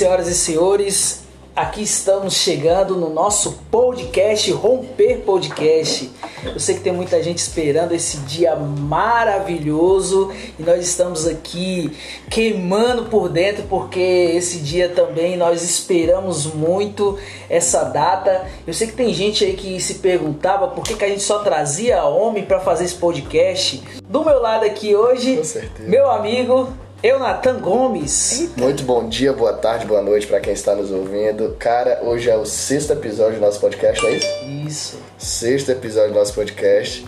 [0.00, 1.20] Senhoras e senhores.
[1.54, 6.10] Aqui estamos chegando no nosso podcast, Romper Podcast.
[6.42, 11.94] Eu sei que tem muita gente esperando esse dia maravilhoso e nós estamos aqui
[12.30, 17.18] queimando por dentro porque esse dia também nós esperamos muito
[17.50, 18.46] essa data.
[18.66, 21.40] Eu sei que tem gente aí que se perguntava por que, que a gente só
[21.40, 23.82] trazia homem para fazer esse podcast.
[24.08, 25.42] Do meu lado aqui hoje,
[25.80, 26.70] meu amigo
[27.02, 28.40] eu, Natan Gomes.
[28.40, 28.60] Eita.
[28.60, 31.56] Muito bom dia, boa tarde, boa noite para quem está nos ouvindo.
[31.58, 34.26] Cara, hoje é o sexto episódio do nosso podcast, não é isso?
[34.66, 34.98] Isso.
[35.16, 37.06] Sexto episódio do nosso podcast.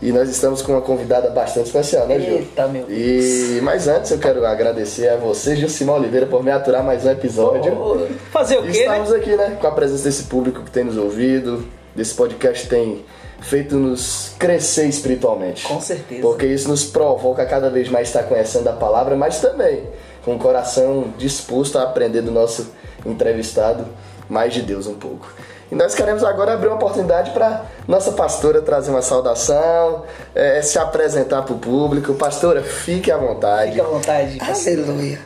[0.00, 2.36] E nós estamos com uma convidada bastante especial, né, Gil?
[2.36, 2.98] Eita, meu Deus.
[2.98, 7.10] E mas antes eu quero agradecer a você, Gilcimar Oliveira, por me aturar mais um
[7.10, 7.72] episódio.
[7.74, 9.16] Oh, fazer o quê, Estamos né?
[9.16, 11.66] aqui, né, com a presença desse público que tem nos ouvido.
[11.94, 13.04] Desse podcast tem
[13.40, 15.66] feito-nos crescer espiritualmente.
[15.66, 16.22] Com certeza.
[16.22, 19.84] Porque isso nos provoca cada vez mais estar conhecendo a palavra, mas também
[20.24, 22.72] com o coração disposto a aprender do nosso
[23.04, 23.86] entrevistado
[24.28, 25.32] mais de Deus um pouco.
[25.70, 30.78] E nós queremos agora abrir uma oportunidade para nossa pastora trazer uma saudação, é, se
[30.78, 32.14] apresentar para o público.
[32.14, 33.70] Pastora, fique à vontade.
[33.70, 34.38] Fique à vontade.
[34.40, 35.18] Aleluia.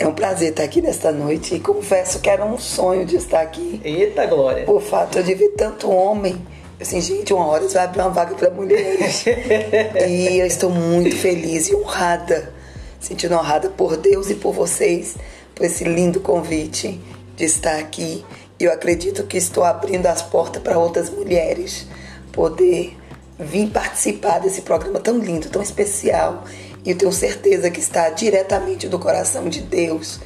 [0.00, 3.40] É um prazer estar aqui nesta noite e confesso que era um sonho de estar
[3.40, 3.80] aqui.
[3.84, 4.64] Eita glória.
[4.64, 6.40] Por fato de ver tanto homem
[6.80, 9.24] assim, gente, uma hora vai abrir uma vaga para mulheres.
[10.08, 12.52] e eu estou muito feliz e honrada,
[13.00, 15.16] sentindo honrada por Deus e por vocês,
[15.54, 17.00] por esse lindo convite
[17.36, 18.24] de estar aqui.
[18.60, 21.86] E eu acredito que estou abrindo as portas para outras mulheres
[22.32, 22.96] poder
[23.38, 26.44] vir participar desse programa tão lindo, tão especial.
[26.84, 30.20] E eu tenho certeza que está diretamente do coração de Deus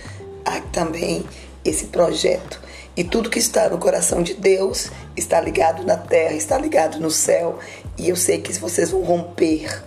[0.44, 1.24] aqui também
[1.64, 2.60] esse projeto.
[2.96, 7.10] E tudo que está no coração de Deus está ligado na terra, está ligado no
[7.10, 7.58] céu.
[7.96, 9.82] E eu sei que vocês vão romper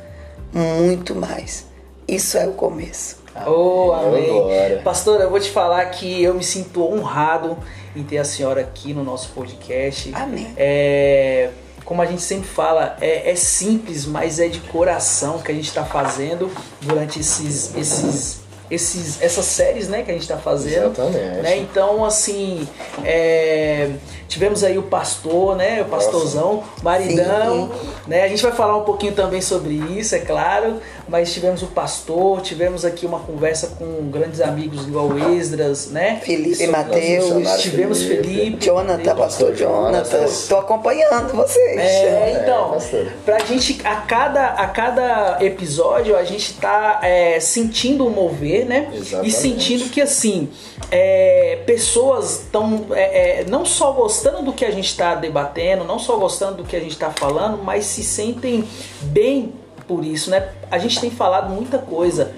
[0.52, 1.66] muito mais.
[2.08, 3.18] Isso é o começo.
[3.46, 4.82] Oh, amém.
[4.84, 7.58] Pastora, eu vou te falar que eu me sinto honrado
[7.96, 10.12] em ter a senhora aqui no nosso podcast.
[10.16, 10.54] Amém.
[10.56, 11.50] É,
[11.84, 15.68] como a gente sempre fala, é, é simples, mas é de coração que a gente
[15.68, 16.50] está fazendo
[16.82, 20.92] durante esses, esses esses, essas séries né, que a gente está fazendo.
[20.92, 21.42] Exatamente.
[21.42, 21.58] Né?
[21.58, 22.68] Então, assim,
[23.04, 23.92] é,
[24.28, 25.82] tivemos aí o pastor, né?
[25.82, 26.84] O pastorzão, Nossa.
[26.84, 27.72] maridão.
[28.08, 28.24] Né?
[28.24, 30.80] A gente vai falar um pouquinho também sobre isso, é claro.
[31.08, 36.20] Mas tivemos o pastor, tivemos aqui uma conversa com grandes amigos igual Esdras, né?
[36.24, 37.62] Felipe e Mateus.
[37.62, 38.28] Tivemos Felipe.
[38.28, 40.26] Felipe Jonathan, pastor Jonathan.
[40.26, 41.80] Estou acompanhando vocês.
[41.80, 48.08] É, então, é, pra gente, a cada, a cada episódio, a gente tá é, sentindo
[48.08, 48.90] o mover, né?
[48.94, 49.30] Exatamente.
[49.30, 50.50] E sentindo que, assim,
[50.90, 56.00] é, pessoas estão é, é, não só gostando do que a gente está debatendo, não
[56.00, 58.68] só gostando do que a gente está falando, mas se sentem
[59.04, 59.54] bem
[59.88, 60.50] por isso, né?
[60.72, 62.34] A gente tem falado muita coisa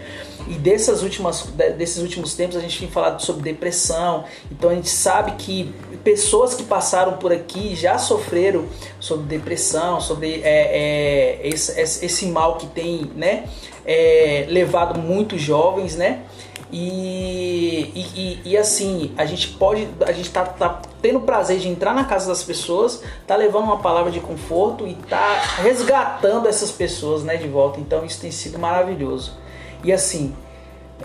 [0.47, 1.43] e dessas últimas,
[1.77, 6.53] desses últimos tempos a gente tem falado sobre depressão, então a gente sabe que pessoas
[6.53, 8.65] que passaram por aqui já sofreram
[8.99, 13.45] sobre depressão, sobre é, é, esse, esse, mal que tem, né?
[13.85, 16.23] É, levado muitos jovens, né?
[16.71, 21.69] E, e, e, assim, a gente pode, a gente tá, tá, tendo o prazer de
[21.69, 26.69] entrar na casa das pessoas, tá levando uma palavra de conforto e tá resgatando essas
[26.69, 27.79] pessoas né, de volta.
[27.79, 29.37] Então isso tem sido maravilhoso.
[29.81, 30.35] E assim,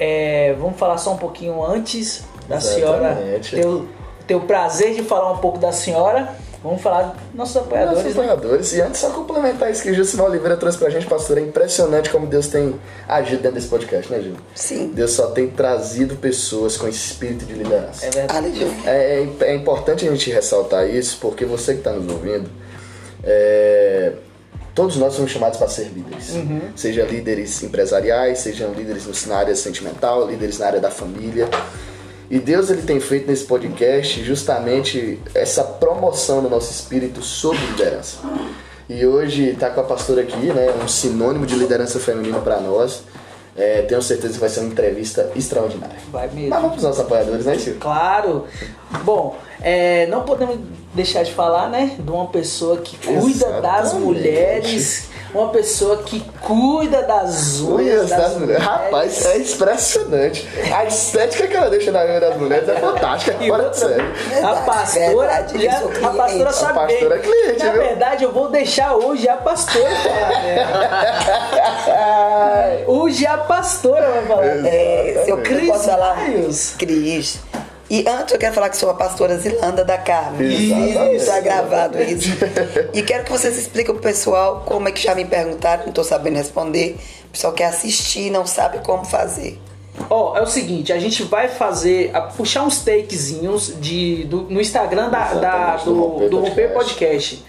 [0.00, 3.46] é, vamos falar só um pouquinho antes da Exatamente.
[3.46, 3.88] senhora ter o,
[4.26, 6.34] ter o prazer de falar um pouco da senhora.
[6.62, 8.04] Vamos falar dos nossos apoiadores.
[8.04, 8.72] Nossos apoiadores.
[8.72, 8.78] Né?
[8.78, 11.38] E antes, só complementar isso que o Gilson Oliveira trouxe pra gente, pastor.
[11.38, 12.74] É impressionante como Deus tem
[13.08, 14.36] agido dentro desse podcast, né, Gil?
[14.54, 14.92] Sim.
[14.94, 18.06] Deus só tem trazido pessoas com espírito de liderança.
[18.06, 18.64] É verdade.
[18.86, 22.48] É, é, é importante a gente ressaltar isso, porque você que está nos ouvindo,
[23.24, 24.12] é,
[24.72, 26.30] todos nós somos chamados para ser líderes.
[26.30, 26.60] Uhum.
[26.76, 31.48] Seja líderes empresariais, sejam líderes na área sentimental, líderes na área da família.
[32.32, 38.20] E Deus ele tem feito nesse podcast justamente essa promoção do nosso espírito sobre liderança.
[38.88, 43.02] E hoje está com a pastora aqui, né, um sinônimo de liderança feminina para nós.
[43.54, 45.98] É, tenho certeza que vai ser uma entrevista extraordinária.
[46.10, 46.48] Vai mesmo.
[46.48, 47.78] Mas vamos para os nossos apoiadores, né, Silvio?
[47.78, 48.46] Claro.
[49.04, 50.58] Bom, é, não podemos
[50.94, 53.60] deixar de falar, né, de uma pessoa que cuida Exatamente.
[53.60, 58.62] das mulheres uma pessoa que cuida das unhas das, das mulheres.
[58.62, 60.48] Rapaz, é impressionante.
[60.74, 63.36] A estética que ela deixa na unha das mulheres é fantástica.
[63.46, 64.04] Fora de sério.
[64.44, 67.30] A pastora, Verdade, já, isso, a pastora sabe A pastora é bem.
[67.30, 67.82] cliente, Na viu?
[67.82, 70.32] verdade, eu vou deixar hoje a pastora falar.
[72.86, 74.66] Hoje a pastora vai falar.
[74.66, 76.16] É, se eu Cris posso falar.
[76.78, 77.40] Cris.
[77.94, 80.50] E antes eu quero falar que sou a pastora Zilanda da Carmen.
[80.50, 81.16] Exatamente.
[81.16, 82.30] Está gravado isso.
[82.94, 86.02] E quero que vocês expliquem pro pessoal como é que já me perguntaram, não estou
[86.02, 86.96] sabendo responder.
[87.26, 89.60] O pessoal quer assistir, não sabe como fazer.
[90.08, 94.58] Ó, é o seguinte, a gente vai fazer, a- puxar uns takezinhos de, do- no
[94.58, 97.44] Instagram da, da- do do, Romper do Romper Podcast.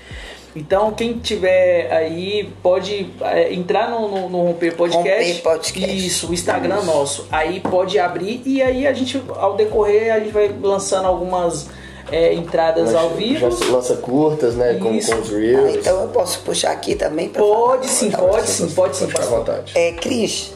[0.56, 5.08] Então, quem tiver aí, pode é, entrar no, no, no Romper Podcast.
[5.32, 6.06] Romper Podcast.
[6.08, 7.28] Isso, o Instagram nosso.
[7.32, 11.68] Aí pode abrir e aí a gente, ao decorrer, a gente vai lançando algumas
[12.12, 13.50] é, entradas ao vivo.
[13.50, 14.76] Já lança curtas, né?
[14.76, 15.16] Com, Isso.
[15.16, 15.76] com os Ah, reels.
[15.76, 18.00] então eu posso puxar aqui também pra Pode falar?
[18.00, 19.72] sim, Tá pode sim, pode sim, Fica à vontade.
[19.76, 20.54] É, Cris,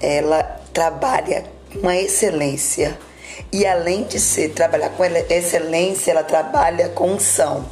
[0.00, 0.42] ela
[0.72, 2.98] trabalha com uma excelência.
[3.52, 7.64] E além de ser trabalhar com excelência, ela trabalha com unção.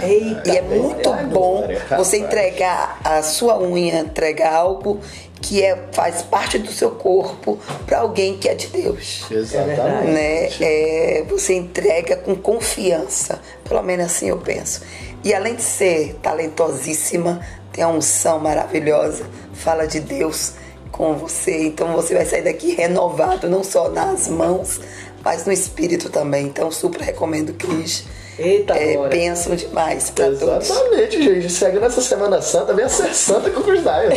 [0.00, 5.00] Eita, E é muito bom você entregar a sua unha, entregar algo
[5.40, 9.24] que é, faz parte do seu corpo para alguém que é de Deus.
[9.30, 10.10] Exatamente.
[10.10, 10.48] Né?
[10.60, 13.40] É, você entrega com confiança.
[13.64, 14.82] Pelo menos assim eu penso.
[15.24, 17.40] E além de ser talentosíssima,
[17.72, 20.54] tem a unção maravilhosa, fala de Deus
[20.90, 21.66] com você.
[21.66, 24.80] Então você vai sair daqui renovado, não só nas mãos,
[25.24, 26.46] mas no espírito também.
[26.46, 28.04] Então super recomendo, Cris.
[28.38, 30.70] Eita, é, pensam demais para todos.
[30.70, 31.50] Exatamente, gente.
[31.50, 34.12] Segue nessa Semana Santa, venha ser santa com o Chris Dyer.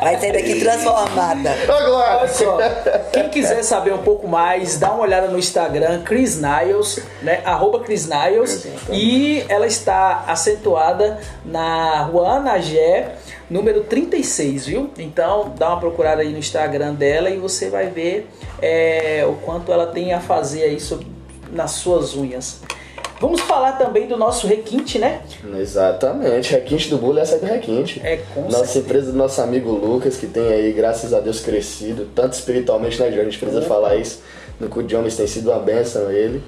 [0.00, 1.54] Vai sair daqui transformada.
[1.66, 2.18] Glória!
[2.18, 2.58] Olha só,
[3.12, 7.40] quem quiser saber um pouco mais, dá uma olhada no Instagram, Chris Niles, né?
[7.44, 8.66] Arroba Chris Niles.
[8.90, 13.14] E ela está acentuada na Rua Anagé,
[13.50, 14.90] número 36, viu?
[14.96, 18.28] Então dá uma procurada aí no Instagram dela e você vai ver
[18.62, 21.06] é, o quanto ela tem a fazer aí sobre,
[21.52, 22.60] nas suas unhas.
[23.20, 25.20] Vamos falar também do nosso requinte, né?
[25.58, 28.00] Exatamente, Requinte do Bullying é sair do Requinte.
[28.02, 28.78] É, com Nossa certeza.
[28.78, 33.12] empresa do nosso amigo Lucas, que tem aí, graças a Deus, crescido, tanto espiritualmente, né,
[33.12, 33.20] Gil?
[33.20, 34.22] A gente precisa falar isso.
[34.58, 36.42] No Cu de Homens tem sido uma bênção ele.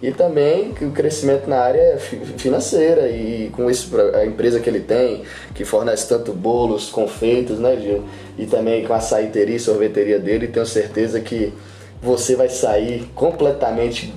[0.00, 4.80] E também o crescimento na área fi- financeira e com isso a empresa que ele
[4.80, 5.24] tem,
[5.54, 8.04] que fornece tanto bolos, confeitos, né, Gil?
[8.38, 11.52] E também com a açaiteria e sorveteria dele, tenho certeza que
[12.00, 14.14] você vai sair completamente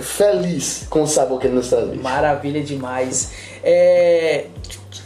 [0.00, 1.94] feliz com o sabor que ele nos traz.
[2.00, 3.32] Maravilha demais.
[3.62, 4.46] É,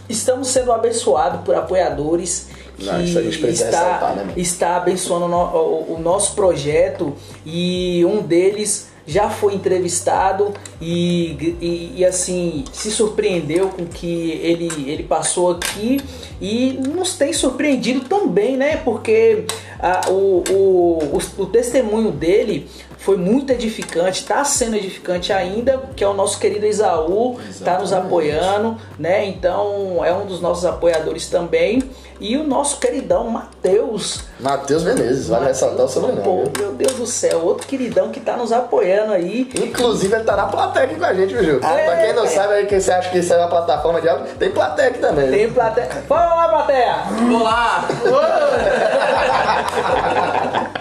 [0.08, 4.76] estamos sendo abençoados por apoiadores que Não, isso a gente precisa está, ressaltar, né, está
[4.76, 5.58] abençoando o,
[5.93, 7.12] o- o nosso projeto
[7.44, 14.32] e um deles já foi entrevistado e, e, e, assim se surpreendeu com o que
[14.43, 15.99] ele, ele passou aqui
[16.38, 18.76] e nos tem surpreendido também, né?
[18.76, 19.46] Porque
[19.81, 22.69] ah, o, o, o, o testemunho dele
[22.99, 27.93] foi muito edificante, está sendo edificante ainda, que é o nosso querido Isaú, está nos
[27.93, 29.25] apoiando, né?
[29.25, 31.82] Então é um dos nossos apoiadores também.
[32.20, 34.24] E o nosso queridão Matheus.
[34.40, 36.22] Matheus Menezes, vale ressaltar o sobrenome.
[36.22, 39.48] Pô, meu Deus do céu, outro queridão que tá nos apoiando aí.
[39.54, 41.60] Inclusive, ele tá na plateia aqui com a gente, viu, Gil?
[41.62, 42.28] Ah, pra quem não é?
[42.28, 44.98] sabe, aí, quem você acha que isso é uma plataforma de áudio, tem plateia aqui
[44.98, 45.30] também.
[45.30, 45.86] Tem plateia.
[46.08, 46.96] Fala lá, plateia!
[47.38, 47.88] Olá!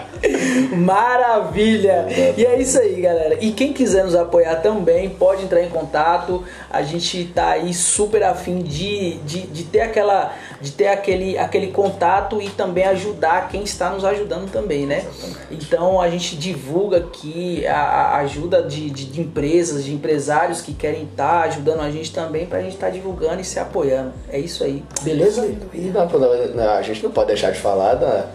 [0.76, 2.06] Maravilha!
[2.36, 3.38] E é isso aí, galera.
[3.40, 6.44] E quem quiser nos apoiar também, pode entrar em contato.
[6.70, 11.68] A gente tá aí super afim de, de, de ter aquela de ter aquele, aquele
[11.68, 15.04] contato e também ajudar quem está nos ajudando também, né?
[15.50, 20.72] Então a gente divulga aqui a, a ajuda de, de, de empresas, de empresários que
[20.72, 24.12] querem estar ajudando a gente também pra gente estar divulgando e se apoiando.
[24.28, 25.46] É isso aí, beleza?
[25.72, 28.28] E não, não, não, a gente não pode deixar de falar da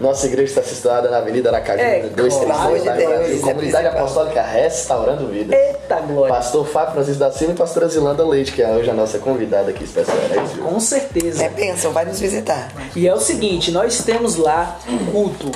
[0.00, 2.70] nossa igreja está situada na Avenida Aracaju, É, número 236, claro.
[2.84, 3.36] lá em Deus, Brasil.
[3.36, 3.86] é Comunidade.
[3.88, 5.56] Apostólica Restaurando Vida.
[5.56, 6.34] Eita glória!
[6.34, 9.70] Pastor Fábio Francisco da Silva e pastora Zilanda Leite, que é hoje a nossa convidada
[9.70, 10.16] aqui especial.
[10.30, 10.64] É Gil?
[10.64, 11.44] Com certeza.
[11.44, 12.72] É bênção, vai nos visitar.
[12.94, 14.78] E é o seguinte, nós temos lá
[15.12, 15.50] culto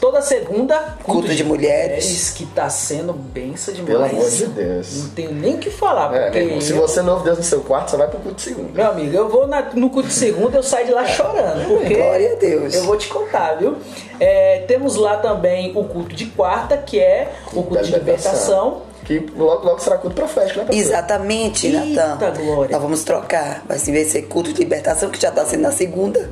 [0.00, 2.30] toda segunda, Culto de mulheres.
[2.30, 3.90] que tá sendo benção demais.
[3.92, 4.96] Pelo amor de Deus.
[5.02, 7.60] Não tenho nem o que falar, É, porque se você não ouve Deus no seu
[7.60, 8.70] quarto, você vai pro culto de segunda.
[8.72, 11.94] meu amigo, eu vou na- no culto de segunda, eu saio de lá chorando, porque
[11.94, 12.74] Glória a Deus.
[12.74, 13.76] eu vou te contar, viu?
[14.18, 18.82] É, temos lá também o culto de quarta, que é o culto de libertação.
[19.04, 20.80] Que logo, logo será culto profético, né, pastor?
[20.80, 22.32] Exatamente, Natan.
[22.36, 22.72] glória.
[22.72, 23.64] Nós vamos trocar.
[23.66, 26.30] Vai se ser culto de libertação, que já está sendo na segunda.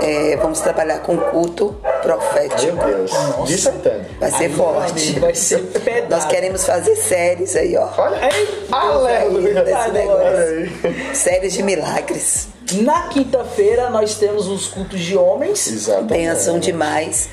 [0.00, 2.76] É, vamos trabalhar com culto profético.
[2.76, 3.10] Meu Deus.
[3.46, 4.06] Disso eu entendo.
[4.20, 5.20] Vai ser Aí, forte.
[5.20, 6.10] Vai ser pedado.
[6.10, 7.88] Nós queremos fazer séries aí, ó.
[7.96, 9.64] Olha, Eita, aleluia.
[9.64, 11.14] Olha aí.
[11.14, 12.48] Séries de milagres.
[12.82, 15.66] Na quinta-feira nós temos os cultos de homens.
[15.66, 16.08] Exatamente.
[16.12, 17.28] Bênção demais.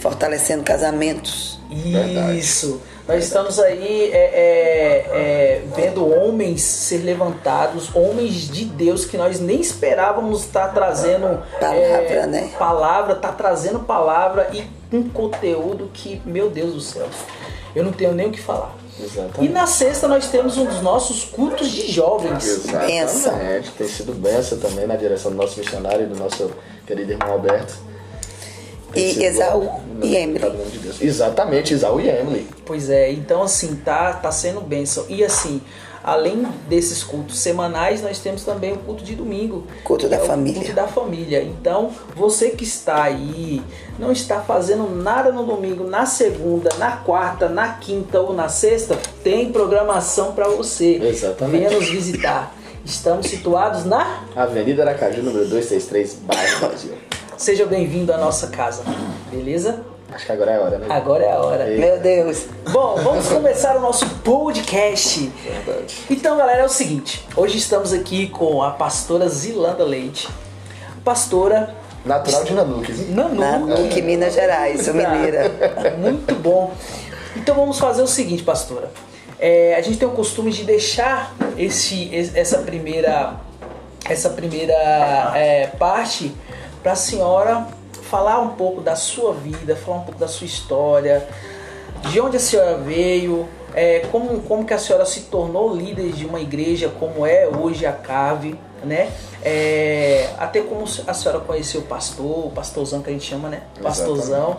[0.00, 1.58] Fortalecendo casamentos.
[1.70, 2.38] Verdade.
[2.38, 2.80] Isso.
[3.08, 9.38] Nós estamos aí é, é, é, vendo homens ser levantados, homens de Deus que nós
[9.38, 12.50] nem esperávamos estar trazendo Palavra, é, né?
[12.58, 17.06] Palavra, tá trazendo palavra e um conteúdo que, meu Deus do céu,
[17.76, 18.74] eu não tenho nem o que falar.
[18.98, 19.44] Exatamente.
[19.44, 22.62] E na sexta nós temos um dos nossos cultos de jovens.
[22.66, 22.88] Benção.
[22.88, 23.70] Exatamente.
[23.72, 26.50] Tem sido benção também na direção do nosso missionário e do nosso
[26.86, 27.74] querido irmão Alberto.
[28.94, 30.44] E sido Esaú e Emily.
[31.00, 32.46] Exatamente, Esaú e Emily.
[32.64, 35.04] Pois é, então assim, tá, tá sendo bênção.
[35.08, 35.60] E assim,
[36.06, 39.66] além desses cultos semanais, nós temos também o culto de domingo.
[39.82, 40.60] Culto da é família.
[40.60, 41.42] Culto da família.
[41.42, 43.60] Então, você que está aí,
[43.98, 48.96] não está fazendo nada no domingo, na segunda, na quarta, na quinta ou na sexta,
[49.24, 51.00] tem programação para você.
[51.02, 51.58] Exatamente.
[51.58, 52.54] Venha nos visitar.
[52.84, 54.22] Estamos situados na.
[54.36, 56.92] Avenida Aracaju, número 263, bairro Brasil.
[57.36, 58.82] Seja bem-vindo à nossa casa.
[59.30, 59.80] Beleza?
[60.12, 60.86] Acho que agora é a hora, né?
[60.88, 61.70] Agora é a hora.
[61.70, 62.46] E- Meu Deus.
[62.70, 65.30] Bom, vamos começar o nosso podcast.
[65.44, 65.96] Verdade.
[66.10, 67.26] Então, galera, é o seguinte.
[67.36, 70.28] Hoje estamos aqui com a pastora Zilanda Leite.
[71.04, 71.74] Pastora
[72.04, 73.00] Natural de Nanuques.
[73.00, 73.06] hein?
[73.10, 73.34] Nanu.
[73.34, 75.50] Nanuque, Minas Gerais, sou mineira.
[75.98, 76.72] Muito bom.
[77.36, 78.90] Então vamos fazer o seguinte, pastora.
[79.38, 83.34] É, a gente tem o costume de deixar esse, esse- essa primeira,
[84.08, 84.72] essa primeira
[85.34, 86.34] é, parte
[86.86, 87.66] para a senhora
[88.08, 91.26] falar um pouco da sua vida, falar um pouco da sua história,
[92.02, 96.24] de onde a senhora veio, é, como, como que a senhora se tornou líder de
[96.24, 99.10] uma igreja como é hoje a CAVE, né?
[99.42, 103.62] É, até como a senhora conheceu o pastor, o pastorzão que a gente chama, né?
[103.82, 104.56] Pastorzão.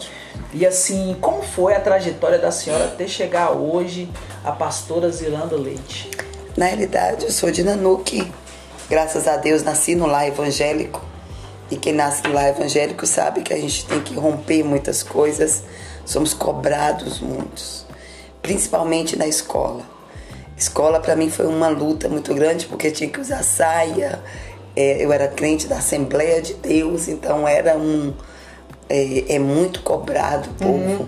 [0.54, 4.12] E assim, como foi a trajetória da senhora até chegar hoje
[4.44, 6.12] a pastora Zilanda Leite?
[6.58, 8.30] Na realidade, eu sou de Nanuque.
[8.90, 11.02] Graças a Deus, nasci no lar evangélico.
[11.70, 15.64] E quem nasce lar evangélico sabe que a gente tem que romper muitas coisas.
[16.06, 17.86] Somos cobrados muitos,
[18.42, 19.84] principalmente na escola.
[20.58, 24.24] Escola para mim foi uma luta muito grande porque tinha que usar saia.
[24.76, 28.14] É, eu era crente da Assembleia de Deus, então era um
[28.90, 31.08] é, é muito cobrado o povo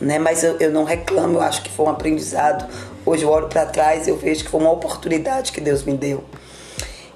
[0.00, 0.18] né?
[0.18, 2.66] Mas eu, eu não reclamo, eu acho que foi um aprendizado.
[3.04, 5.92] Hoje eu olho para trás e eu vejo que foi uma oportunidade que Deus me
[5.92, 6.24] deu.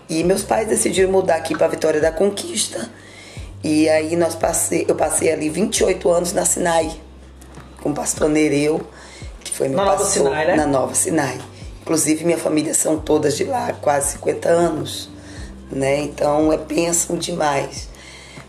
[0.08, 2.90] E meus pais decidiram mudar aqui para Vitória da Conquista.
[3.62, 6.92] E aí nós passei, eu passei ali 28 anos na Sinai
[7.82, 8.80] com o pastor Nereu,
[9.42, 10.56] que foi meu Na Nova pastor Sinai, né?
[10.56, 11.38] na Nova Sinai.
[11.82, 15.10] Inclusive minha família são todas de lá, quase 50 anos,
[15.70, 16.00] né?
[16.00, 17.88] Então é bênção demais.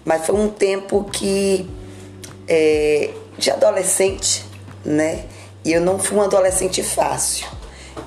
[0.05, 1.69] Mas foi um tempo que
[2.47, 4.45] é, de adolescente,
[4.83, 5.25] né?
[5.63, 7.47] E eu não fui uma adolescente fácil.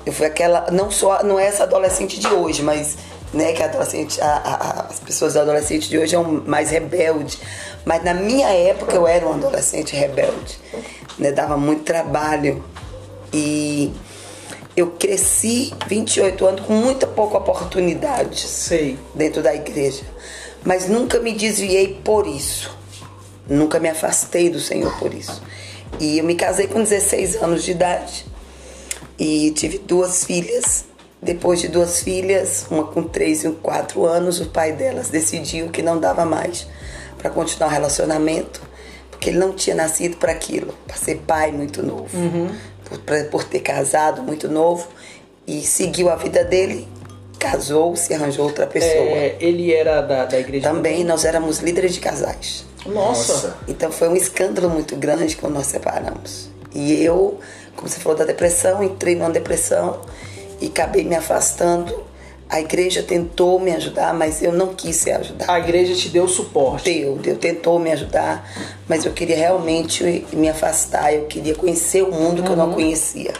[0.05, 2.97] Eu fui aquela, não só, não é essa adolescente de hoje, mas
[3.33, 7.37] né, que a adolescente, a- a- as pessoas adolescentes de hoje são mais rebelde.
[7.85, 10.57] Mas na minha época eu era uma adolescente rebelde,
[11.17, 11.31] né?
[11.31, 12.63] Dava muito trabalho
[13.31, 13.91] e
[14.75, 18.97] eu cresci 28 anos com muita pouca oportunidade Sei.
[19.13, 20.03] dentro da igreja.
[20.63, 22.77] Mas nunca me desviei por isso.
[23.47, 25.41] Nunca me afastei do Senhor por isso.
[25.99, 28.25] E eu me casei com 16 anos de idade.
[29.17, 30.85] E tive duas filhas.
[31.21, 35.81] Depois de duas filhas, uma com 3 e 4 anos, o pai delas decidiu que
[35.81, 36.65] não dava mais
[37.17, 38.61] para continuar o relacionamento,
[39.11, 42.07] porque ele não tinha nascido para aquilo, para ser pai muito novo,
[42.85, 44.87] por, pra- por ter casado muito novo
[45.45, 46.87] e seguiu a vida dele,
[47.37, 48.91] casou, se arranjou outra pessoa.
[48.93, 52.65] É, ele era da, da igreja Também nós éramos líderes de casais.
[52.85, 53.33] Nossa.
[53.33, 53.57] Nossa.
[53.67, 56.49] Então foi um escândalo muito grande quando nós separamos.
[56.73, 57.39] E eu,
[57.75, 59.99] como você falou da depressão, entrei numa depressão
[60.61, 62.07] e acabei me afastando.
[62.49, 65.51] A igreja tentou me ajudar, mas eu não quis ser ajudada.
[65.51, 66.91] A igreja te deu suporte.
[66.91, 68.49] Deu, Deus tentou me ajudar,
[68.87, 73.33] mas eu queria realmente me afastar, eu queria conhecer o mundo que eu não conhecia.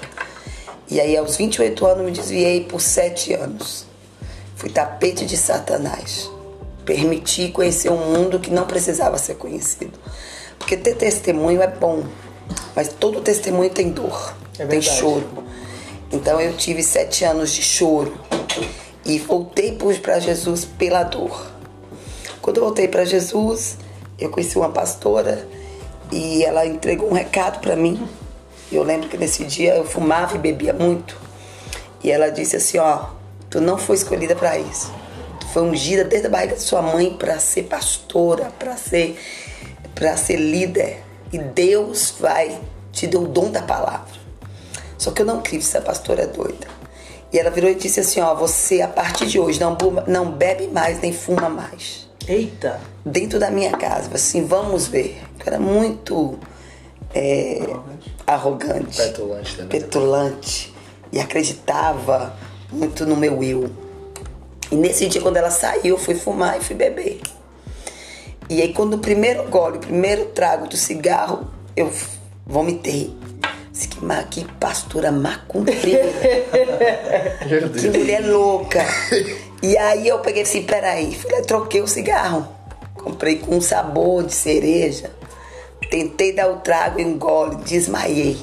[0.92, 3.86] E aí, aos 28 anos, me desviei por sete anos.
[4.56, 6.30] Fui tapete de Satanás.
[6.86, 9.98] Permiti conhecer um mundo que não precisava ser conhecido.
[10.58, 12.04] Porque ter testemunho é bom,
[12.76, 15.49] mas todo testemunho tem dor, É tem choro.
[16.12, 18.18] Então eu tive sete anos de choro
[19.06, 21.48] e voltei para Jesus pela dor.
[22.42, 23.78] Quando eu voltei para Jesus,
[24.18, 25.48] eu conheci uma pastora
[26.12, 28.08] e ela entregou um recado para mim.
[28.72, 31.16] Eu lembro que nesse dia eu fumava e bebia muito.
[32.04, 33.08] E ela disse assim, ó,
[33.50, 34.92] tu não foi escolhida para isso.
[35.40, 39.18] Tu foi ungida desde a barriga de sua mãe para ser pastora, para ser
[40.18, 41.04] ser líder.
[41.32, 42.60] E Deus vai
[42.92, 44.19] te dar o dom da palavra.
[45.00, 46.68] Só que eu não criei, essa pastora é doida.
[47.32, 50.68] E ela virou e disse assim, ó, você a partir de hoje não, não bebe
[50.68, 52.80] mais nem fuma mais Eita.
[53.06, 54.10] dentro da minha casa.
[54.14, 55.22] Assim, vamos ver.
[55.40, 56.38] Eu era muito
[57.16, 57.62] é,
[58.28, 59.80] arrogante, Petulante também.
[59.80, 60.74] petulante
[61.12, 62.36] e acreditava
[62.72, 63.70] muito no meu eu.
[64.72, 67.22] E nesse dia, quando ela saiu, eu fui fumar e fui beber.
[68.50, 71.92] E aí, quando o primeiro gole, o primeiro trago do cigarro, eu
[72.46, 73.16] vomitei.
[73.80, 76.04] Disse que, que pastora macumbeira.
[77.80, 78.86] Que mulher louca.
[79.64, 82.46] E aí eu peguei assim, peraí, lá, troquei o cigarro.
[82.94, 85.12] Comprei com um sabor de cereja.
[85.90, 88.38] Tentei dar o trago, engole, desmaiei.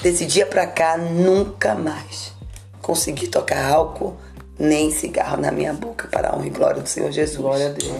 [0.00, 2.32] Desse dia pra cá, nunca mais
[2.80, 4.16] consegui tocar álcool
[4.56, 7.38] nem cigarro na minha boca para a honra e glória do Senhor Jesus.
[7.38, 7.92] Glória a Deus.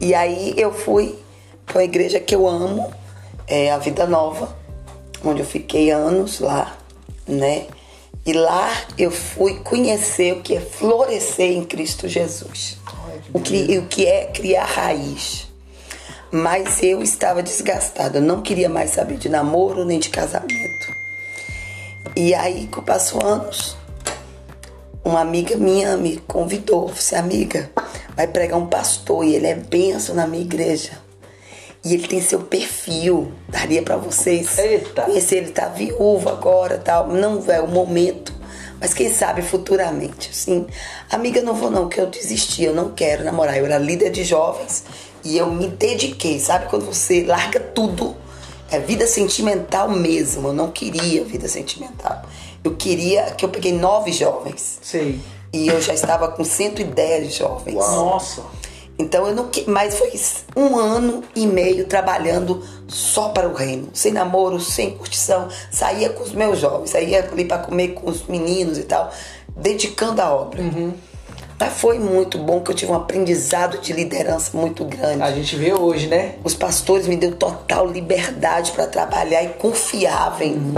[0.00, 1.16] E aí eu fui
[1.64, 2.92] para uma igreja que eu amo,
[3.46, 4.65] é a Vida Nova,
[5.24, 6.76] onde eu fiquei anos lá,
[7.26, 7.66] né?
[8.24, 12.76] E lá eu fui conhecer o que é florescer em Cristo Jesus.
[13.32, 15.46] O que, o que é criar raiz.
[16.32, 20.92] Mas eu estava desgastada, eu não queria mais saber de namoro nem de casamento.
[22.16, 23.76] E aí, que passou anos,
[25.04, 27.70] uma amiga minha me convidou, disse, amiga,
[28.16, 31.05] vai pregar um pastor e ele é benção na minha igreja.
[31.86, 35.02] E ele tem seu perfil, daria pra vocês Eita.
[35.02, 35.36] conhecer.
[35.36, 37.06] Ele tá viúvo agora, tal.
[37.06, 38.34] Não é o momento,
[38.80, 40.66] mas quem sabe futuramente, assim.
[41.08, 43.56] Amiga, não vou não, que eu desisti, eu não quero namorar.
[43.56, 44.82] Eu era líder de jovens
[45.22, 48.16] e eu me dediquei, sabe quando você larga tudo?
[48.68, 50.48] É vida sentimental mesmo.
[50.48, 52.22] Eu não queria vida sentimental.
[52.64, 54.80] Eu queria que eu peguei nove jovens.
[54.82, 55.20] Sei.
[55.52, 57.76] E eu já estava com 110 jovens.
[57.76, 58.42] Nossa.
[58.98, 60.12] Então eu não mas foi
[60.56, 66.22] um ano e meio trabalhando só para o reino, sem namoro, sem curtição, saía com
[66.22, 69.12] os meus jovens, saía ali para comer com os meninos e tal,
[69.54, 70.62] dedicando a obra.
[71.58, 75.22] Mas foi muito bom que eu tive um aprendizado de liderança muito grande.
[75.22, 76.34] A gente vê hoje, né?
[76.44, 80.74] Os pastores me deu total liberdade para trabalhar e confiavam em mim.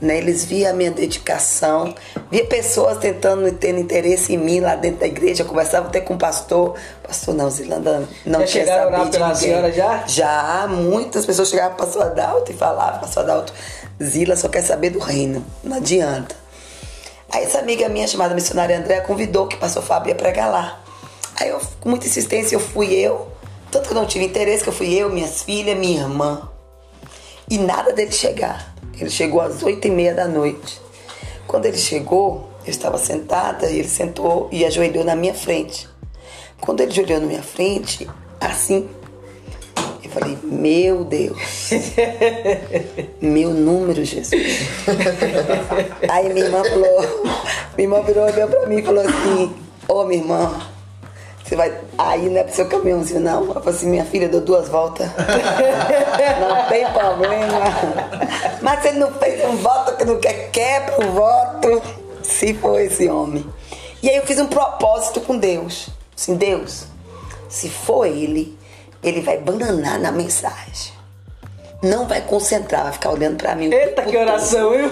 [0.00, 0.18] Né?
[0.18, 1.94] Eles via a minha dedicação,
[2.30, 5.42] via pessoas tentando ter interesse em mim lá dentro da igreja.
[5.42, 6.74] Eu conversava até com o pastor.
[7.02, 10.04] Pastor, não, Zilanda não Já quer chegaram de pela senhora já?
[10.06, 13.52] Já, muitas pessoas chegavam para o pastor Adalto e falavam, pastor Adalto,
[14.02, 16.34] Zila só quer saber do reino, não adianta.
[17.32, 20.80] Aí essa amiga minha chamada missionária Andréa convidou que o pastor Fábio ia pregar lá.
[21.38, 23.28] Aí eu, com muita insistência, eu fui eu.
[23.70, 26.48] Tanto que eu não tive interesse, que eu fui eu, minhas filhas, minha irmã.
[27.48, 28.69] E nada dele chegar.
[29.00, 30.80] Ele chegou às oito e meia da noite.
[31.46, 35.88] Quando ele chegou, eu estava sentada e ele sentou e ajoelhou na minha frente.
[36.60, 38.08] Quando ele ajoelhou na minha frente,
[38.38, 38.88] assim,
[40.04, 41.70] eu falei, meu Deus,
[43.20, 44.68] meu número, Jesus.
[46.08, 47.24] Aí minha irmã falou,
[47.76, 49.54] minha irmã virou, olhou pra mim e falou assim,
[49.88, 50.60] ô minha irmã,
[51.50, 51.76] você vai.
[51.98, 53.44] Aí não é pro seu caminhãozinho, não.
[53.44, 55.08] Eu falei assim, minha filha deu duas voltas.
[56.40, 57.64] não tem problema.
[58.62, 61.82] Mas ele não fez um voto que não quer, quebra o voto.
[62.22, 63.44] Se for esse homem.
[64.00, 65.88] E aí eu fiz um propósito com Deus.
[66.16, 66.84] Assim, Deus,
[67.48, 68.56] se for ele,
[69.02, 70.92] ele vai bananar na mensagem.
[71.82, 73.70] Não vai concentrar, vai ficar olhando pra mim.
[73.70, 74.88] o Eita, que oração, viu?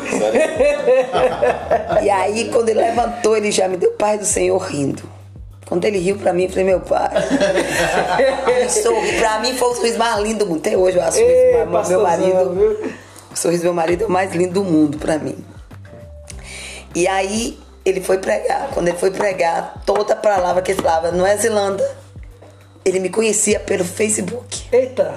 [2.02, 5.17] E aí, quando ele levantou, ele já me deu paz do Senhor rindo.
[5.68, 7.10] Quando ele riu pra mim, eu falei, meu pai.
[8.48, 9.18] Ele sorri.
[9.18, 10.58] Pra mim foi o sorriso mais lindo do mundo.
[10.60, 12.50] Até hoje eu acho Ei, o sorriso do meu pastorzão, marido.
[12.54, 12.92] viu?
[13.30, 15.36] O sorriso do meu marido é o mais lindo do mundo pra mim.
[16.94, 18.70] E aí ele foi pregar.
[18.72, 21.86] Quando ele foi pregar, toda a palavra que ele falava, não é Zilanda.
[22.82, 24.64] Ele me conhecia pelo Facebook.
[24.72, 25.16] Eita.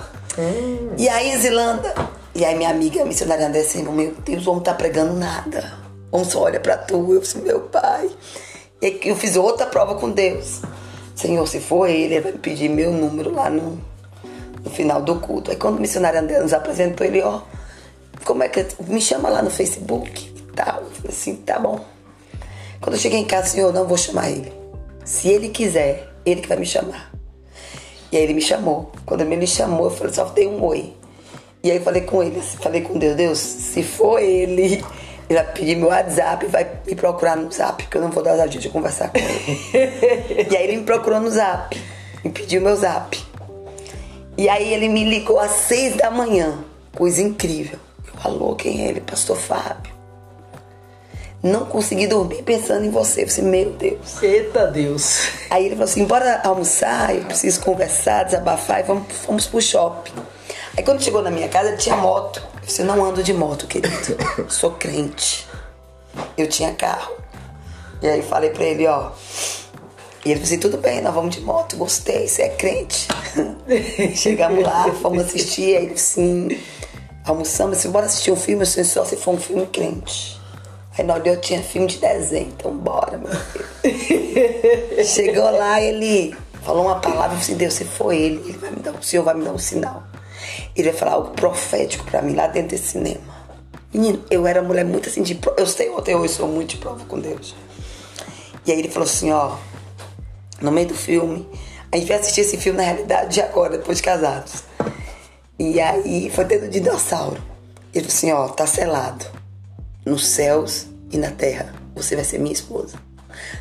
[0.98, 1.94] E aí, Zilanda?
[2.36, 5.74] E aí minha amiga missionária André assim, meu Deus, o homem tá pregando nada.
[6.12, 7.14] O homem só olha pra tu.
[7.14, 8.10] Eu disse, meu pai.
[8.82, 10.62] E eu fiz outra prova com Deus.
[11.16, 13.80] Senhor, se for ele, ele vai me pedir meu número lá no,
[14.64, 15.52] no final do culto.
[15.52, 17.42] Aí quando o missionário André nos apresentou, ele, ó,
[18.26, 18.66] como é que.
[18.88, 20.82] Me chama lá no Facebook e tal.
[20.82, 21.80] Eu falei assim, tá bom.
[22.80, 24.52] Quando eu cheguei em casa, Senhor, não vou chamar ele.
[25.06, 27.12] Se ele quiser, ele que vai me chamar.
[28.12, 28.92] E aí ele me chamou.
[29.06, 30.94] Quando ele me chamou, eu falei, só dei um oi.
[31.64, 34.84] E aí eu falei com ele, falei com Deus, Deus, se for ele,
[35.32, 38.32] ele vai pedir meu WhatsApp, vai me procurar no Zap, porque eu não vou dar
[38.32, 40.48] ousadia de conversar com ele.
[40.52, 41.82] e aí ele me procurou no Zap,
[42.24, 43.18] me pediu meu Zap.
[44.38, 46.60] E aí ele me ligou às seis da manhã,
[46.96, 47.80] coisa incrível.
[48.06, 49.02] Eu, alô, quem é ele?
[49.02, 49.94] Pastor Fábio.
[51.42, 53.24] Não consegui dormir pensando em você.
[53.24, 54.22] Eu falei, meu Deus.
[54.22, 55.28] Eita Deus.
[55.50, 60.14] Aí ele falou assim: bora almoçar, eu preciso conversar, desabafar e vamos, vamos pro shopping.
[60.78, 62.51] Aí quando chegou na minha casa, tinha moto.
[62.64, 63.96] Disse: eu não ando de moto, querido.
[64.50, 65.48] Sou crente.
[66.38, 67.16] Eu tinha carro.
[68.02, 69.12] E aí falei pra ele: ó.
[70.24, 73.08] E ele falou assim: tudo bem, nós vamos de moto, gostei, você é crente.
[74.16, 76.50] Chegamos lá, fomos assistir, aí ele assim,
[77.26, 80.40] almoçamos, assim, bora assistir um filme, assim, só se for um filme crente.
[80.98, 83.66] Aí nós eu tinha filme de desenho, então bora, meu filho.
[85.06, 88.78] Chegou lá, ele falou uma palavra, eu assim, Deus, se for ele, ele vai me
[88.78, 90.04] dar, o Senhor vai me dar um sinal.
[90.76, 93.42] Ele vai falar algo profético pra mim lá dentro desse cinema.
[93.94, 95.60] Menino, eu era mulher muito assim de prova.
[95.60, 97.56] Eu sei, até hoje sou muito de prova com Deus.
[98.66, 99.58] E aí ele falou assim, ó,
[100.62, 101.48] no meio do filme,
[101.92, 104.64] a gente vai assistir esse filme na realidade de agora, depois de casados.
[105.60, 107.42] E aí foi dentro do dinossauro.
[107.94, 109.26] Ele falou assim, ó, tá selado.
[110.06, 111.74] Nos céus e na terra.
[111.96, 112.98] Você vai ser minha esposa.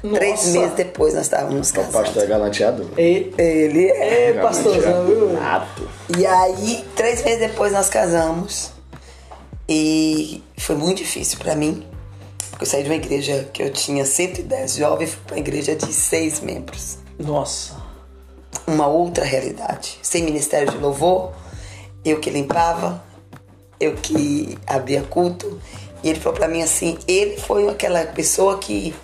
[0.03, 0.16] Nossa.
[0.16, 1.94] Três meses depois nós estávamos O casados.
[2.00, 2.90] pastor é galanteado.
[2.98, 4.31] E, Ele é.
[4.31, 5.33] é, pastorzão, viu?
[5.35, 5.88] Nato.
[6.16, 8.72] E aí, três meses depois nós casamos.
[9.68, 11.87] E foi muito difícil pra mim.
[12.50, 15.74] Porque eu saí de uma igreja que eu tinha 110 jovens, fui pra uma igreja
[15.76, 16.98] de seis membros.
[17.18, 17.74] Nossa.
[18.66, 19.98] Uma outra realidade.
[20.03, 21.33] Sem ministério de louvor,
[22.05, 23.03] eu que limpava,
[23.79, 25.61] eu que abria culto.
[26.03, 28.94] E ele falou pra mim assim: ele foi aquela pessoa que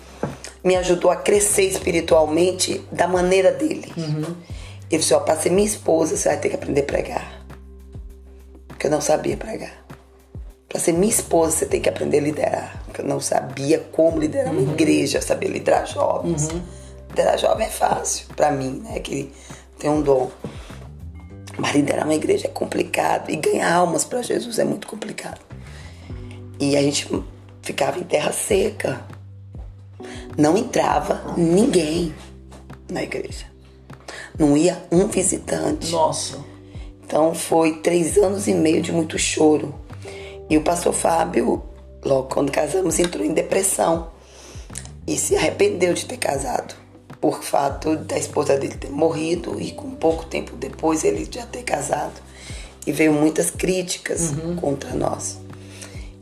[0.67, 3.91] me ajudou a crescer espiritualmente da maneira dele.
[4.91, 7.41] Ele falou: ó, pra ser minha esposa, você vai ter que aprender a pregar.
[8.67, 9.85] Porque eu não sabia pregar.
[10.67, 12.83] Pra ser minha esposa, você tem que aprender a liderar.
[12.85, 16.49] Porque eu não sabia como liderar uma igreja, sabia liderar jovens.
[17.09, 18.99] Liderar jovem é fácil pra mim, né?
[18.99, 19.31] Que
[19.79, 20.29] tem um dom.
[21.57, 23.31] Mas liderar uma igreja é complicado.
[23.31, 25.39] E ganhar almas pra Jesus é muito complicado.
[26.59, 27.09] E a gente
[27.61, 29.01] ficava em terra seca.
[30.37, 32.13] Não entrava ninguém
[32.91, 33.45] na igreja.
[34.37, 35.91] Não ia um visitante.
[35.91, 36.37] Nossa.
[37.03, 39.73] Então foi três anos e meio de muito choro.
[40.49, 41.63] E o pastor Fábio,
[42.05, 44.09] logo quando casamos, entrou em depressão
[45.07, 46.75] e se arrependeu de ter casado.
[47.19, 51.63] Por fato da esposa dele ter morrido e com pouco tempo depois ele já ter
[51.63, 52.21] casado.
[52.85, 55.39] E veio muitas críticas contra nós.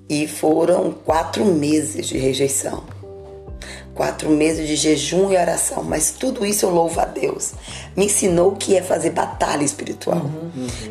[0.08, 2.95] E foram quatro meses de rejeição.
[3.96, 5.82] Quatro meses de jejum e oração.
[5.82, 7.54] Mas tudo isso eu louvo a Deus.
[7.96, 10.30] Me ensinou o que é fazer batalha espiritual.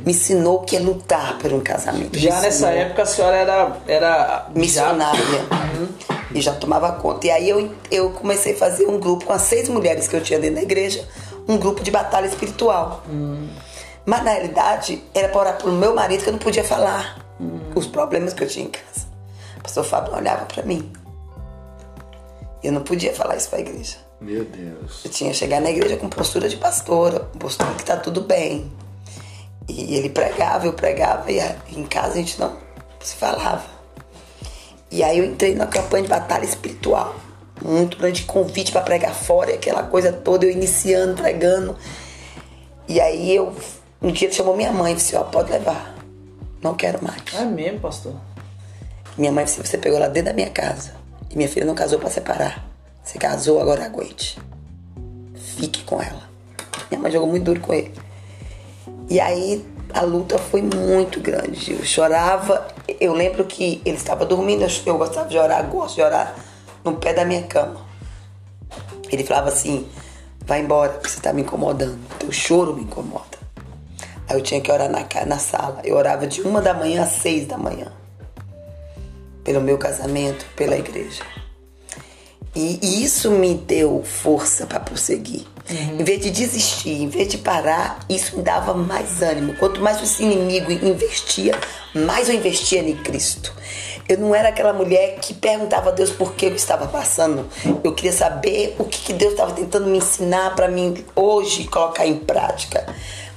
[0.05, 2.19] Me ensinou o que é lutar por um casamento.
[2.19, 3.77] Já nessa época a senhora era.
[3.87, 5.21] era missionária.
[6.35, 7.27] E já tomava conta.
[7.27, 10.23] E aí eu, eu comecei a fazer um grupo com as seis mulheres que eu
[10.23, 11.07] tinha dentro da igreja,
[11.47, 13.05] um grupo de batalha espiritual.
[14.07, 17.19] Mas na realidade era para orar pelo meu marido que eu não podia falar
[17.75, 19.07] os problemas que eu tinha em casa.
[19.59, 20.91] O pastor Fábio não olhava para mim.
[22.65, 23.97] Eu não podia falar isso para a igreja.
[24.19, 25.05] Meu Deus.
[25.05, 28.73] Eu tinha que chegar na igreja com postura de pastora, postura que tá tudo bem.
[29.69, 31.39] E ele pregava, eu pregava, e
[31.77, 32.57] em casa a gente não
[33.01, 33.67] se falava.
[34.91, 37.15] E aí eu entrei numa campanha de batalha espiritual.
[37.63, 41.77] Muito grande convite para pregar fora, e aquela coisa toda, eu iniciando, pregando.
[42.89, 43.55] E aí eu,
[44.01, 45.95] um dia ele chamou minha mãe e disse, ó, pode levar.
[46.63, 47.23] Não quero mais.
[47.35, 48.15] É mesmo, pastor.
[49.19, 51.04] Minha mãe disse, você pegou lá dentro da minha casa.
[51.31, 52.65] E minha filha não casou pra separar.
[53.03, 54.39] Você casou, agora aguente.
[55.35, 56.23] Fique com ela.
[56.91, 57.93] Minha mãe jogou muito duro com ele.
[59.11, 61.73] E aí a luta foi muito grande.
[61.73, 62.67] Eu chorava.
[63.01, 64.65] Eu lembro que ele estava dormindo.
[64.87, 66.35] eu- gostava de orar, gosto de orar
[66.83, 67.81] no pé da minha cama.
[69.11, 69.87] Ele falava assim:
[70.47, 71.99] vai embora, porque você tá me incomodando.
[72.19, 73.39] Teu choro me incomoda.
[74.29, 75.81] Aí eu tinha que orar na, na sala.
[75.85, 77.93] Eu orava de uma da manhã às seis da manhã
[79.45, 81.23] pelo meu casamento, pela igreja.
[82.57, 85.45] E, e isso me deu força para prosseguir.
[85.69, 89.55] Em vez de desistir, em vez de parar, isso me dava mais ânimo.
[89.55, 91.59] Quanto mais esse inimigo investia,
[91.95, 93.53] mais eu investia em Cristo.
[94.07, 97.49] Eu não era aquela mulher que perguntava a Deus por que eu estava passando.
[97.83, 102.07] Eu queria saber o que, que Deus estava tentando me ensinar para mim hoje colocar
[102.07, 102.85] em prática.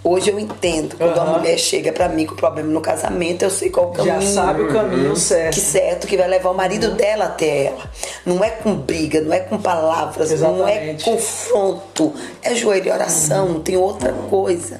[0.04, 0.96] Hoje eu entendo.
[0.98, 1.38] Quando uma Aham.
[1.40, 4.62] mulher chega para mim com problema no casamento, eu sei qual o caminho Já sabe
[4.62, 5.54] o caminho certo.
[5.56, 7.90] que certo que vai levar o marido dela até ela.
[8.26, 11.04] Não é com briga, não é com palavras, não é Exatamente.
[11.04, 12.14] confronto.
[12.42, 14.80] É joelho e oração, não tem outra coisa.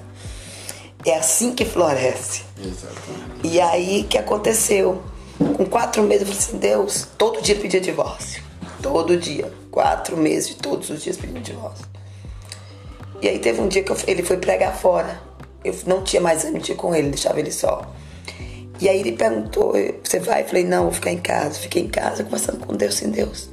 [1.06, 2.44] É assim que floresce.
[2.60, 3.40] Exatamente.
[3.44, 5.02] E aí o que aconteceu?
[5.38, 8.42] Com quatro meses eu falei assim, Deus, todo dia pedia divórcio.
[8.82, 9.52] Todo dia.
[9.72, 11.86] Quatro meses, todos os dias pedindo divórcio.
[13.22, 15.20] E aí teve um dia que eu- ele foi pregar fora.
[15.64, 17.82] Eu não tinha mais ânimo de ir com ele, deixava ele só.
[18.80, 20.44] E aí ele perguntou, você vai?
[20.44, 21.58] Eu falei, não, vou ficar em casa.
[21.60, 23.50] Fiquei em casa conversando com Deus sem Deus.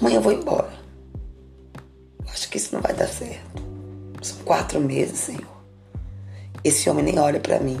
[0.00, 0.70] Amanhã eu vou embora.
[2.32, 3.62] Acho que isso não vai dar certo.
[4.22, 5.52] São quatro meses, Senhor.
[6.64, 7.78] Esse homem nem olha pra mim.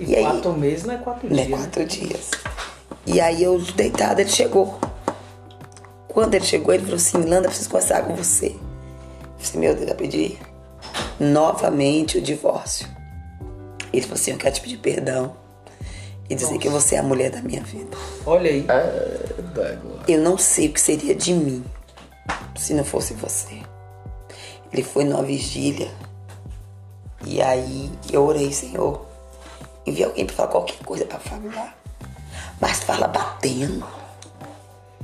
[0.00, 0.24] E, E aí?
[0.24, 1.34] quatro meses não é quatro né?
[1.44, 1.48] dias.
[1.48, 1.56] né?
[1.56, 2.30] Quatro dias.
[3.06, 4.78] E aí eu deitada, ele chegou.
[6.08, 8.56] Quando ele chegou, ele falou assim, Landa, preciso conversar com você.
[9.38, 10.38] Eu falei assim, meu Deus, vai pedir
[11.20, 12.88] novamente o divórcio.
[13.92, 15.36] Ele falou assim, eu quero te pedir perdão
[16.28, 17.96] e dizer que você é a mulher da minha vida.
[18.26, 18.66] Olha aí.
[18.68, 20.12] É.
[20.12, 21.64] Eu não sei o que seria de mim
[22.56, 23.62] se não fosse você.
[24.72, 25.90] Ele foi numa vigília.
[27.24, 29.06] E aí eu orei, Senhor.
[29.86, 31.74] Envia alguém pra falar qualquer coisa pra Fábio lá.
[32.60, 33.86] mas fala batendo.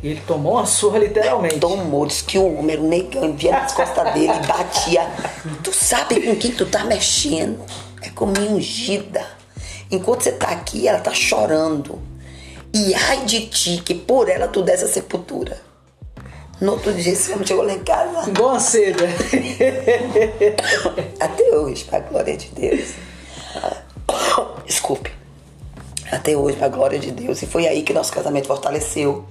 [0.04, 1.58] E ele tomou uma surra literalmente.
[1.60, 5.00] Tomou, disse que o um negão, via nas costas dele, batia.
[5.62, 7.58] Tu sabe com quem tu tá mexendo?
[8.02, 9.26] É com minha ungida.
[9.90, 11.98] Enquanto você tá aqui, ela tá chorando.
[12.74, 15.58] E ai de ti, que por ela tu dessa sepultura.
[16.60, 18.28] No outro dia, esse homem chegou lá em casa.
[18.28, 19.04] Igual uma seda.
[21.18, 22.90] Até hoje, pra glória de Deus.
[24.66, 25.10] Desculpe.
[26.12, 27.40] Até hoje, pra glória de Deus.
[27.40, 29.24] E foi aí que nosso casamento fortaleceu.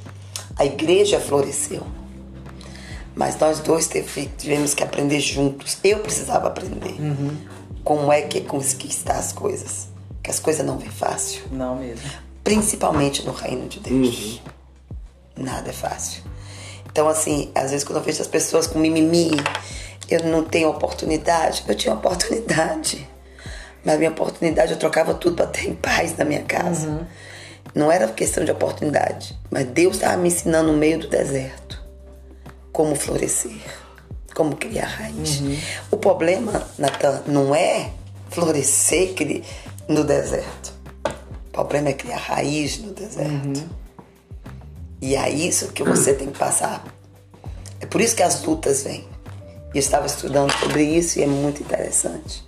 [0.55, 1.83] A igreja floresceu.
[3.15, 5.77] Mas nós dois teve- tivemos que aprender juntos.
[5.83, 6.95] Eu precisava aprender.
[7.83, 9.87] Como é que conquistar as coisas.
[10.21, 11.43] Que as coisas não vêm fácil.
[11.51, 12.09] Não mesmo.
[12.43, 14.41] Principalmente no reino de Deus.
[15.35, 16.23] Nada é fácil.
[16.91, 19.31] Então, assim, às vezes quando eu vejo as pessoas com mimimi,
[20.09, 21.63] eu não tenho oportunidade.
[21.67, 23.07] Eu tinha oportunidade.
[23.83, 27.07] Mas minha oportunidade eu trocava tudo para ter em paz na minha casa.
[27.73, 29.37] Não era questão de oportunidade.
[29.49, 31.81] Mas Deus estava me ensinando no meio do deserto
[32.71, 33.61] como florescer,
[34.33, 35.41] como criar raiz.
[35.91, 37.91] O problema, Natan, não é
[38.29, 39.13] florescer
[39.87, 40.73] no deserto.
[41.05, 43.63] O problema é criar raiz no deserto.
[44.99, 46.83] E é isso que você tem que passar.
[47.79, 49.07] É por isso que as lutas vêm.
[49.73, 52.43] E eu estava estudando sobre isso e é muito interessante.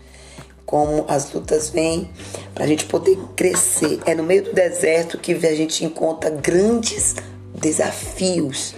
[0.76, 2.10] Como as lutas vêm
[2.54, 3.98] para a gente poder crescer.
[4.06, 7.16] É no meio do deserto que a gente encontra grandes
[7.58, 8.76] desafios.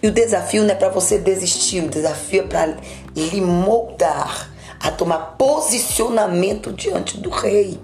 [0.00, 2.76] E o desafio não é para você desistir, o desafio é para
[3.16, 7.76] lhe moldar a tomar posicionamento diante do rei.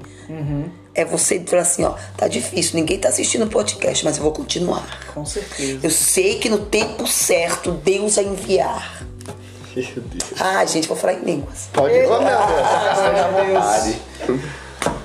[0.95, 4.31] É você falar assim, ó, tá difícil, ninguém tá assistindo o podcast, mas eu vou
[4.31, 5.13] continuar.
[5.13, 5.81] Com certeza.
[5.83, 9.05] Eu sei que no tempo certo Deus vai enviar.
[9.95, 10.41] Meu Deus.
[10.41, 11.69] Ah, gente, vou falar em línguas.
[11.73, 11.95] Pode.
[11.95, 13.53] Ah, Deus.
[13.53, 14.03] vontade.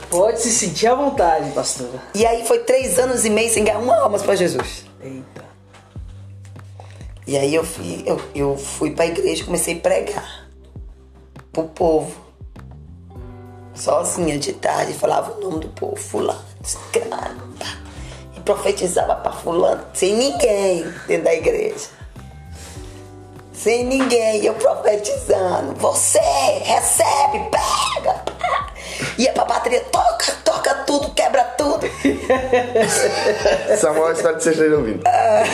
[0.10, 2.00] Pode se sentir à vontade, pastora.
[2.14, 4.86] E aí foi três anos e meio sem ganhar uma alma para Jesus.
[5.02, 5.44] Eita.
[7.26, 10.48] E aí eu fui, eu, eu fui pra igreja e comecei a pregar
[11.52, 12.14] pro povo.
[13.74, 16.44] Sozinha de tarde, falava o nome do povo, fulano,
[17.58, 17.78] pá.
[18.38, 21.88] E profetizava pra fulano, sem ninguém dentro da igreja.
[23.64, 25.74] Sem ninguém, eu profetizando.
[25.76, 28.74] Você recebe, pega, pá.
[29.18, 31.88] Ia pra bateria, toca, toca tudo, quebra tudo.
[33.80, 35.02] Samuel, espero que você esteja ouvindo.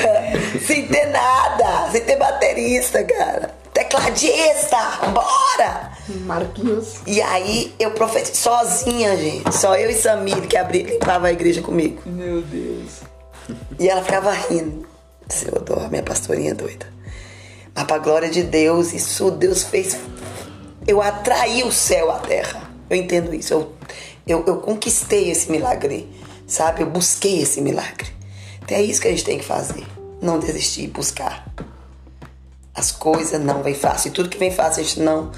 [0.66, 3.54] sem ter nada, sem ter baterista, cara.
[3.76, 4.78] Tecladista,
[5.14, 5.92] bora!
[6.26, 7.02] Marquinhos.
[7.06, 9.54] E aí eu profetizei sozinha, gente.
[9.54, 12.02] Só eu e Samir que abri, limpava a igreja comigo.
[12.08, 13.02] Meu Deus.
[13.78, 14.90] E ela ficava rindo.
[15.30, 16.88] Seu dó, minha pastorinha doida.
[17.80, 19.98] Mas pra glória de Deus, isso Deus fez.
[20.86, 22.70] Eu atraí o céu à terra.
[22.90, 23.54] Eu entendo isso.
[23.54, 23.74] Eu,
[24.28, 26.10] eu, eu conquistei esse milagre.
[26.46, 26.82] Sabe?
[26.82, 28.10] Eu busquei esse milagre.
[28.62, 29.86] Então é isso que a gente tem que fazer.
[30.22, 31.50] Não desistir, buscar.
[32.76, 34.10] As coisas não vêm fácil.
[34.10, 35.32] E tudo que vem fácil a gente não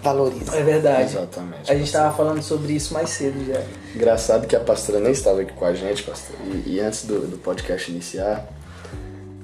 [0.00, 0.56] valoriza.
[0.56, 1.16] É verdade.
[1.16, 3.60] Exatamente, A gente tava falando sobre isso mais cedo já.
[3.96, 6.36] Engraçado que a pastora nem estava aqui com a gente, pastor.
[6.46, 8.48] E, e antes do, do podcast iniciar,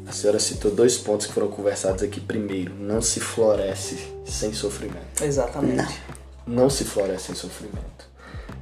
[0.06, 2.20] a senhora citou dois pontos que foram conversados aqui.
[2.20, 5.22] Primeiro, não se floresce sem sofrimento.
[5.22, 6.00] Exatamente.
[6.46, 8.06] Não se floresce sem sofrimento.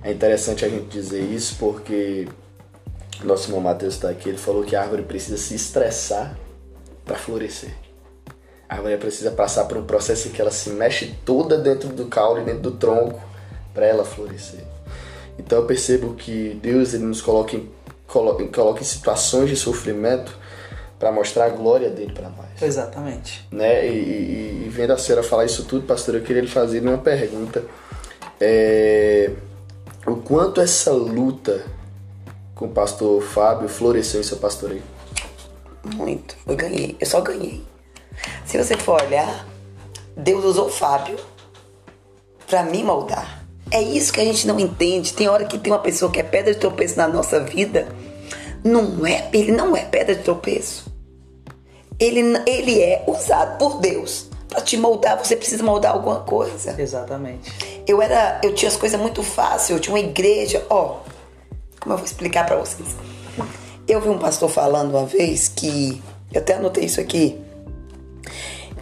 [0.02, 2.26] É interessante a gente dizer isso porque
[3.22, 4.28] nosso irmão Mateus está aqui.
[4.28, 6.36] Ele falou que a árvore precisa se estressar
[7.04, 7.74] para florescer.
[8.68, 12.06] A árvore precisa passar por um processo em que ela se mexe toda dentro do
[12.06, 13.20] caule, dentro do tronco,
[13.74, 14.64] para ela florescer.
[15.38, 17.68] Então eu percebo que Deus ele nos coloca em,
[18.06, 20.36] colo- coloca em situações de sofrimento
[20.98, 23.46] para mostrar a glória dele para nós Exatamente.
[23.50, 23.86] né?
[23.86, 26.98] E, e- e vendo a senhora falar isso tudo, pastor, eu queria lhe fazer uma
[26.98, 27.62] pergunta.
[28.40, 29.30] É,
[30.06, 31.64] o quanto essa luta
[32.54, 34.82] com o pastor Fábio floresceu em seu pastoreio?
[35.84, 36.36] Muito.
[36.46, 36.96] Eu ganhei.
[37.00, 37.62] Eu só ganhei.
[38.46, 39.46] Se você for olhar,
[40.16, 41.16] Deus usou o Fábio
[42.46, 43.44] pra me moldar.
[43.70, 45.12] É isso que a gente não entende.
[45.12, 47.88] Tem hora que tem uma pessoa que é pedra de tropeço na nossa vida.
[48.64, 50.90] Não é, ele não é pedra de tropeço.
[52.00, 54.30] Ele, ele é usado por Deus.
[54.48, 56.80] Pra te moldar, você precisa moldar alguma coisa.
[56.80, 57.52] Exatamente.
[57.86, 61.00] Eu era, eu tinha as coisas muito fáceis, eu tinha uma igreja, ó.
[61.80, 62.88] Como eu vou explicar pra vocês?
[63.86, 67.38] Eu vi um pastor falando uma vez que eu até anotei isso aqui,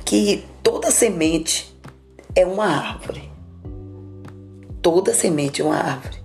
[0.04, 1.76] que toda semente
[2.36, 3.28] é uma árvore.
[4.80, 6.22] Toda semente é uma árvore.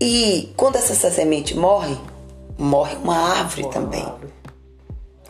[0.00, 1.96] E quando essa, essa semente morre,
[2.58, 4.04] morre uma árvore também.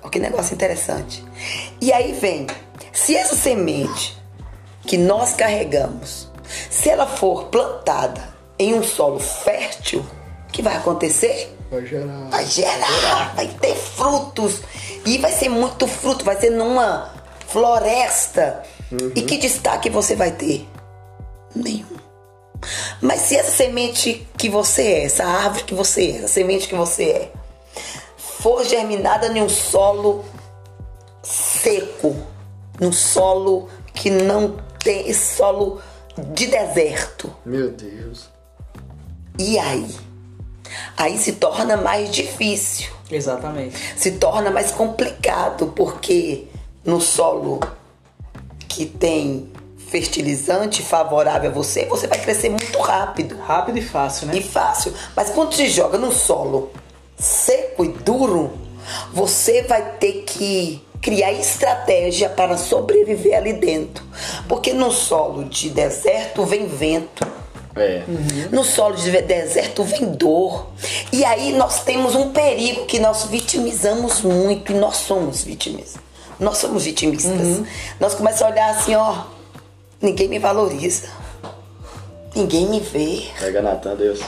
[0.02, 1.24] Olha que negócio interessante.
[1.80, 2.46] E aí vem,
[2.92, 4.16] se essa semente
[4.82, 6.30] que nós carregamos,
[6.70, 10.04] se ela for plantada em um solo fértil,
[10.48, 11.56] o que vai acontecer?
[11.70, 12.28] Vai gerar.
[12.28, 14.60] Vai gerar, vai ter frutos.
[15.06, 17.10] E vai ser muito fruto, vai ser numa
[17.48, 18.62] floresta.
[19.14, 20.68] E que destaque você vai ter?
[21.54, 21.91] Nenhum.
[23.00, 26.74] Mas se essa semente que você é, essa árvore que você é, essa semente que
[26.74, 27.32] você é,
[28.16, 30.24] for germinada em um solo
[31.22, 32.16] seco,
[32.80, 35.80] num solo que não tem solo
[36.34, 38.28] de deserto, Meu Deus.
[39.38, 39.94] e aí?
[40.96, 42.90] Aí se torna mais difícil.
[43.10, 43.76] Exatamente.
[43.94, 46.46] se torna mais complicado porque
[46.82, 47.60] no solo
[48.66, 49.51] que tem
[49.92, 54.36] fertilizante favorável a você, você vai crescer muito rápido Rápido e fácil, né?
[54.38, 54.94] e fácil.
[55.14, 56.70] Mas quando se joga num solo
[57.18, 58.52] seco e duro,
[59.12, 64.02] você vai ter que criar estratégia para sobreviver ali dentro.
[64.48, 67.26] Porque no solo de deserto vem vento,
[67.76, 68.02] É.
[68.50, 70.68] no solo de deserto vem dor.
[71.12, 75.96] E aí nós temos um perigo que nós vitimizamos muito e nós somos vítimas.
[76.40, 77.60] Nós somos vitimistas.
[78.00, 79.24] Nós começamos a olhar assim, ó,
[80.02, 81.08] ninguém me valoriza.
[82.34, 83.24] Ninguém me vê.
[83.38, 84.20] Pega Natan, Deus.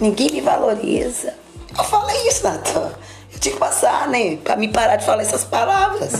[0.00, 1.34] Ninguém me valoriza.
[1.76, 2.92] Eu falei isso, Natan.
[3.32, 4.36] Eu tinha que passar, né?
[4.36, 6.12] Pra me parar de falar essas palavras.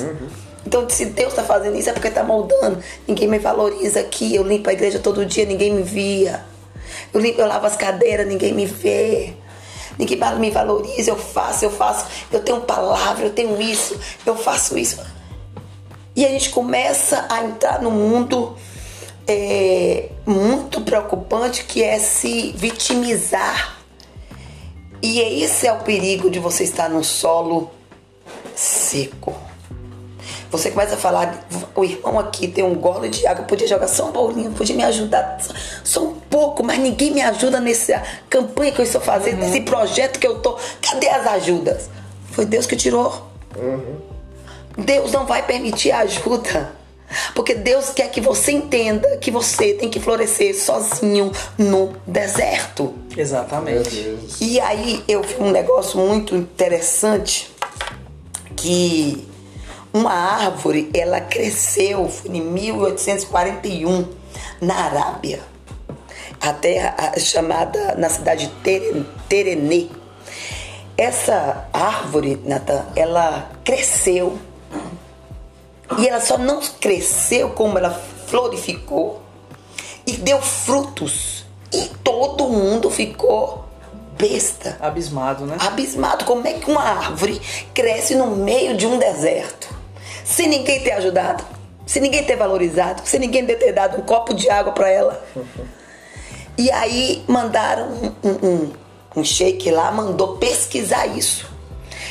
[0.67, 2.83] Então, se Deus tá fazendo isso, é porque tá moldando.
[3.07, 4.35] Ninguém me valoriza aqui.
[4.35, 6.45] Eu limpo a igreja todo dia, ninguém me via.
[7.13, 9.35] Eu limpo, eu lavo as cadeiras, ninguém me vê.
[9.99, 12.07] Ninguém me valoriza, eu faço, eu faço.
[12.31, 15.01] Eu tenho palavra, eu tenho isso, eu faço isso.
[16.15, 18.57] E a gente começa a entrar num mundo
[19.29, 23.77] é, muito preocupante que é se vitimizar.
[25.03, 27.71] E esse é o perigo de você estar num solo
[28.57, 29.37] seco.
[30.51, 34.09] Você começa a falar, o irmão aqui tem um gole de água, podia jogar só
[34.09, 35.39] um bolinho, podia me ajudar
[35.85, 40.19] só um pouco, mas ninguém me ajuda nessa campanha que eu estou fazendo, nesse projeto
[40.19, 40.59] que eu tô.
[40.81, 41.91] Cadê as ajudas?
[42.33, 43.29] Foi Deus que tirou.
[44.77, 46.78] Deus não vai permitir ajuda.
[47.35, 52.95] Porque Deus quer que você entenda que você tem que florescer sozinho no deserto.
[53.17, 54.19] Exatamente.
[54.41, 57.51] E aí eu vi um negócio muito interessante
[58.57, 59.27] que
[59.93, 64.07] uma árvore ela cresceu foi em 1841
[64.61, 65.41] na Arábia.
[66.41, 69.87] A terra chamada na cidade de Tere- Terenê.
[70.97, 74.37] Essa árvore, Natan, ela cresceu
[75.97, 77.91] e ela só não cresceu como ela
[78.27, 79.23] florificou
[80.07, 81.47] e deu frutos.
[81.73, 83.65] E todo mundo ficou
[84.19, 85.57] besta, Abismado, né?
[85.61, 86.25] abismado.
[86.25, 87.41] Como é que uma árvore
[87.73, 89.69] cresce no meio de um deserto?
[90.25, 91.45] Sem ninguém ter ajudado,
[91.87, 95.25] sem ninguém ter valorizado, sem ninguém ter dado um copo de água para ela.
[96.57, 98.73] E aí mandaram um, um, um,
[99.17, 101.47] um sheik lá, mandou pesquisar isso.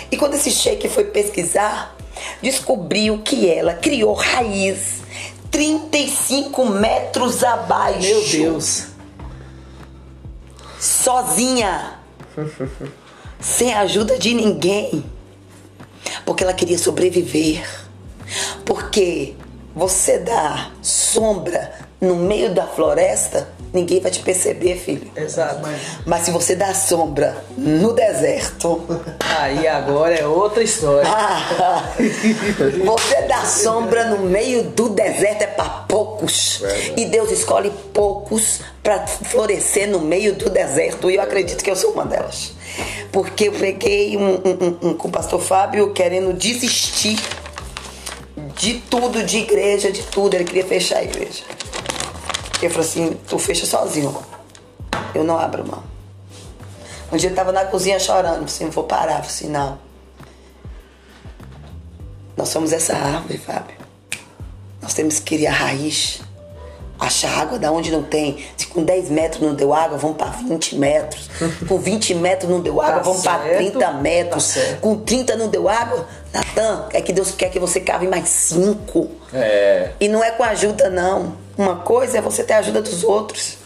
[0.09, 1.96] E quando esse sheik foi pesquisar,
[2.41, 5.01] descobriu que ela criou raiz
[5.51, 7.99] 35 metros abaixo.
[7.99, 8.88] Meu Deus.
[10.80, 11.99] Sozinha.
[13.39, 15.03] sem ajuda de ninguém.
[16.25, 17.67] Porque ela queria sobreviver.
[18.65, 19.36] Porque
[19.75, 25.09] você dá sombra no meio da floresta, ninguém vai te perceber, filho.
[25.15, 25.67] Exato.
[26.05, 28.81] Mas se você dá sombra no deserto,
[29.39, 31.07] Aí agora é outra história.
[32.85, 36.61] você dá sombra no meio do deserto é para poucos.
[36.95, 41.09] E Deus escolhe poucos para florescer no meio do deserto.
[41.11, 42.53] E eu acredito que eu sou uma delas.
[43.11, 44.37] Porque eu peguei um, um-
[44.83, 47.17] um- um com o pastor Fábio querendo desistir
[48.56, 50.33] de tudo, de igreja, de tudo.
[50.35, 51.43] Ele queria fechar a igreja.
[52.65, 54.15] Ele falou assim: tu fecha sozinho.
[55.13, 55.83] Eu não abro mão.
[57.12, 59.12] Um dia eu tava na cozinha chorando, assim, não vou parar.
[59.19, 59.79] Eu falei assim, não.
[62.35, 63.75] Nós somos essa árvore, Fábio.
[64.81, 66.21] Nós temos que criar raiz.
[66.99, 68.43] Achar água da onde não tem.
[68.58, 71.29] Se com 10 metros não deu água, vamos para 20 metros.
[71.69, 74.43] Com 20 metros não deu água, Tá vamos para certo, 30 tá metros.
[74.43, 74.81] certo.
[74.81, 79.12] Com 30 não deu água, Natan, é que Deus quer que você cave mais 5.
[79.31, 79.91] É.
[79.99, 81.35] E não é com ajuda, não.
[81.58, 83.58] Uma coisa é você ter a ajuda dos outros.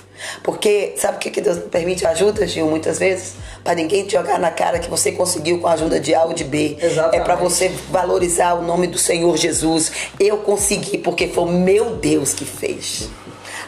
[0.43, 3.33] Porque sabe o que que Deus permite ajuda, Gil, muitas vezes?
[3.63, 6.33] Para ninguém te jogar na cara que você conseguiu com a ajuda de A ou
[6.33, 6.77] de B.
[6.79, 7.15] Exatamente.
[7.15, 9.91] É para você valorizar o nome do Senhor Jesus.
[10.19, 13.09] Eu consegui porque foi o meu Deus que fez.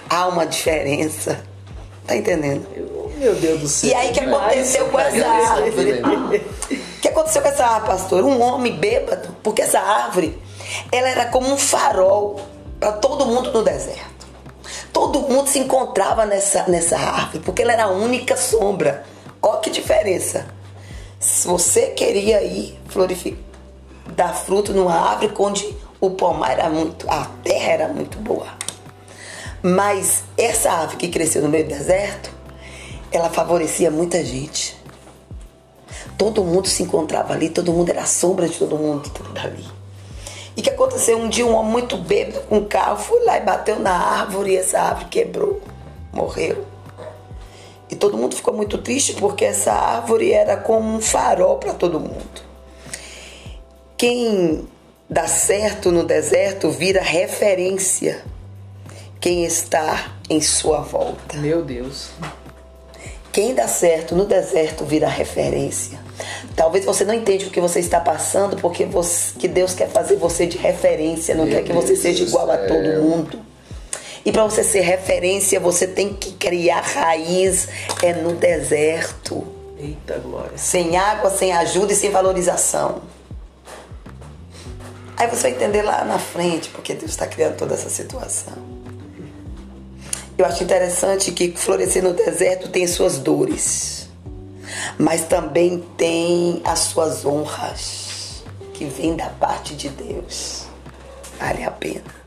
[0.09, 1.43] Há uma diferença.
[2.05, 2.67] Tá entendendo?
[3.17, 3.89] Meu Deus do céu.
[3.89, 6.01] E aí o que aconteceu com essa árvore?
[6.71, 8.23] O que aconteceu com essa árvore, pastor?
[8.23, 10.37] Um homem bêbado, porque essa árvore,
[10.91, 12.39] ela era como um farol
[12.83, 14.27] para todo mundo no deserto.
[14.91, 19.05] Todo mundo se encontrava nessa, nessa árvore, porque ela era a única sombra.
[19.41, 20.45] Olha que diferença.
[21.17, 23.39] Se você queria ir florificar,
[24.17, 28.47] dar fruto numa árvore onde o pomar era muito, a terra era muito boa.
[29.61, 32.29] Mas essa árvore que cresceu no meio do deserto,
[33.13, 34.77] ela favorecia muita gente.
[36.17, 39.09] Todo mundo se encontrava ali, todo mundo era a sombra de todo mundo
[39.41, 39.82] ali.
[40.55, 43.41] E que aconteceu um dia um homem muito bêbado com um carro foi lá e
[43.41, 45.61] bateu na árvore e essa árvore quebrou,
[46.11, 46.65] morreu.
[47.89, 51.99] E todo mundo ficou muito triste porque essa árvore era como um farol para todo
[51.99, 52.41] mundo.
[53.97, 54.67] Quem
[55.09, 58.23] dá certo no deserto vira referência.
[59.19, 61.37] Quem está em sua volta.
[61.37, 62.09] Meu Deus.
[63.31, 66.02] Quem dá certo no deserto vira referência.
[66.55, 70.17] Talvez você não entenda o que você está passando, porque você, que Deus quer fazer
[70.17, 72.67] você de referência, não Meu quer que você Deus seja igual a céu.
[72.67, 73.39] todo mundo.
[74.25, 77.67] E para você ser referência, você tem que criar raiz
[78.01, 79.43] é no deserto,
[79.77, 80.57] Eita glória.
[80.57, 83.01] sem água, sem ajuda e sem valorização.
[85.17, 88.53] Aí você vai entender lá na frente porque Deus está criando toda essa situação.
[90.37, 94.02] Eu acho interessante que florescer no deserto tem suas dores,
[94.97, 98.43] mas também tem as suas honras
[98.73, 100.65] que vêm da parte de Deus.
[101.39, 102.22] Vale a pena.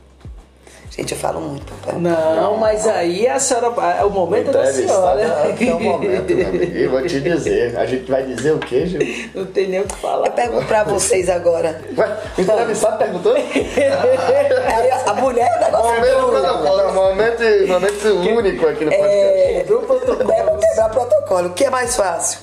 [0.97, 1.71] Gente, eu falo muito.
[1.75, 1.99] papai.
[2.01, 3.67] Não, mas aí a senhora.
[3.99, 5.21] É o momento da senhora.
[5.21, 6.75] É o momento, meu amigo.
[6.75, 7.77] E vou te dizer.
[7.77, 8.99] A gente vai dizer o quê, Gil?
[9.35, 10.29] Não tem nem o que Eu falar.
[10.31, 11.79] pergunto pra vocês agora.
[11.95, 13.35] Ué, o entrevistado perguntou?
[13.35, 19.53] Aí a mulher é negócio Momento, protocolo, momento, momento único aqui no podcast.
[19.53, 20.27] Quebrou o protocolo.
[20.27, 21.47] Deve quebrar protocolo.
[21.49, 22.39] O que é mais fácil?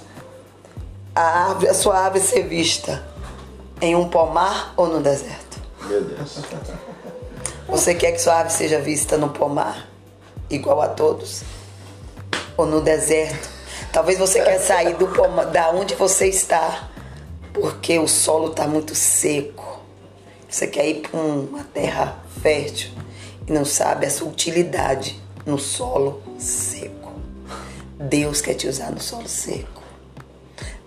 [1.12, 3.02] A, árvore, a sua árvore ser vista
[3.80, 5.59] em um pomar ou no deserto?
[5.88, 6.38] Meu Deus.
[7.68, 9.88] Você quer que sua árvore seja vista no pomar,
[10.50, 11.42] igual a todos?
[12.56, 13.48] Ou no deserto?
[13.92, 16.90] Talvez você quer sair do pomar, da onde você está,
[17.52, 19.80] porque o solo está muito seco.
[20.48, 22.90] Você quer ir para uma terra fértil
[23.46, 27.12] e não sabe a utilidade no solo seco.
[27.98, 29.82] Deus quer te usar no solo seco.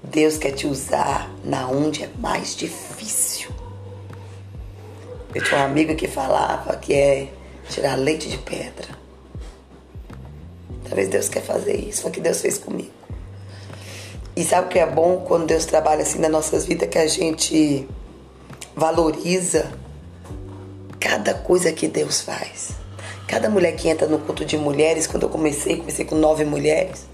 [0.04, 3.37] Deus quer te usar na onde é mais difícil.
[5.34, 7.30] Eu tinha um amigo que falava que é
[7.70, 8.88] tirar leite de pedra.
[10.86, 12.92] Talvez Deus quer fazer isso, foi o que Deus fez comigo.
[14.36, 16.88] E sabe o que é bom quando Deus trabalha assim nas nossas vidas?
[16.90, 17.88] Que a gente
[18.76, 19.72] valoriza
[21.00, 22.72] cada coisa que Deus faz.
[23.28, 27.06] Cada mulher que entra no culto de mulheres, quando eu comecei, comecei com nove mulheres,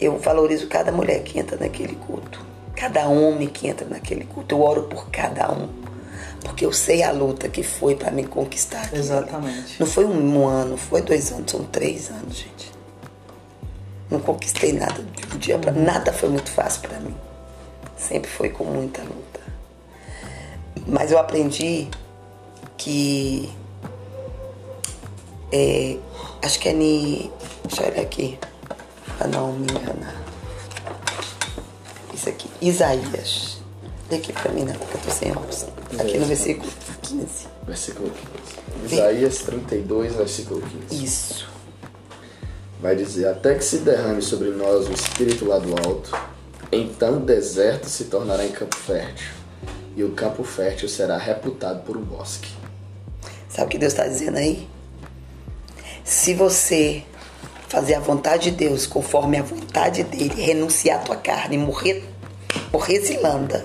[0.00, 2.44] eu valorizo cada mulher que entra naquele culto.
[2.74, 4.54] Cada homem que entra naquele culto.
[4.54, 5.68] Eu oro por cada um.
[6.42, 8.98] Porque eu sei a luta que foi para me conquistar aquilo.
[8.98, 9.78] Exatamente.
[9.78, 12.72] Não foi um ano, foi dois anos, são três anos, gente.
[14.10, 17.14] Não conquistei nada de um dia para nada foi muito fácil para mim.
[17.96, 19.40] Sempre foi com muita luta.
[20.86, 21.88] Mas eu aprendi
[22.76, 23.52] que
[25.52, 25.96] é,
[26.42, 27.30] acho que é ni,
[27.64, 28.38] deixa eu olhar aqui
[29.18, 30.16] para não me enganar.
[32.14, 33.59] Isso aqui, Isaías.
[34.12, 35.66] Aqui para mim, não, porque eu tô sem óculos.
[35.98, 36.68] Aqui no versículo
[37.02, 37.26] 15.
[37.64, 38.10] Versículo
[38.82, 38.94] 15.
[38.94, 41.04] Isaías 32, versículo 15.
[41.04, 41.48] Isso.
[42.80, 46.10] Vai dizer: Até que se derrame sobre nós o espírito lá do alto,
[46.72, 49.28] então o deserto se tornará em campo fértil,
[49.96, 52.48] e o campo fértil será reputado por um bosque.
[53.48, 54.68] Sabe o que Deus está dizendo aí?
[56.04, 57.04] Se você
[57.68, 62.04] fazer a vontade de Deus conforme a vontade dele, renunciar a tua carne, morrer,
[62.72, 63.64] morrer zilanda,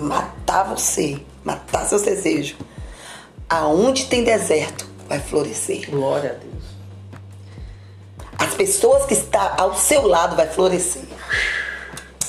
[0.00, 2.56] matar você, matar seus desejos,
[3.48, 5.90] aonde tem deserto, vai florescer.
[5.90, 6.60] Glória a Deus.
[8.38, 11.02] As pessoas que estão ao seu lado vai florescer.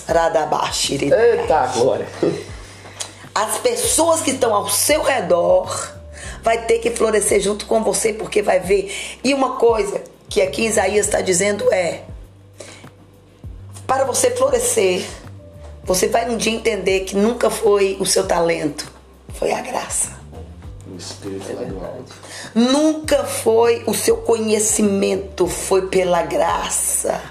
[0.07, 1.11] Radabashiri.
[1.11, 2.07] Eita glória!
[3.34, 5.93] As pessoas que estão ao seu redor
[6.43, 8.93] vai ter que florescer junto com você, porque vai ver.
[9.24, 12.03] E uma coisa que aqui Isaías está dizendo é:
[13.88, 15.05] para você florescer,
[15.93, 18.89] você vai um dia entender que nunca foi o seu talento,
[19.33, 20.17] foi a graça.
[20.89, 22.13] O espírito lá do alto.
[22.55, 27.21] Nunca foi o seu conhecimento, foi pela graça.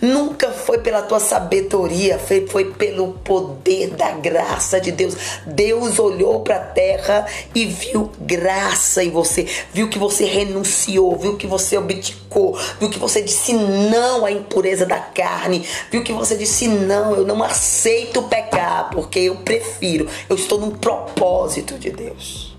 [0.00, 5.14] Nunca foi pela tua sabedoria, foi, foi pelo poder da graça de Deus.
[5.46, 11.36] Deus olhou para a terra e viu graça em você, viu que você renunciou, viu
[11.36, 16.36] que você abdicou, viu que você disse não à impureza da carne, viu que você
[16.36, 22.56] disse não, eu não aceito pecar, porque eu prefiro, eu estou num propósito de Deus.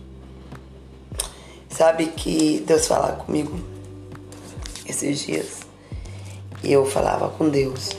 [1.70, 3.58] Sabe que Deus fala comigo
[4.86, 5.59] esses dias
[6.64, 7.90] e eu falava com Deus.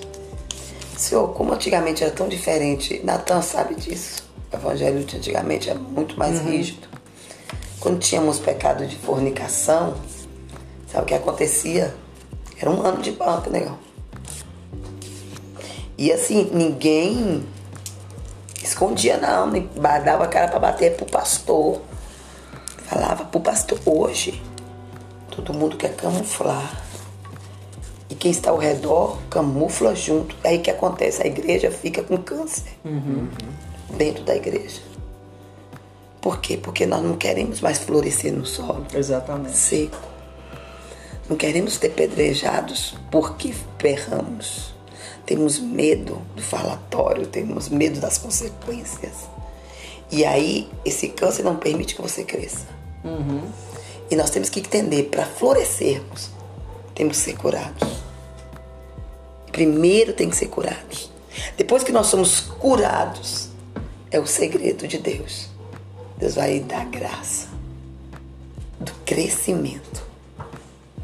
[0.96, 4.22] Se Senhor, como antigamente era tão diferente, Natan sabe disso.
[4.52, 6.86] O evangelho de antigamente é muito mais rígido.
[7.78, 9.94] Quando tínhamos pecado de fornicação,
[10.92, 11.94] sabe o que acontecia?
[12.58, 13.78] Era um ano de banca, negão.
[15.96, 17.46] E assim, ninguém
[18.62, 19.68] escondia não, nem
[20.04, 21.80] dava a cara pra bater pro pastor.
[22.86, 24.42] Falava pro pastor, hoje,
[25.30, 26.89] todo mundo quer camuflar.
[28.10, 30.34] E quem está ao redor camufla junto.
[30.42, 31.22] Aí o que acontece?
[31.22, 32.72] A igreja fica com câncer
[33.96, 34.82] dentro da igreja.
[36.20, 36.56] Por quê?
[36.56, 39.56] Porque nós não queremos mais florescer no solo Exatamente.
[39.56, 39.96] seco.
[41.28, 44.74] Não queremos ter pedrejados porque berramos.
[45.24, 49.28] Temos medo do falatório, temos medo das consequências.
[50.10, 52.66] E aí, esse câncer não permite que você cresça.
[54.10, 56.30] E nós temos que entender, para florescermos,
[57.00, 57.88] temos que ser curados.
[59.50, 61.10] Primeiro tem que ser curados.
[61.56, 63.48] Depois que nós somos curados,
[64.10, 65.48] é o segredo de Deus.
[66.18, 67.48] Deus vai dar graça
[68.78, 70.04] do crescimento,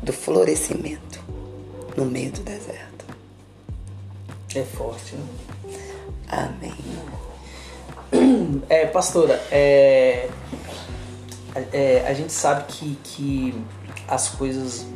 [0.03, 1.19] do florescimento
[1.97, 3.07] no meio do deserto.
[4.55, 5.27] É forte, né?
[6.29, 6.75] Amém.
[8.69, 10.29] É, pastora, é,
[11.73, 13.55] é, a gente sabe que, que
[14.09, 14.87] as coisas,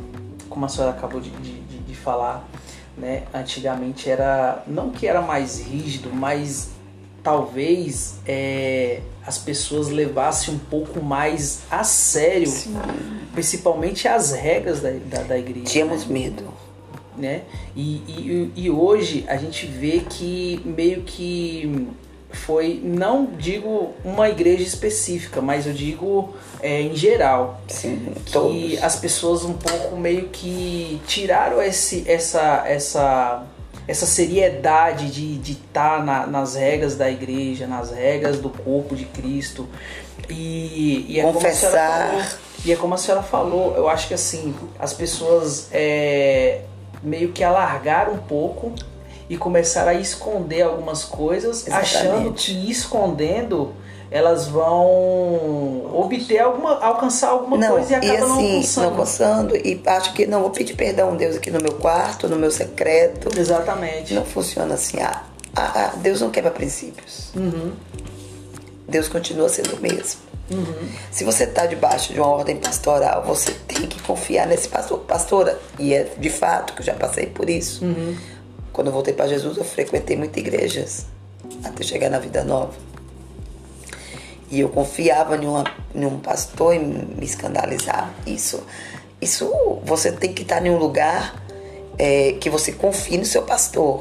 [0.51, 2.47] como a senhora acabou de, de, de- falar,
[2.97, 6.69] né, antigamente era, não que era mais rígido, mas
[7.23, 12.51] talvez é, as pessoas levassem um pouco mais a sério,
[13.33, 15.65] principalmente as regras da, da, da igreja.
[15.67, 16.43] Tínhamos medo.
[17.15, 17.43] né?
[17.75, 21.87] E, e, e hoje a gente vê que meio que
[22.31, 28.83] foi, não digo uma igreja específica, mas eu digo é, em geral, Sim, que todos.
[28.83, 33.43] as pessoas um pouco meio que tiraram esse, essa, essa,
[33.87, 39.67] essa seriedade de estar na, nas regras da igreja, nas regras do corpo de Cristo.
[40.29, 42.09] E, e é como Confessar.
[42.09, 42.23] falou,
[42.63, 46.61] e é como a senhora falou, eu acho que assim, as pessoas é,
[47.01, 48.73] meio que alargaram um pouco
[49.31, 51.95] e começaram a esconder algumas coisas, Exatamente.
[51.95, 53.71] achando que escondendo
[54.11, 58.89] elas vão obter alguma, alcançar alguma Não, coisa e e acabam não assim, não alcançando.
[58.89, 62.35] alcançando, e acho que não vou pedir perdão a Deus aqui no meu quarto, no
[62.35, 63.29] meu secreto.
[63.39, 64.13] Exatamente.
[64.13, 64.99] Não funciona assim.
[64.99, 65.23] Ah,
[65.55, 67.31] ah, ah, Deus não quebra princípios.
[67.33, 67.71] Uhum,
[68.85, 70.19] Deus continua sendo o mesmo.
[70.51, 70.89] uhum.
[71.09, 74.99] Se você está debaixo de uma ordem pastoral, você tem que confiar nesse pastor.
[74.99, 77.85] Pastora, e é de fato que eu já passei por isso.
[77.85, 78.13] Uhum.
[78.73, 81.05] Quando eu voltei para Jesus, eu frequentei muitas igrejas
[81.63, 82.73] até chegar na vida nova.
[84.49, 85.63] E eu confiava em, uma,
[85.95, 88.13] em um pastor e me escandalizar.
[88.25, 88.61] Isso,
[89.21, 89.49] isso
[89.83, 91.41] você tem que estar em um lugar
[91.97, 93.99] é, que você confie no seu pastor,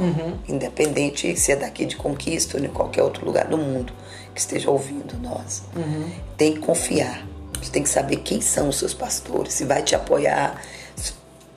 [0.49, 3.93] independente se é daqui de Conquista ou em qualquer outro lugar do mundo
[4.35, 5.63] que esteja ouvindo nós.
[6.37, 7.27] Tem que confiar.
[7.61, 10.61] Você tem que saber quem são os seus pastores, se vai te apoiar,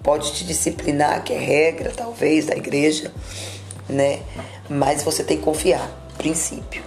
[0.04, 3.12] pode te disciplinar, que é regra talvez da igreja,
[3.88, 4.22] né?
[4.70, 6.84] Mas você tem que confiar, princípio.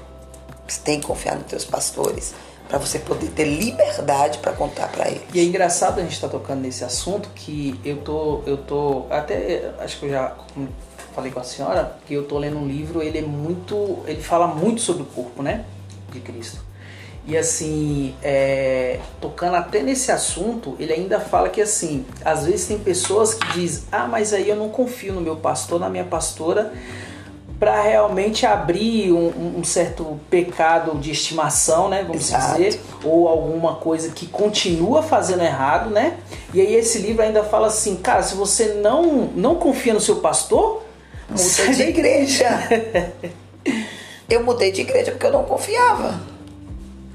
[0.69, 2.35] Você tem que confiar nos teus pastores
[2.69, 5.23] para você poder ter liberdade para contar para eles.
[5.33, 9.73] E é engraçado a gente estar tocando nesse assunto que eu tô, eu tô, até
[9.79, 10.37] acho que eu já
[11.15, 14.49] falei com a senhora que eu tô lendo um livro, ele é muito, ele fala
[14.49, 15.65] muito sobre o corpo, né,
[16.13, 16.66] de Cristo.
[17.27, 22.79] E assim, é, tocando até nesse assunto, ele ainda fala que assim, às vezes tem
[22.79, 26.73] pessoas que dizem, ah, mas aí eu não confio no meu pastor, na minha pastora,
[27.59, 32.05] para realmente abrir um, um- certo pecado de estimação, né?
[32.07, 32.63] Vamos Exato.
[32.63, 36.19] dizer, ou alguma coisa que continua fazendo errado, né?
[36.55, 39.03] E aí esse livro ainda fala assim, cara, se você não
[39.35, 40.83] não confia no seu pastor,
[41.29, 42.49] Muda de igreja.
[44.31, 46.21] eu mudei de igreja porque eu não confiava.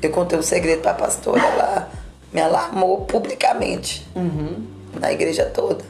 [0.02, 1.92] Eu contei um segredo para a pastora, ela
[2.34, 4.08] me alarmou publicamente
[5.00, 5.84] na igreja toda.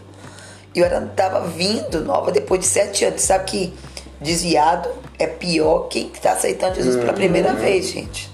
[0.74, 3.22] E eu estava vindo nova depois de sete anos.
[3.22, 3.74] Sabe que
[4.20, 4.89] desviado
[5.20, 8.32] é pior quem está aceitando Jesus pela primeira vez, gente.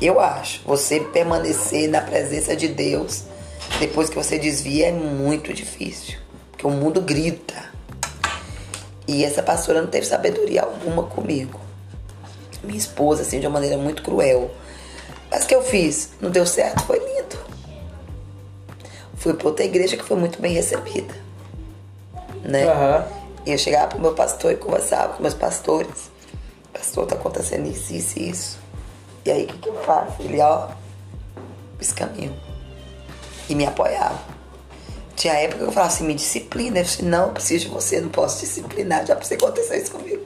[0.00, 0.60] Eu acho.
[0.66, 3.24] Você permanecer na presença de Deus
[3.80, 6.18] depois que você desvia é muito difícil.
[6.52, 7.64] Porque o mundo grita.
[9.08, 11.60] E essa pastora não teve sabedoria alguma comigo.
[12.62, 14.50] Minha esposa, assim, de uma maneira muito cruel.
[15.30, 16.10] Mas o que eu fiz?
[16.20, 17.36] Não deu certo, foi lindo.
[19.16, 21.14] Fui para outra igreja que foi muito bem recebida.
[22.42, 22.64] Né?
[22.64, 23.06] Aham.
[23.44, 26.10] E eu chegava pro meu pastor e conversava com meus pastores.
[26.72, 28.58] Pastor, tá acontecendo isso, isso e isso.
[29.24, 30.20] E aí, o que, que eu faço?
[30.20, 30.68] Ele, ó,
[31.80, 32.34] esse caminho.
[33.48, 34.18] E me apoiava.
[35.14, 36.78] Tinha época que eu falava assim, me disciplina.
[36.78, 39.06] Eu disse, não, eu preciso de você, não posso disciplinar.
[39.06, 40.24] Já precisei acontecer isso comigo.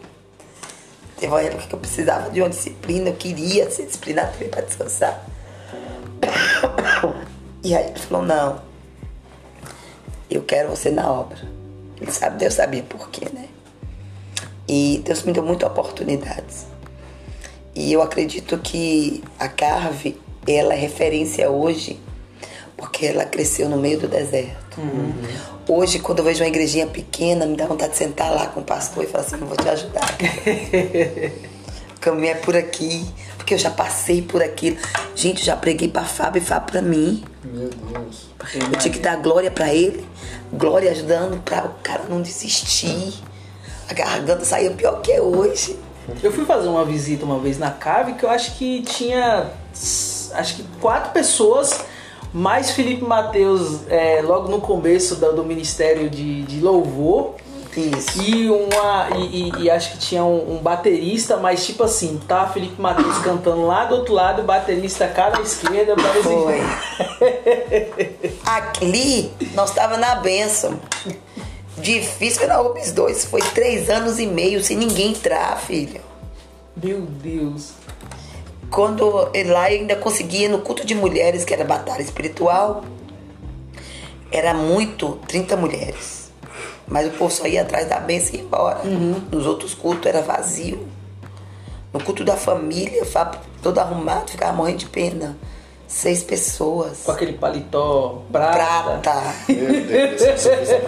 [1.21, 4.63] Teve uma época que eu precisava de uma disciplina, eu queria ser disciplinado também para
[4.63, 5.23] descansar.
[7.63, 8.63] E aí ele falou, não,
[10.31, 11.37] eu quero você na obra.
[12.01, 13.49] Ele sabe, Deus sabia por quê, né?
[14.67, 16.65] E Deus me deu muitas oportunidades.
[17.75, 20.19] E eu acredito que a Carve,
[20.49, 22.01] ela é referência hoje
[22.81, 24.81] porque ela cresceu no meio do deserto.
[24.81, 25.13] Uhum.
[25.69, 28.65] Hoje, quando eu vejo uma igrejinha pequena, me dá vontade de sentar lá com o
[28.65, 30.09] pastor e falar assim: eu vou te ajudar.
[31.95, 33.07] o caminho é por aqui,
[33.37, 34.79] porque eu já passei por aquilo.
[35.15, 37.23] Gente, eu já preguei para Fábio e Fábio para mim.
[37.45, 38.31] Meu Deus.
[38.55, 40.05] Eu tinha que dar glória para ele,
[40.51, 43.13] glória ajudando para o cara não desistir.
[43.89, 45.79] A garganta saía pior que hoje.
[46.23, 49.51] Eu fui fazer uma visita uma vez na cave que eu acho que tinha
[50.35, 51.85] acho que quatro pessoas
[52.33, 57.35] mais Felipe Mateus é, logo no começo do, do Ministério de, de Louvor.
[57.77, 58.21] Isso.
[58.21, 59.11] E uma.
[59.17, 63.19] E, e, e acho que tinha um, um, baterista, mas tipo assim, tá Felipe Mateus
[63.19, 66.61] cantando lá do outro lado, baterista cá na esquerda, Foi.
[68.45, 70.81] Ali nós tava na benção.
[71.79, 73.25] Difícil na UBS 2.
[73.27, 76.01] Foi três anos e meio sem ninguém entrar, filho.
[76.83, 77.73] Meu Deus.
[78.71, 82.85] Quando lá eu ainda conseguia, no culto de mulheres, que era batalha espiritual,
[84.31, 86.31] era muito 30 mulheres.
[86.87, 88.81] Mas o povo só ia atrás da bênção e ia embora.
[88.85, 89.23] Uhum.
[89.31, 90.89] Nos outros cultos era vazio.
[91.93, 93.05] No culto da família,
[93.63, 95.37] todo arrumado, ficava morrendo de pena.
[95.89, 97.01] Seis pessoas.
[97.05, 98.53] Com aquele paletó prata.
[98.53, 99.35] Prata.
[99.49, 100.81] Meu Deus, você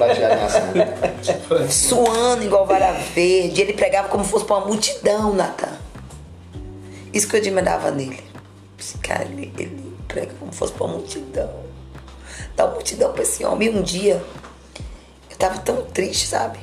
[1.69, 3.61] Suando igual vara verde.
[3.61, 5.77] Ele pregava como se fosse pra uma multidão, Natan.
[7.13, 8.23] Isso que eu admirava nele.
[8.79, 11.53] Esse cara, ele, ele prega como se fosse pra multidão.
[12.57, 13.69] Dá uma multidão pra esse homem.
[13.69, 14.25] E um dia,
[15.31, 16.59] eu tava tão triste, sabe?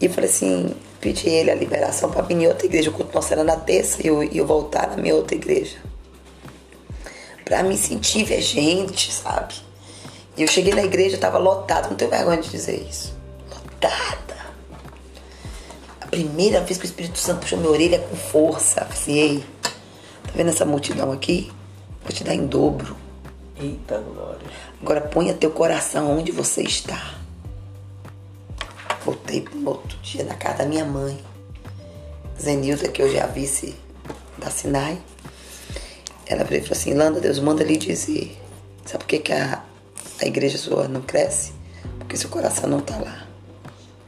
[0.00, 2.90] E falei assim, pedi ele a liberação pra vir em outra igreja.
[2.90, 5.76] O culto nosso era na terça e eu, eu voltar na minha outra igreja.
[7.44, 9.54] Pra me sentir ver gente, sabe?
[10.36, 13.14] E eu cheguei na igreja, tava lotada, não tenho vergonha de dizer isso.
[13.48, 14.41] Lotada
[16.12, 18.82] primeira vez que o Espírito Santo puxou minha orelha com força.
[18.82, 21.50] Assim, ei, tá vendo essa multidão aqui?
[22.02, 22.94] Vou te dar em dobro.
[23.58, 24.46] Eita glória.
[24.82, 27.14] Agora ponha teu coração onde você está.
[29.06, 31.18] Voltei no outro dia na casa da minha mãe.
[32.38, 33.74] Zenilda, que eu já vice
[34.36, 35.00] da Sinai.
[36.26, 38.38] Ela veio e falou assim, Landa, Deus manda lhe dizer.
[38.84, 39.64] Sabe por que, que a,
[40.20, 41.52] a igreja sua não cresce?
[41.98, 43.26] Porque seu coração não tá lá.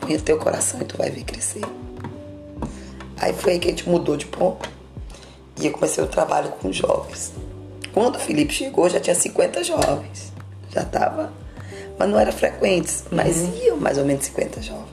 [0.01, 1.63] Põe teu coração e tu vai ver crescer.
[3.17, 4.69] Aí foi aí que a gente mudou de ponto
[5.61, 7.33] e eu comecei o trabalho com jovens.
[7.93, 10.33] Quando o Felipe chegou, já tinha 50 jovens.
[10.71, 11.33] Já estava.
[11.97, 13.55] Mas não era frequentes, mas uhum.
[13.65, 14.89] iam mais ou menos 50 jovens.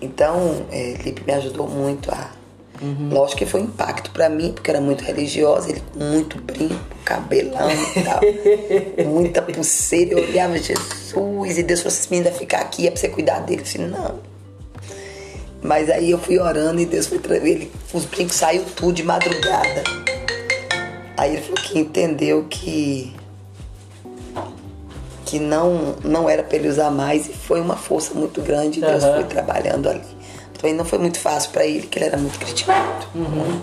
[0.00, 2.30] Então, é, Felipe me ajudou muito a.
[2.80, 3.10] Uhum.
[3.12, 6.80] Lógico que foi um impacto para mim, porque era muito religiosa, ele com muito brinco,
[7.04, 8.20] cabelão e tal,
[9.06, 10.12] muita pulseira.
[10.12, 13.60] Eu olhava Jesus e Deus falou assim: menina, ficar aqui é pra você cuidar dele.
[13.60, 14.18] Eu disse: não,
[15.62, 19.84] mas aí eu fui orando e Deus foi ele, os brincos saiu tudo de madrugada.
[21.16, 23.14] Aí ele falou que entendeu que
[25.24, 28.80] que não não era para ele usar mais e foi uma força muito grande.
[28.80, 29.14] Deus uhum.
[29.14, 30.02] foi trabalhando ali.
[30.54, 33.06] Também não foi muito fácil para ele, que ele era muito criticado.
[33.14, 33.60] Uhum.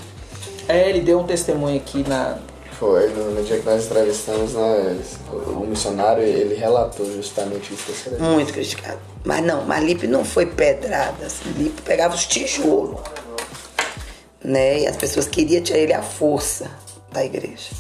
[0.68, 2.38] É, ele deu um testemunho aqui na,
[2.80, 7.92] foi, no, no, dia que nós entrevistamos, nós, o missionário, ele relatou justamente isso.
[8.18, 9.00] Muito criticado.
[9.26, 11.26] Mas não, mas Lipe não foi pedrada.
[11.26, 13.02] Assim, Lipe pegava os tijolos.
[14.42, 14.80] Né?
[14.80, 16.72] E as pessoas queriam tirar ele à força
[17.12, 17.72] da igreja.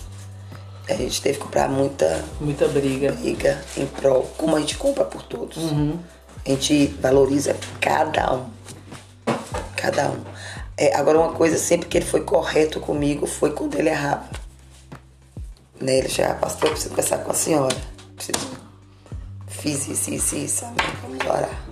[0.90, 2.26] A gente teve que comprar muita...
[2.42, 3.14] Muita briga.
[3.14, 4.30] Briga em prol.
[4.38, 5.58] Como a gente compra por todos.
[5.58, 5.98] Uhum.
[6.46, 8.46] A gente valoriza cada um.
[9.78, 10.20] Cada um.
[10.76, 14.28] É, agora, uma coisa sempre que ele foi correto comigo foi quando ele errava.
[15.80, 16.00] Né?
[16.00, 17.78] Ele chegava, pastor, preciso conversar com a senhora.
[18.16, 18.48] Preciso.
[19.48, 20.66] Fiz isso, isso, isso,
[21.02, 21.66] vamos orar.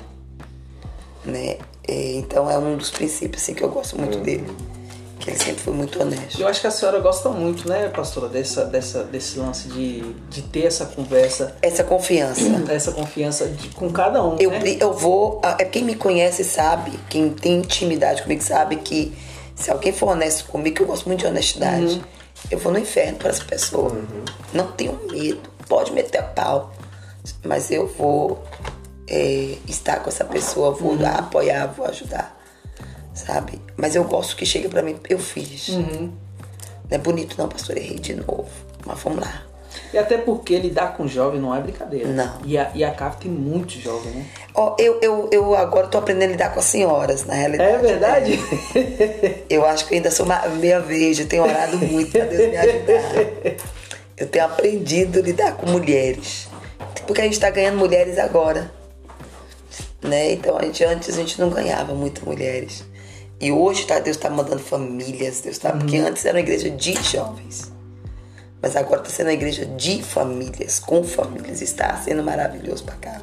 [1.23, 1.57] Né?
[1.87, 4.45] É, então é um dos princípios assim, que eu gosto muito dele.
[5.19, 6.39] Que ele sempre foi muito honesto.
[6.39, 10.41] Eu acho que a senhora gosta muito, né, pastora, dessa, dessa, desse lance de, de
[10.43, 11.55] ter essa conversa.
[11.61, 12.41] Essa confiança.
[12.69, 14.37] Essa confiança de, com cada um.
[14.37, 14.77] Eu, né?
[14.79, 15.41] eu vou.
[15.57, 19.17] É quem me conhece sabe, quem tem intimidade comigo sabe que
[19.55, 21.95] se alguém for honesto comigo, eu gosto muito de honestidade.
[21.95, 22.16] Uhum
[22.49, 23.91] eu vou no inferno para essa pessoa.
[23.91, 24.25] Uhum.
[24.53, 26.73] Não tenho medo, pode meter a pau,
[27.43, 28.43] mas eu vou
[29.07, 31.05] é, estar com essa pessoa, vou uhum.
[31.05, 32.37] apoiar, vou ajudar,
[33.13, 33.61] sabe?
[33.75, 35.69] Mas eu gosto que chegue para mim, eu fiz.
[35.69, 36.13] Uhum.
[36.89, 38.49] Não é bonito não, pastor, errei de novo,
[38.85, 39.46] mas vamos lá.
[39.93, 42.09] E até porque lidar com jovem não é brincadeira.
[42.09, 42.41] Não.
[42.45, 44.25] E a, e a CAF tem muito jovem, né?
[44.53, 47.73] Ó, eu, eu, eu agora tô aprendendo a lidar com as senhoras, na realidade.
[47.73, 48.37] É verdade?
[48.37, 49.35] né?
[49.49, 52.57] Eu acho que ainda sou uma meia verde, eu tenho orado muito pra Deus me
[52.57, 53.55] ajudar.
[54.17, 56.47] Eu tenho aprendido a lidar com mulheres.
[57.05, 58.71] Porque a gente tá ganhando mulheres agora.
[60.01, 60.33] Né?
[60.33, 62.83] Então a gente, antes a gente não ganhava muito mulheres.
[63.39, 65.71] E hoje tá, Deus tá mandando famílias, Deus tá.
[65.71, 67.71] Porque antes era uma igreja de jovens.
[68.67, 71.61] Mas agora tá sendo uma igreja de famílias, com famílias.
[71.61, 73.21] Está sendo maravilhoso pra cá.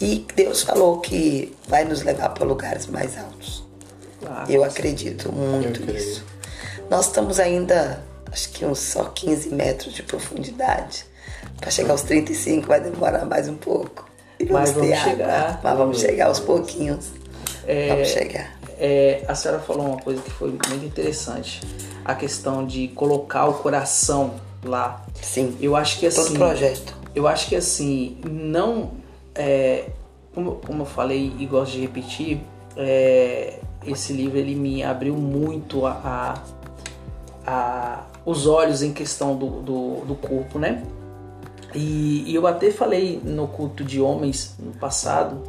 [0.00, 3.64] E Deus falou que vai nos levar para lugares mais altos.
[4.26, 6.24] Ah, Eu acredito muito Eu nisso.
[6.90, 11.06] Nós estamos ainda, acho que uns só 15 metros de profundidade.
[11.60, 14.10] Para chegar aos 35 vai demorar mais um pouco.
[14.40, 15.10] E Mas vamos ter água.
[15.12, 15.60] chegar.
[15.62, 17.06] Mas vamos chegar aos pouquinhos.
[17.68, 18.58] É, Vamos chegar.
[18.80, 21.60] É, a senhora falou uma coisa que foi muito interessante.
[22.04, 25.04] A questão de colocar o coração lá.
[25.22, 25.56] Sim.
[25.60, 26.34] Eu acho que Todo assim.
[26.34, 26.96] projeto.
[27.14, 28.92] Eu acho que assim, não.
[29.34, 29.90] É,
[30.34, 32.40] como, como eu falei e gosto de repetir,
[32.76, 36.42] é, esse livro ele me abriu muito a, a-
[37.46, 40.82] a- os olhos em questão do, do, do corpo, né?
[41.74, 45.40] E, e eu até falei no culto de homens no passado,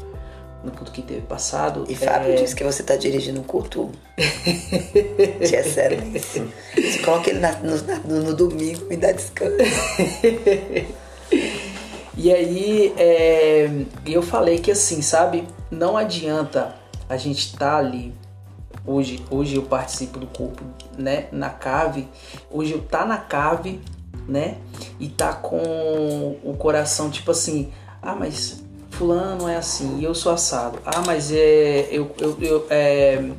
[0.63, 1.85] no culto que teve passado.
[1.89, 6.45] E Fábio é, disse que você está dirigindo um culto de excelência.
[6.75, 9.55] Você coloca ele na- no, na- no- domingo e dá descanso.
[12.17, 13.69] E aí é,
[14.05, 16.75] eu falei que assim, sabe, não adianta
[17.09, 18.13] a gente estar ali.
[18.85, 20.63] Hoje, hoje eu participo do corpo,
[20.97, 22.07] né, na cave.
[22.51, 23.79] Hoje eu tá na cave,
[24.27, 24.57] né,
[24.99, 28.61] e tá com o coração tipo assim, ah, mas
[29.05, 30.77] fulano é assim, e eu sou assado.
[30.85, 33.31] Ah, mas é eu, eu, eu é,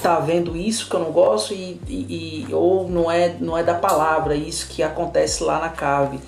[0.00, 3.64] tá vendo isso que eu não gosto e, e- e- ou não é não é
[3.64, 6.20] da palavra isso que acontece lá na cave.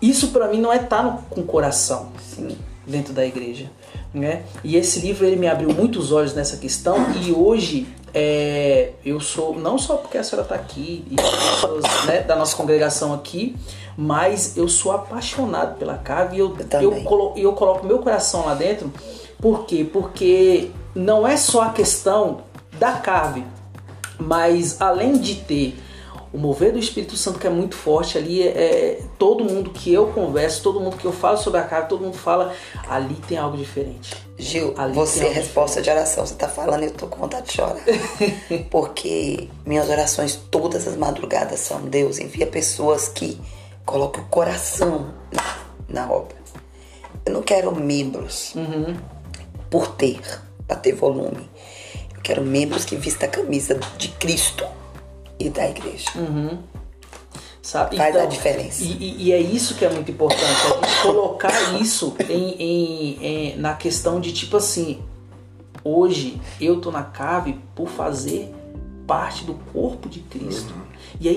[0.00, 2.58] Isso para mim não é estar com o coração Sim.
[2.84, 3.70] dentro da igreja,
[4.12, 4.42] né?
[4.64, 9.56] E esse livro ele me abriu muitos olhos nessa questão e hoje é, eu sou
[9.56, 13.54] não só porque a senhora está aqui e as pessoas né, da nossa congregação aqui,
[13.96, 18.46] mas eu sou apaixonado pela cave e eu, Eu eu, colo, eu coloco meu coração
[18.46, 18.92] lá dentro.
[19.40, 19.86] Por quê?
[19.90, 22.42] Porque não é só a questão
[22.78, 23.44] da cave,
[24.18, 25.76] mas além de ter
[26.32, 30.06] o mover do Espírito Santo que é muito forte ali, é, todo mundo que eu
[30.06, 32.54] converso, todo mundo que eu falo sobre a cave, todo mundo fala,
[32.88, 34.14] ali tem algo diferente.
[34.38, 36.26] Gil, Ali você é resposta de oração.
[36.26, 37.76] Você tá falando e eu tô com vontade de chorar.
[38.70, 43.38] Porque minhas orações todas as madrugadas são Deus envia pessoas que
[43.84, 45.56] colocam o coração na,
[45.88, 46.36] na obra.
[47.24, 48.54] Eu não quero membros
[49.70, 50.20] por ter,
[50.66, 51.48] para ter volume.
[52.14, 54.64] Eu quero membros que vistam a camisa de Cristo
[55.38, 56.10] e da igreja.
[57.62, 57.96] Sabe?
[57.96, 58.82] Faz a diferença.
[58.82, 63.56] E, e- é isso que é muito importante, a gente colocar isso em, em- em-
[63.56, 65.00] na questão de tipo assim,
[65.84, 68.52] hoje eu tô na cave por fazer
[69.06, 70.74] parte do corpo de Cristo.
[71.20, 71.32] E a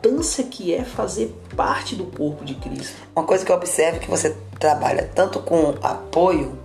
[0.00, 2.96] importância que é fazer parte do corpo de Cristo.
[3.14, 6.58] Uma coisa que eu observo é que você trabalha tanto com apoio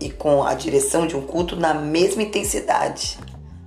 [0.00, 3.18] e com a direção de um culto na mesma intensidade.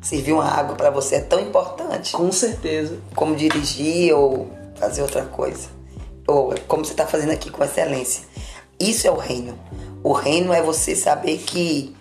[0.01, 2.97] Servir uma água para você é tão importante Com certeza.
[3.15, 5.69] como dirigir ou fazer outra coisa.
[6.27, 8.23] Ou como você está fazendo aqui com excelência.
[8.79, 9.57] Isso é o reino.
[10.03, 11.95] O reino é você saber que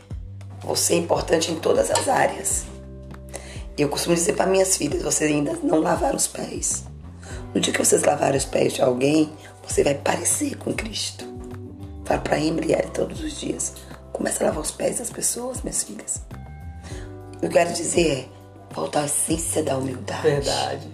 [0.63, 2.65] você é importante em todas as áreas.
[3.77, 6.88] Eu costumo dizer para minhas filhas: vocês ainda não lavaram os pés.
[7.55, 9.33] No dia que vocês lavarem os pés de alguém,
[9.67, 11.25] você vai parecer com Cristo.
[12.05, 13.75] Fala para Emily todos os dias.
[14.13, 16.23] Começa a lavar os pés das pessoas, minhas filhas.
[17.37, 18.29] O que eu quero dizer
[18.71, 20.23] é voltar à essência da humildade.
[20.23, 20.89] Verdade.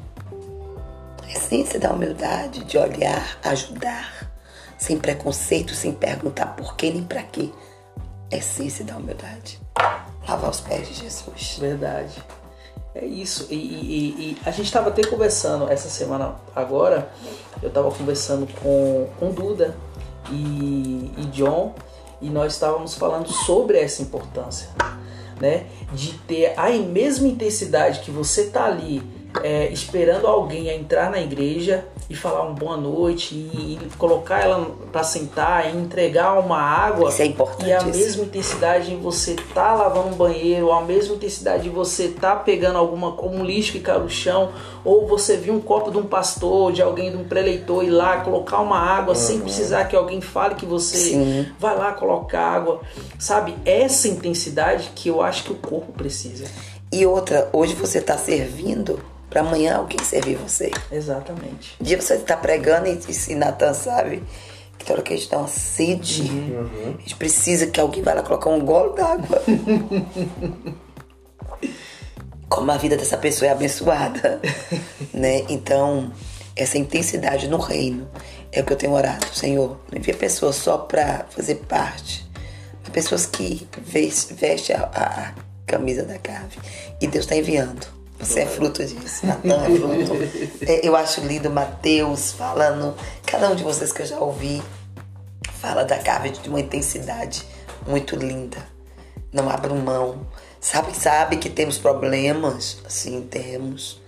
[1.23, 4.31] A essência da humildade, de olhar, ajudar,
[4.79, 7.51] sem preconceito, sem perguntar por quê nem para quê.
[8.33, 9.61] A essência da humildade.
[10.29, 11.57] Lavar os pés de Jesus.
[11.59, 12.23] Verdade.
[12.95, 13.49] É isso.
[13.51, 17.11] E, e- e- a gente estava até conversando essa semana agora.
[17.63, 19.75] Eu estava conversando com, com Duda
[20.31, 21.75] e, e John
[22.21, 24.69] e nós estávamos falando sobre essa importância,
[25.41, 25.67] né?
[25.93, 29.03] De ter a mesma intensidade que você tá ali
[29.43, 34.41] é, esperando alguém a entrar na igreja e falar uma boa noite e, e colocar
[34.41, 39.01] ela para sentar e entregar uma água Isso é importante, e a mesma intensidade em
[39.01, 43.45] você tá lavando um banheiro, a mesma intensidade de você tá pegando alguma como um
[43.45, 44.53] lixo que caiu no chão,
[44.85, 48.21] ou você viu um copo de um pastor, de alguém de um preleitor ir lá
[48.21, 51.47] colocar uma água sem precisar que alguém fale que você Sim.
[51.59, 52.81] vai lá colocar água,
[53.19, 53.55] sabe?
[53.65, 56.45] Essa intensidade que eu acho que o corpo precisa.
[56.93, 60.71] E outra, hoje você está servindo para amanhã alguém servir você.
[60.93, 61.75] Exatamente.
[61.81, 64.23] Um dia você está pregando e, e se Natan sabe
[64.79, 66.95] que toda hora que a gente dá uma sede, Uhum.
[66.97, 69.43] a gente precisa que alguém vá lá colocar um golo d'água.
[72.49, 74.41] Como a vida dessa pessoa é abençoada,
[75.13, 75.45] né?
[75.49, 76.13] Então,
[76.55, 78.09] essa intensidade no reino
[78.53, 79.27] é o que eu tenho orado.
[79.35, 82.25] Senhor, não envia pessoas só para fazer parte,
[82.83, 85.35] mas pessoas que vestem veste a, a
[85.67, 86.57] camisa da cave.
[87.01, 88.04] E Deus está enviando.
[88.25, 90.15] Você é fruto disso, Natan é fruto.
[90.67, 92.95] É, eu acho lindo Mateus falando,
[93.27, 94.63] cada um de vocês que eu já ouvi,
[95.61, 97.45] fala da cave de uma intensidade
[97.87, 98.59] muito linda.
[99.33, 100.27] Não abram mão.
[100.61, 104.01] Sabe, sabe que temos problemas, sim, temos.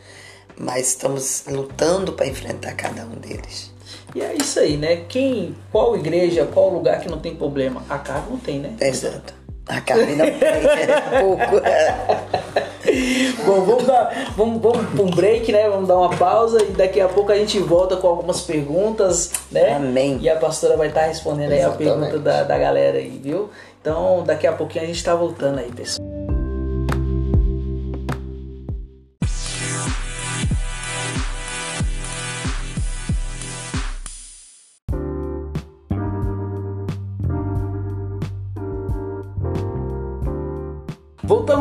[0.58, 3.70] Mas estamos lutando para enfrentar cada um deles.
[4.14, 5.04] E é isso aí, né?
[5.08, 7.84] Quem, qual igreja, qual lugar que não tem problema?
[7.88, 8.74] A casa não tem, né?
[8.80, 9.34] Exato.
[9.68, 11.60] A carne não é pouco.
[13.44, 15.68] Bom, vamos dar, vamos, vamos pra um break, né?
[15.68, 19.74] Vamos dar uma pausa e daqui a pouco a gente volta com algumas perguntas, né?
[19.74, 20.18] Amém.
[20.20, 21.90] E a pastora vai estar respondendo aí a Exatamente.
[21.90, 23.50] pergunta da, da galera aí, viu?
[23.80, 26.06] Então, daqui a pouquinho a gente tá voltando aí, pessoal.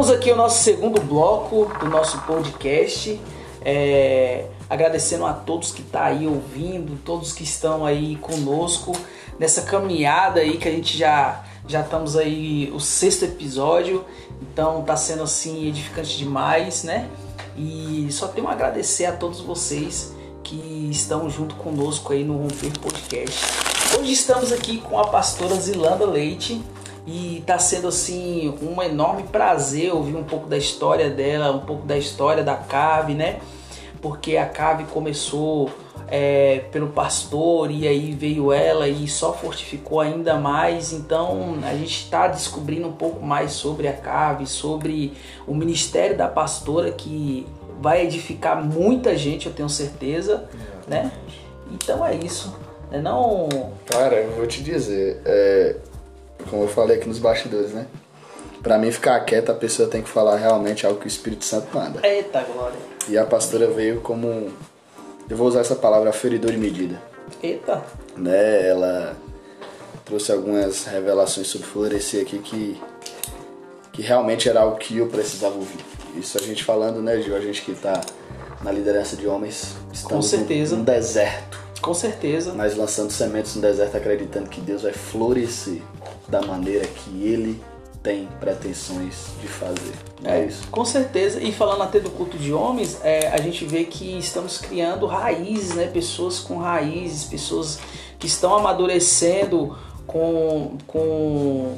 [0.06, 3.20] Voltamos aqui ao nosso segundo bloco do nosso podcast.
[3.64, 8.92] É, agradecendo a todos que estão aí ouvindo, todos que estão aí conosco
[9.40, 14.06] nessa caminhada aí que a gente já já estamos aí o sexto episódio,
[14.44, 17.10] então tá sendo assim edificante demais, né?
[17.58, 22.78] E só tenho a agradecer a todos vocês que estão junto conosco aí no Romper
[22.80, 23.44] Podcast.
[24.00, 26.62] Hoje estamos aqui com a pastora Zilanda Leite
[27.06, 31.86] e está sendo assim um enorme prazer ouvir um pouco da história dela, um pouco
[31.86, 33.40] da história da Cave, né?
[34.02, 35.70] Porque a Cave começou
[36.08, 40.94] é, pelo pastor e aí veio ela e só fortificou ainda mais.
[40.94, 45.14] Então a gente está descobrindo um pouco mais sobre a Cave, sobre
[45.48, 47.46] o ministério da pastora que
[47.80, 50.46] vai edificar muita gente, eu tenho certeza,
[50.88, 51.12] né?
[51.72, 52.56] Então é isso.
[52.92, 53.00] né?
[53.00, 53.50] Não
[53.86, 55.76] Cara, eu vou te dizer, é,
[56.50, 57.86] como eu falei aqui nos bastidores, né?
[58.62, 61.68] Pra mim ficar quieta, a pessoa tem que falar realmente algo que o Espírito Santo
[61.74, 62.06] manda.
[62.08, 62.78] Eita glória.
[63.08, 64.52] E a pastora veio como,
[65.30, 67.00] eu vou usar essa palavra, feridor de medida.
[67.44, 67.84] Eita.
[68.18, 68.68] Né?
[68.68, 69.16] Ela
[70.04, 72.82] trouxe algumas revelações sobre florescer aqui que,
[73.94, 75.86] que realmente era algo que eu precisava ouvir.
[76.16, 77.36] Isso a gente falando, né, Gil?
[77.36, 78.02] A gente que tá
[78.64, 80.76] na liderança de homens, estamos num- certeza.
[80.76, 81.60] num deserto.
[81.82, 82.54] Com certeza.
[82.54, 85.82] mas lançando sementes no deserto, acreditando que Deus vai florescer
[86.28, 87.62] da maneira que Ele
[88.06, 89.94] tem pretensões de fazer.
[90.24, 90.68] É, isso.
[90.68, 91.42] Com certeza.
[91.42, 95.74] E falando até do culto de homens, é, a gente vê que estamos criando raízes,
[95.74, 95.88] né?
[95.88, 97.80] Pessoas com raízes, pessoas
[98.20, 101.78] que estão amadurecendo com, com,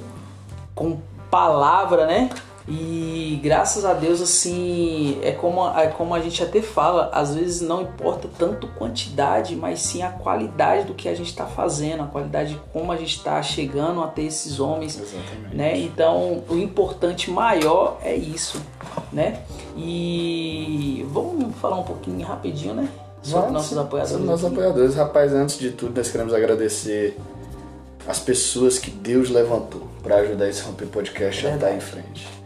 [0.75, 0.99] com
[1.31, 2.29] palavra, né?
[2.67, 7.61] E graças a Deus, assim, é como, é como a gente até fala, às vezes
[7.61, 12.07] não importa tanto quantidade, mas sim a qualidade do que a gente está fazendo, a
[12.07, 15.55] qualidade de como a gente está chegando até esses homens Exatamente.
[15.55, 15.77] né?
[15.79, 18.61] Então, o importante maior é isso,
[19.13, 19.39] né?
[19.77, 22.89] E vamos falar um pouquinho rapidinho, né?
[23.21, 24.11] Sobre Vamos, nossos apoiadores.
[24.11, 24.95] Sobre nossos apoiadores.
[24.95, 27.17] Rapaz, antes de tudo, nós queremos agradecer
[28.05, 32.36] as pessoas que Deus levantou para ajudar esse Romper Podcast a estar em frente.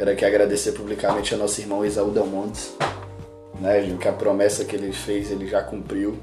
[0.00, 2.74] Quero aqui agradecer publicamente ao nosso irmão Isaú Del Montes,
[3.60, 6.16] né, que a promessa que ele fez, ele já cumpriu.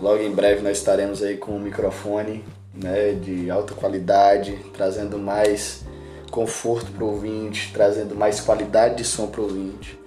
[0.00, 5.82] Logo em breve nós estaremos aí com um microfone né, de alta qualidade, trazendo mais
[6.30, 9.98] conforto para o ouvinte, trazendo mais qualidade de som para o ouvinte.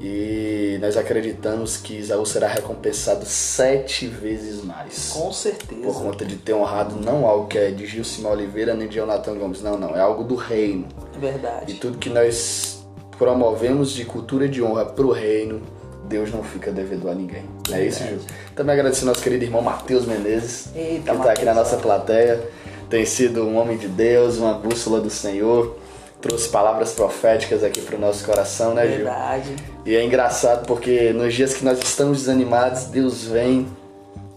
[0.00, 5.10] E nós acreditamos que Isaú será recompensado sete vezes mais.
[5.12, 5.86] Com Por certeza.
[5.92, 9.60] conta de ter honrado não algo que é de Gilcimar Oliveira nem de Jonathan Gomes.
[9.60, 9.96] Não, não.
[9.96, 10.86] É algo do reino.
[11.12, 11.74] É E verdade.
[11.74, 12.84] tudo que nós
[13.18, 15.60] promovemos de cultura de honra pro reino,
[16.08, 17.42] Deus não fica devedor a ninguém.
[17.72, 18.18] É isso, Gil?
[18.54, 22.40] Também agradecer ao nosso querido irmão Matheus Menezes, Eita, que está aqui na nossa plateia.
[22.88, 25.76] Tem sido um homem de Deus, uma bússola do Senhor.
[26.20, 28.96] Trouxe palavras proféticas aqui pro nosso coração, né, Gil?
[28.96, 29.54] Verdade.
[29.86, 33.68] E é engraçado porque nos dias que nós estamos desanimados, Deus vem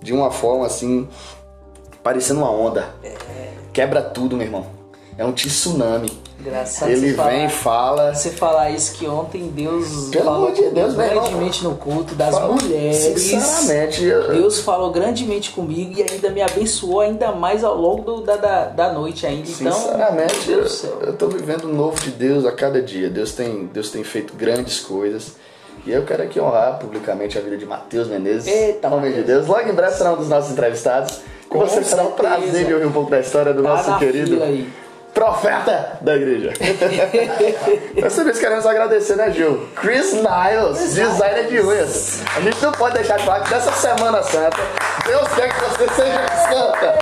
[0.01, 1.07] de uma forma assim,
[2.03, 2.93] parecendo uma onda.
[3.73, 4.67] Quebra tudo, meu irmão.
[5.17, 6.11] É um tsunami.
[6.41, 8.15] Engraçado Ele falar, vem, fala.
[8.15, 12.33] você falar isso que ontem Deus Pelo falou amor de Deus, grandemente no culto das
[12.33, 13.21] fala- mulheres.
[13.21, 18.21] Sinceramente, eu- Deus falou grandemente comigo e ainda me abençoou ainda mais ao longo do-
[18.23, 19.47] da, da, da noite ainda.
[19.47, 20.65] Então, Sinceramente, eu,
[21.01, 23.07] eu tô vivendo um novo de Deus a cada dia.
[23.09, 25.33] Deus tem, Deus tem feito grandes coisas.
[25.85, 28.47] E eu quero aqui honrar publicamente a vida de Matheus Menezes.
[28.47, 29.27] Eita, nome de Matheus.
[29.27, 29.47] Deus.
[29.47, 31.19] Logo em breve será um dos nossos entrevistados.
[31.49, 32.29] Com você será um certeza.
[32.37, 34.69] prazer de ouvir um pouco da história do Tá nosso querido fila aí.
[35.21, 36.51] Profeta da igreja.
[37.93, 39.67] Dessa vez queremos agradecer, né, Gil?
[39.75, 42.23] Chris Niles, designer de unhas.
[42.35, 44.57] A gente não pode deixar de falar que dessa Semana Santa,
[45.05, 46.97] Deus quer que você seja santa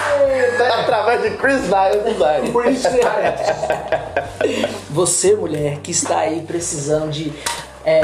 [0.81, 2.51] através de Chris Niles Design.
[2.51, 4.69] Por isso é.
[4.89, 7.31] Você, mulher, que está aí precisando de
[7.85, 8.01] é,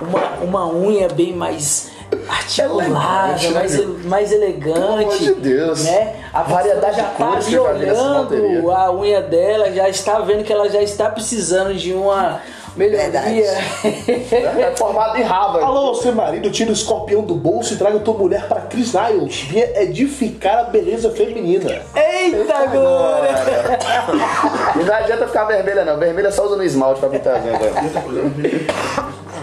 [0.00, 1.90] uma, uma unha bem mais
[2.28, 4.80] articulada, Elegante, né, mais, mais elegante.
[4.80, 5.84] Pelo amor de Deus.
[5.84, 6.16] Né?
[6.32, 10.20] A Variedade já de está cores que vai nessa olhando a unha dela, já está
[10.20, 12.40] vendo que ela já está precisando de uma
[12.76, 13.50] melhoria.
[14.60, 15.64] É formado em Harvard.
[15.64, 19.42] Alô, você marido, tira o escorpião do bolso e traga tua mulher para Chris Niles.
[19.50, 21.82] Venha edificar a beleza feminina.
[21.94, 23.34] Eita, glória!
[24.80, 25.98] E não adianta ficar vermelha, não.
[25.98, 27.58] Vermelha só usa no esmalte pra pintar né?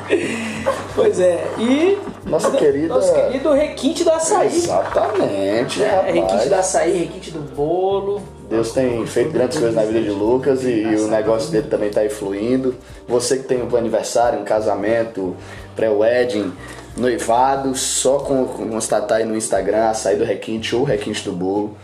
[0.95, 2.88] Pois é, e Nossa querida.
[2.88, 4.47] nosso querido requinte do açaí.
[4.47, 6.16] Exatamente, É, rapaz.
[6.16, 8.22] requinte do açaí, requinte do bolo.
[8.49, 11.89] Deus tem feito grandes coisas na vida de Lucas e, e o negócio dele também
[11.89, 12.74] está fluindo.
[13.08, 15.36] Você que tem um aniversário, um casamento,
[15.76, 16.51] pré-wedding,
[16.95, 21.78] noivado, só com, constatar aí no Instagram, açaí do requinte ou requinte do bolo.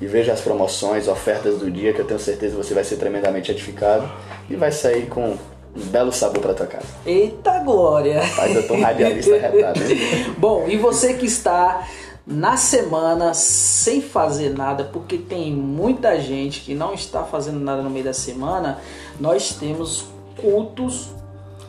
[0.00, 2.96] E veja as promoções, ofertas do dia, que eu tenho certeza que você vai ser
[2.96, 4.08] tremendamente edificado
[4.48, 5.36] e vai sair com
[5.84, 6.86] belo sabor para tua casa.
[7.04, 8.20] Eita glória!
[8.36, 10.34] Mas eu tô radialista retado, hein?
[10.38, 11.86] Bom, e você que está
[12.26, 17.90] na semana sem fazer nada, porque tem muita gente que não está fazendo nada no
[17.90, 18.78] meio da semana,
[19.20, 20.06] nós temos
[20.40, 21.10] cultos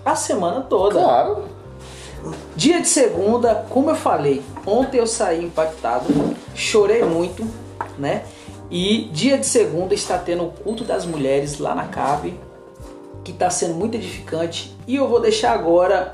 [0.03, 0.99] a semana toda.
[0.99, 1.43] Claro.
[2.55, 6.07] Dia de segunda, como eu falei, ontem eu saí impactado,
[6.55, 7.47] chorei muito,
[7.97, 8.23] né?
[8.69, 12.37] E dia de segunda está tendo o culto das mulheres lá na cave,
[13.27, 14.73] que está sendo muito edificante.
[14.87, 16.13] E eu vou deixar agora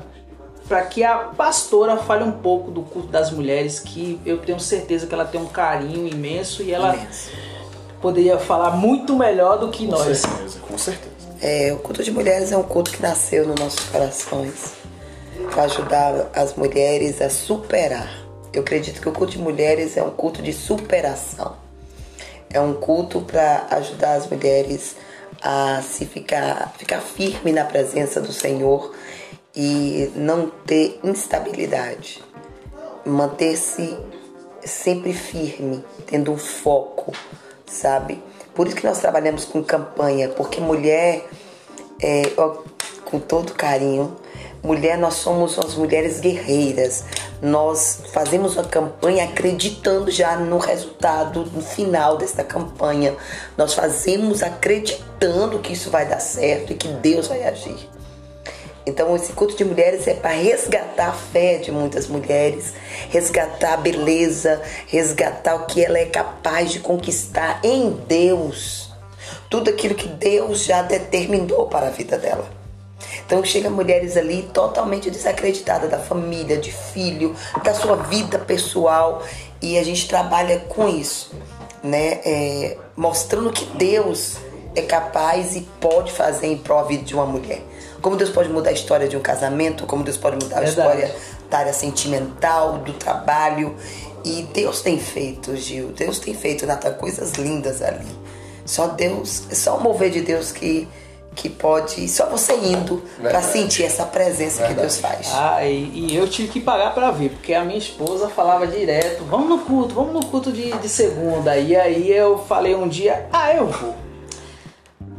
[0.67, 5.05] para que a pastora fale um pouco do culto das mulheres, que eu tenho certeza
[5.05, 7.29] que ela tem um carinho imenso e ela Imenso.
[8.01, 10.17] poderia falar muito melhor do que nós.
[10.17, 11.13] certeza, com certeza.
[11.39, 14.73] É, o culto de mulheres é um culto que nasceu nos nossos corações
[15.51, 18.09] para ajudar as mulheres a superar.
[18.51, 21.57] Eu acredito que o culto de mulheres é um culto de superação.
[22.49, 25.12] É um culto para ajudar as mulheres a
[25.81, 28.93] se ficar, ficar firme na presença do Senhor
[29.55, 32.23] e não ter instabilidade.
[33.05, 33.97] Manter-se
[34.65, 37.11] sempre firme, tendo um foco,
[37.65, 38.21] sabe?
[38.55, 41.27] Por isso que nós trabalhamos com campanha, porque mulher,
[42.01, 42.57] é, ó,
[43.03, 44.15] com todo carinho,
[44.63, 47.03] mulher, nós somos as mulheres guerreiras.
[47.41, 53.13] Nós fazemos uma campanha acreditando já no resultado, no final desta campanha.
[53.57, 57.89] Nós fazemos acreditando que isso vai dar certo e que Deus vai agir.
[58.85, 62.73] Então, esse culto de mulheres é para resgatar a fé de muitas mulheres,
[63.09, 68.91] resgatar a beleza, resgatar o que ela é capaz de conquistar em Deus.
[69.49, 72.62] Tudo aquilo que Deus já determinou para a vida dela.
[73.25, 79.21] Então chega mulheres ali totalmente desacreditadas da família, de filho, da sua vida pessoal
[79.61, 81.31] e a gente trabalha com isso,
[81.81, 82.19] né?
[82.25, 84.37] É, mostrando que Deus
[84.75, 87.61] é capaz e pode fazer em prol de uma mulher.
[88.01, 90.69] Como Deus pode mudar a história de um casamento, como Deus pode mudar a Verdade.
[90.69, 91.15] história
[91.49, 93.75] da área sentimental, do trabalho.
[94.25, 98.07] E Deus tem feito, Gil, Deus tem feito, Natan, coisas lindas ali.
[98.65, 100.87] Só Deus, só o mover de Deus que,
[101.35, 103.45] que pode, só você indo para Verdade.
[103.47, 105.31] sentir essa presença que Deus faz.
[105.33, 109.23] Ah, e, e eu tive que pagar pra ver, porque a minha esposa falava direto,
[109.23, 111.57] vamos no culto, vamos no culto de, de segunda.
[111.57, 113.95] E aí eu falei um dia, ah, eu vou.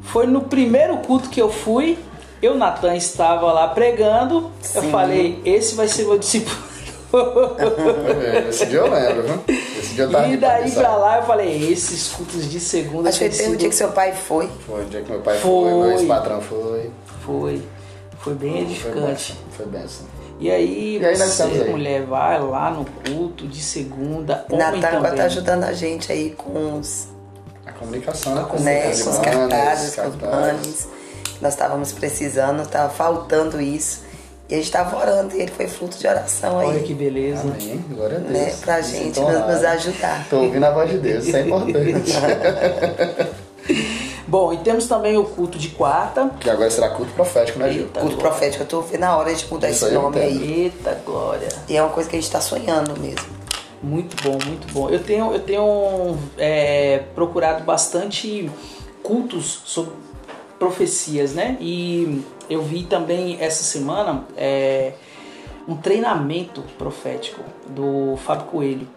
[0.03, 1.99] Foi no primeiro culto que eu fui,
[2.41, 4.51] eu, Natan, estava lá pregando.
[4.75, 4.91] Eu Sim.
[4.91, 6.57] falei, esse vai ser meu discípulo.
[8.49, 9.57] Esse dia eu lembro, viu?
[9.79, 13.19] Esse dia eu tava e daí pra lá eu falei, esses cultos de segunda Acho
[13.21, 14.49] que um sido- dia que seu pai foi.
[14.67, 15.71] Foi o dia que meu pai foi, Foi.
[15.71, 16.91] meu ex-patrão foi.
[17.25, 17.63] Foi.
[18.19, 19.39] Foi bem Foi edificante.
[19.57, 20.07] Foi benção.
[20.41, 21.71] E aí, E aí nós você, aí.
[21.71, 24.45] mulher, vai lá no culto de segunda.
[24.51, 25.15] agora também.
[25.17, 27.09] tá ajudando a gente aí com os,
[27.65, 28.41] A comunicação, né?
[28.61, 30.89] né, Os com os banners, cartazes, com os banners.
[31.41, 34.04] Nós estávamos precisando, estava faltando isso.
[34.49, 36.69] E a gente estava orando e ele foi fruto de oração aí.
[36.69, 37.43] Olha que beleza.
[37.43, 37.83] Amém.
[37.91, 38.33] Glória a Deus.
[38.33, 40.27] né, pra Me gente nos, nos ajudar.
[40.29, 42.13] Tô ouvindo a voz de Deus, isso é importante.
[44.27, 46.31] Bom, e temos também o culto de quarta.
[46.41, 47.83] que agora será culto profético, né, Gil?
[47.83, 48.31] Eita, Culto glória.
[48.31, 50.63] profético, eu tô vendo a hora de mudar Isso esse nome aí.
[50.65, 51.49] Eita glória.
[51.69, 53.27] E é uma coisa que a gente tá sonhando mesmo.
[53.83, 54.89] Muito bom, muito bom.
[54.89, 58.51] Eu tenho, eu tenho é, procurado bastante
[59.03, 59.93] cultos sobre
[60.59, 61.57] profecias, né?
[61.61, 64.93] E eu vi também essa semana é,
[65.67, 68.89] um treinamento profético do Fábio Coelho.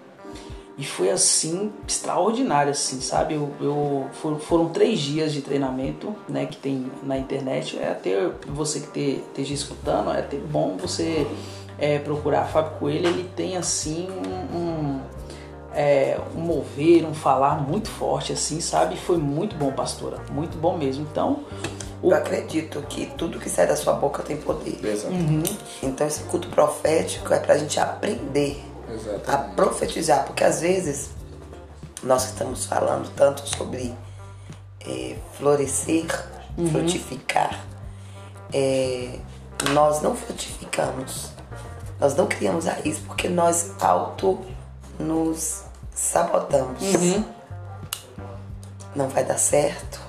[0.80, 3.34] E foi assim, extraordinário, assim, sabe?
[3.34, 7.80] Eu, eu for- foram três dias de treinamento, né, que tem na internet.
[7.80, 11.26] É até você que te- esteja escutando, é até bom você
[11.80, 13.08] é, procurar Fábio Coelho.
[13.08, 14.08] Ele tem assim
[14.54, 14.77] um, um,
[15.78, 18.96] é, um mover, um falar muito forte, assim, sabe?
[18.96, 21.08] E Foi muito bom, pastora, muito bom mesmo.
[21.12, 21.44] Então,
[22.02, 24.80] o, Eu acredito que tudo que sai da sua boca tem poder.
[24.84, 25.58] Exatamente.
[25.84, 29.56] Então esse culto profético é pra gente aprender a Exatamente.
[29.56, 31.12] profetizar, porque às vezes
[32.02, 33.94] nós que estamos falando tanto sobre
[34.82, 36.06] eh, florescer,
[36.72, 37.64] frutificar,
[38.52, 39.20] eh,
[39.74, 41.32] nós não frutificamos,
[42.00, 44.40] nós não criamos raiz porque nós auto
[45.00, 45.67] nos
[45.98, 46.80] sabotamos.
[48.96, 50.00] Não vai dar certo,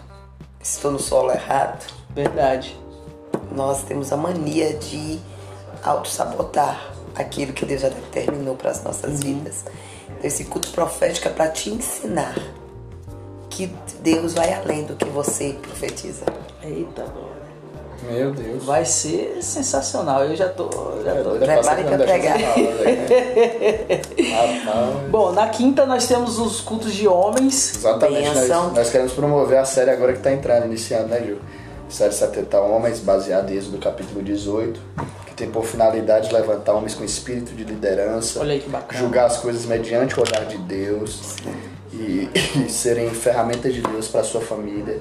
[0.60, 1.84] estou no solo errado.
[2.10, 2.78] verdade.
[3.50, 5.18] Nós temos a mania de
[5.82, 9.64] auto-sabotar aquilo que Deus já determinou para as nossas vidas.
[10.04, 12.36] Então, esse culto profético é para te ensinar
[13.48, 13.66] que
[14.00, 16.24] Deus vai além do que você profetiza.
[16.62, 17.37] Eita, glória.
[18.02, 18.64] Meu Deus.
[18.64, 20.24] Vai ser sensacional.
[20.24, 20.68] Eu já tô.
[21.04, 21.34] Já tô...
[21.34, 21.58] É pregar.
[21.58, 23.00] essa aula, velho.
[24.32, 25.10] Rapaz.
[25.10, 27.74] Bom, na quinta nós temos os cultos de homens.
[27.76, 31.38] Exatamente, nós, nós queremos promover a série agora que está entrando, iniciando, né, Gil?
[31.88, 34.78] Série 70 Homens, baseada em Êxodo capítulo 18,
[35.26, 39.00] que tem por finalidade levantar homens com espírito de liderança, Olha aí que bacana.
[39.00, 41.36] julgar as coisas mediante o olhar de Deus
[41.90, 42.28] e,
[42.60, 45.00] e serem ferramentas de Deus para sua família,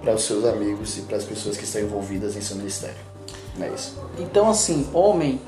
[0.00, 2.96] para os seus amigos e para as pessoas que estão envolvidas em seu ministério.
[3.60, 3.96] É isso?
[4.18, 5.40] Então, assim, homem,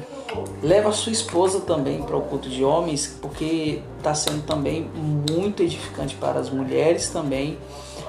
[0.62, 4.90] leva sua esposa também para o culto de homens, porque está sendo também
[5.30, 7.58] muito edificante para as mulheres também.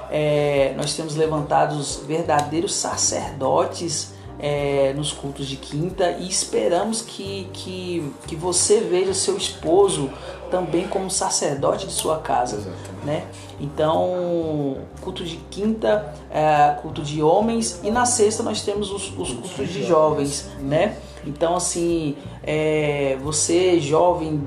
[0.09, 7.47] É, nós temos levantado os verdadeiros sacerdotes é, nos cultos de quinta e esperamos que,
[7.53, 10.09] que, que você veja seu esposo
[10.51, 13.05] também como sacerdote de sua casa, Exatamente.
[13.05, 13.25] né?
[13.59, 19.31] Então, culto de quinta, é, culto de homens e na sexta nós temos os, os
[19.31, 20.97] cultos de jovens, né?
[21.25, 24.43] Então, assim, é, você jovem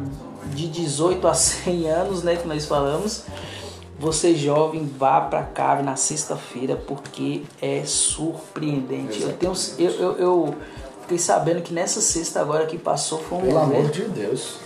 [0.53, 3.25] de 18 a 100 anos, né, que nós falamos,
[3.99, 9.23] você jovem vá pra cá na sexta-feira porque é surpreendente.
[9.23, 10.55] Eu tenho, eu, eu, eu
[11.03, 14.64] fiquei sabendo que nessa sexta agora que passou foi um Pelo amor de Deus.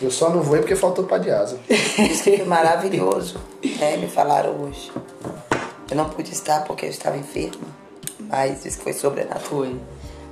[0.00, 1.58] Eu só não vou porque faltou pá de asa.
[1.70, 3.38] Isso que foi maravilhoso.
[3.80, 4.90] É, me falaram hoje.
[5.90, 7.66] Eu não pude estar porque eu estava enferma,
[8.20, 9.40] mas isso foi sobrenatural.
[9.44, 9.80] Foi.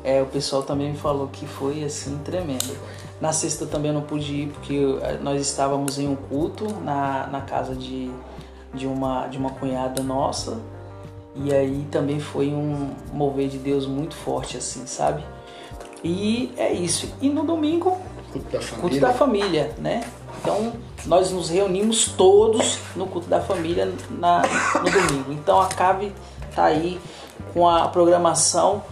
[0.04, 2.76] É, o pessoal também me falou que foi assim tremendo.
[3.20, 4.80] Na sexta também eu não pude ir porque
[5.20, 8.10] nós estávamos em um culto na, na casa de,
[8.74, 10.58] de, uma, de uma cunhada nossa.
[11.36, 15.24] E aí também foi um mover de Deus muito forte, assim, sabe?
[16.02, 17.14] E é isso.
[17.20, 17.96] E no domingo,
[18.32, 19.00] Culto da culto família.
[19.00, 20.04] da família, né?
[20.40, 20.72] Então
[21.06, 24.42] nós nos reunimos todos no culto da família na,
[24.82, 25.32] no domingo.
[25.32, 26.12] Então a CAV
[26.54, 27.00] tá aí
[27.54, 28.82] com a programação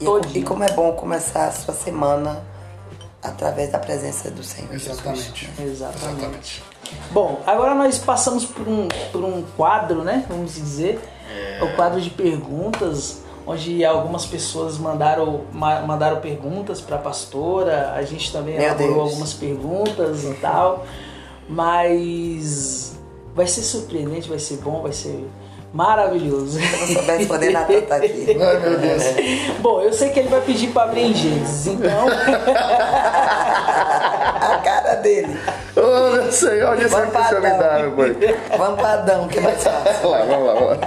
[0.00, 0.38] E, todinha.
[0.38, 2.42] e como é bom começar a sua semana
[3.22, 5.50] através da presença do Senhor Exatamente.
[5.56, 5.58] Jesus.
[5.82, 6.62] Exatamente.
[7.10, 10.24] Bom, agora nós passamos por um, por um quadro, né?
[10.28, 11.00] Vamos dizer.
[11.60, 17.92] O quadro de perguntas, onde algumas pessoas mandaram, ma- mandaram perguntas para a pastora.
[17.94, 19.08] A gente também Meu elaborou Deus.
[19.10, 20.84] algumas perguntas e tal.
[21.48, 22.98] Mas
[23.34, 25.26] vai ser surpreendente, vai ser bom, vai ser
[25.72, 26.58] maravilhoso.
[26.58, 28.36] Se eu não souber responder, Natan tá aqui.
[28.40, 29.02] Ai, meu Deus.
[29.60, 32.06] Bom, eu sei que ele vai pedir para abrir em Gênesis, então.
[34.46, 35.36] A cara dele.
[35.76, 38.16] Ô, meu senhor, olha isso Vamos que o senhor me pra dá, meu pai.
[38.56, 39.92] Vamos para Adão, que é mais fácil.
[40.02, 40.78] Vamos lá, vamos lá, vamos lá.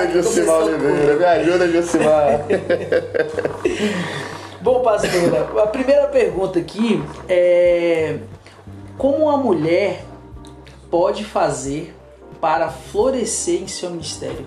[0.00, 1.14] Oi, Josimar Oliveira.
[1.14, 2.40] Me ajuda, Josimar.
[4.60, 8.16] Bom, pastora, a primeira pergunta aqui é
[8.98, 10.02] como a mulher
[10.90, 11.94] pode fazer
[12.40, 14.46] para florescer em seu ministério?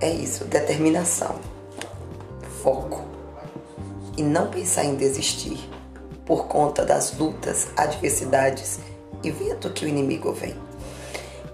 [0.00, 1.36] É isso, determinação,
[2.62, 3.04] foco
[4.16, 5.58] e não pensar em desistir
[6.24, 8.80] por conta das lutas, adversidades
[9.22, 10.56] e vento que o inimigo vem.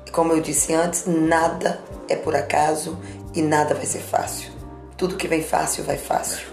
[0.06, 2.98] E como eu disse antes, nada é por acaso
[3.34, 4.50] e nada vai ser fácil.
[4.96, 6.46] Tudo que vem fácil vai fácil.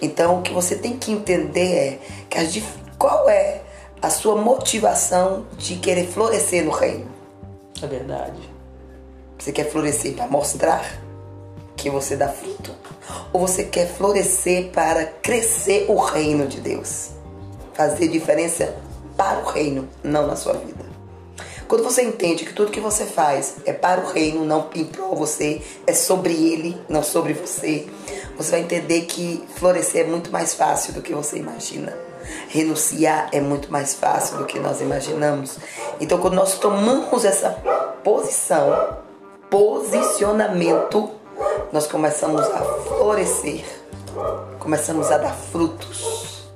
[0.00, 2.62] Então o que você tem que entender é que as
[2.98, 3.62] qual é
[4.02, 7.17] a sua motivação de querer florescer no reino.
[7.82, 8.40] É verdade.
[9.38, 11.00] Você quer florescer para mostrar
[11.76, 12.74] que você dá fruto?
[13.32, 17.10] Ou você quer florescer para crescer o reino de Deus?
[17.72, 18.76] Fazer diferença
[19.16, 20.86] para o reino, não na sua vida.
[21.68, 25.14] Quando você entende que tudo que você faz é para o reino, não em prol
[25.14, 27.86] você, é sobre ele, não sobre você,
[28.36, 32.07] você vai entender que florescer é muito mais fácil do que você imagina.
[32.48, 35.58] Renunciar é muito mais fácil do que nós imaginamos.
[36.00, 37.50] Então, quando nós tomamos essa
[38.02, 38.96] posição,
[39.50, 41.10] posicionamento,
[41.72, 42.62] nós começamos a
[42.98, 43.64] florescer,
[44.58, 46.48] começamos a dar frutos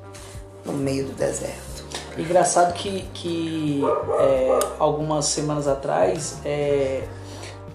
[0.65, 1.73] no meio do deserto.
[2.17, 3.83] Engraçado que, que
[4.21, 7.05] é, algumas semanas atrás, é,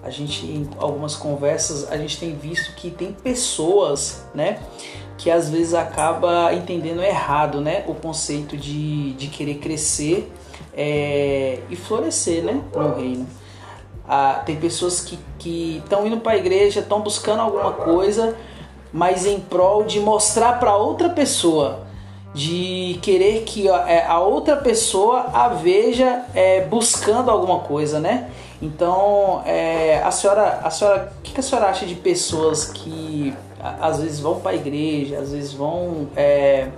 [0.02, 4.60] a gente, em algumas conversas, a gente tem visto que tem pessoas, né?
[5.18, 7.84] Que às vezes acaba entendendo errado, né?
[7.86, 10.32] O conceito de, de querer crescer
[10.74, 12.62] é, e florescer, né?
[12.74, 13.26] No reino.
[14.08, 15.00] Ah, tem pessoas
[15.38, 18.34] que estão indo para a igreja, estão buscando alguma coisa,
[18.90, 21.86] mas em prol de mostrar para outra pessoa
[22.34, 28.30] de querer que é, a outra pessoa a veja é, buscando alguma coisa, né?
[28.60, 33.34] Então, é, a senhora, a senhora, o que a senhora acha de pessoas que
[33.80, 36.68] às vezes vão para a igreja, às vezes vão é,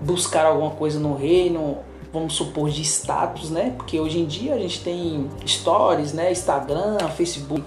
[0.00, 1.78] buscar alguma coisa no reino,
[2.12, 3.74] vamos supor de status, né?
[3.76, 6.32] Porque hoje em dia a gente tem stories, né?
[6.32, 7.62] Instagram, Facebook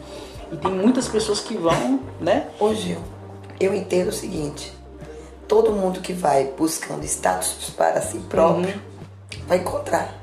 [0.51, 2.47] e tem muitas pessoas que vão, né?
[2.59, 2.97] Hoje
[3.59, 4.73] eu entendo o seguinte:
[5.47, 9.41] todo mundo que vai buscando status para si próprio uhum.
[9.47, 10.15] vai encontrar.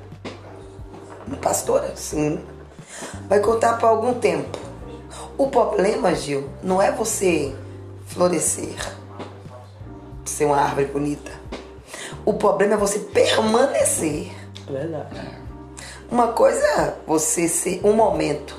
[1.40, 2.40] Pastora, sim.
[3.28, 4.58] Vai contar por algum tempo.
[5.36, 7.54] O problema, Gil, não é você
[8.16, 8.74] florescer,
[10.24, 11.30] ser uma árvore bonita.
[12.24, 14.32] O problema é você permanecer.
[14.66, 15.20] Verdade.
[16.10, 18.56] Uma coisa é você ser um momento,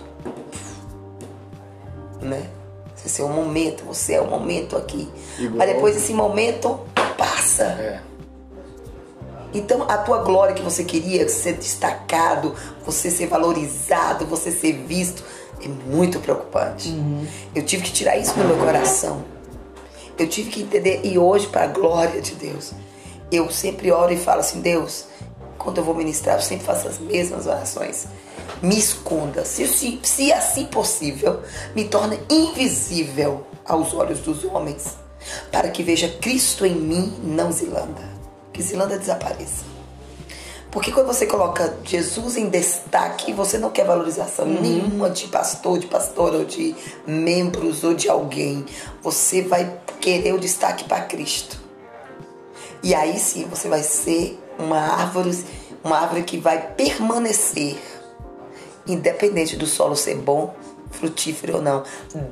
[2.22, 2.48] né?
[2.96, 5.10] Você ser um momento, você é um momento aqui.
[5.40, 5.58] Igual.
[5.58, 6.80] Mas depois esse momento
[7.18, 7.64] passa.
[7.64, 8.00] É.
[9.54, 12.54] Então a tua glória que você queria ser destacado,
[12.86, 15.24] você ser valorizado, você ser visto,
[15.64, 16.90] é muito preocupante.
[16.90, 17.26] Uhum.
[17.56, 19.37] Eu tive que tirar isso do meu coração.
[20.18, 22.72] Eu tive que entender, e hoje, para a glória de Deus,
[23.32, 25.06] eu sempre oro e falo assim: Deus,
[25.58, 28.08] quando eu vou ministrar, eu sempre faço as mesmas orações
[28.62, 31.42] me esconda, se, se, se assim possível,
[31.76, 34.98] me torne invisível aos olhos dos homens,
[35.52, 38.18] para que veja Cristo em mim, não Zilanda.
[38.54, 39.77] Que Zilanda desapareça.
[40.78, 44.62] Porque quando você coloca Jesus em destaque, você não quer valorização uhum.
[44.62, 46.76] nenhuma de pastor, de pastora, ou de
[47.08, 48.64] membros, ou de alguém.
[49.02, 51.60] Você vai querer o destaque para Cristo.
[52.84, 55.44] E aí sim você vai ser uma árvore,
[55.84, 57.76] uma árvore que vai permanecer
[58.86, 60.54] independente do solo ser bom,
[60.92, 61.82] frutífero ou não.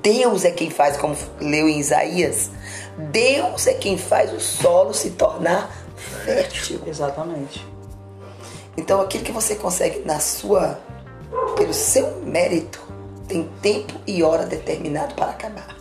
[0.04, 2.52] Deus é quem faz, como leu em Isaías,
[2.96, 5.76] Deus é quem faz o solo se tornar
[6.24, 6.82] fértil.
[6.86, 7.74] Exatamente.
[8.78, 10.80] Então aquilo que você consegue na sua,
[11.56, 12.82] pelo seu mérito,
[13.28, 15.76] tem tempo e hora determinado para acabar.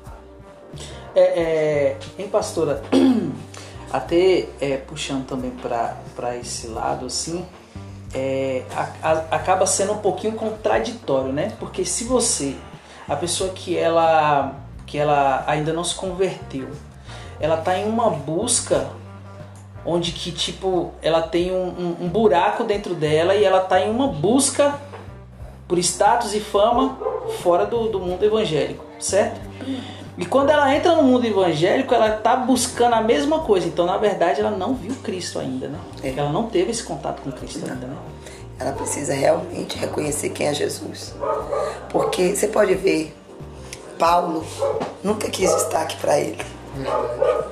[1.14, 2.82] É, é hein, pastora?
[3.92, 7.46] Até é, puxando também para esse lado, assim,
[8.12, 11.52] é, a, a, acaba sendo um pouquinho contraditório, né?
[11.60, 12.56] Porque se você,
[13.08, 14.54] a pessoa que ela,
[14.86, 16.68] que ela ainda não se converteu,
[17.38, 18.88] ela tá em uma busca
[19.84, 23.90] onde que tipo ela tem um, um, um buraco dentro dela e ela tá em
[23.90, 24.80] uma busca
[25.68, 26.98] por status e fama
[27.42, 29.40] fora do, do mundo evangélico, certo?
[30.16, 33.66] E quando ela entra no mundo evangélico, ela está buscando a mesma coisa.
[33.66, 35.78] Então, na verdade, ela não viu Cristo ainda, né?
[36.02, 36.10] É.
[36.16, 37.74] Ela não teve esse contato com Cristo não.
[37.74, 37.96] ainda, né?
[38.60, 41.14] Ela precisa realmente reconhecer quem é Jesus.
[41.88, 43.12] Porque você pode ver,
[43.98, 44.46] Paulo
[45.02, 46.38] nunca quis destaque para ele.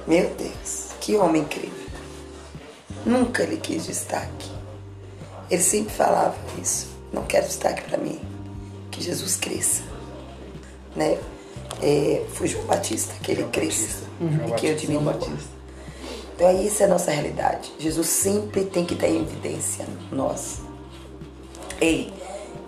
[0.07, 1.82] Meu Deus, que homem incrível.
[3.05, 4.51] Nunca ele quis destaque.
[5.51, 6.89] Ele sempre falava isso.
[7.13, 8.21] Não quero destaque para mim.
[8.91, 9.83] Que Jesus cresça.
[10.95, 11.19] Né?
[11.83, 14.49] é, foi João Batista, que ele cresça uhum.
[14.49, 15.19] e que eu diminua.
[16.35, 17.73] Então é isso é a nossa realidade.
[17.79, 20.61] Jesus sempre tem que ter em evidência nós.
[21.81, 22.13] Ei,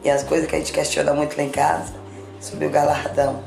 [0.03, 1.93] e as coisas que a gente questiona muito lá em casa
[2.41, 3.43] sobre o galardão.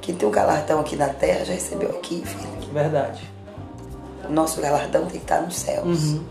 [0.00, 2.72] Quem tem o galardão aqui na terra já recebeu aqui, filho.
[2.72, 3.29] Verdade.
[4.30, 6.04] O nosso galardão tem que estar nos céus.
[6.04, 6.24] Uhum.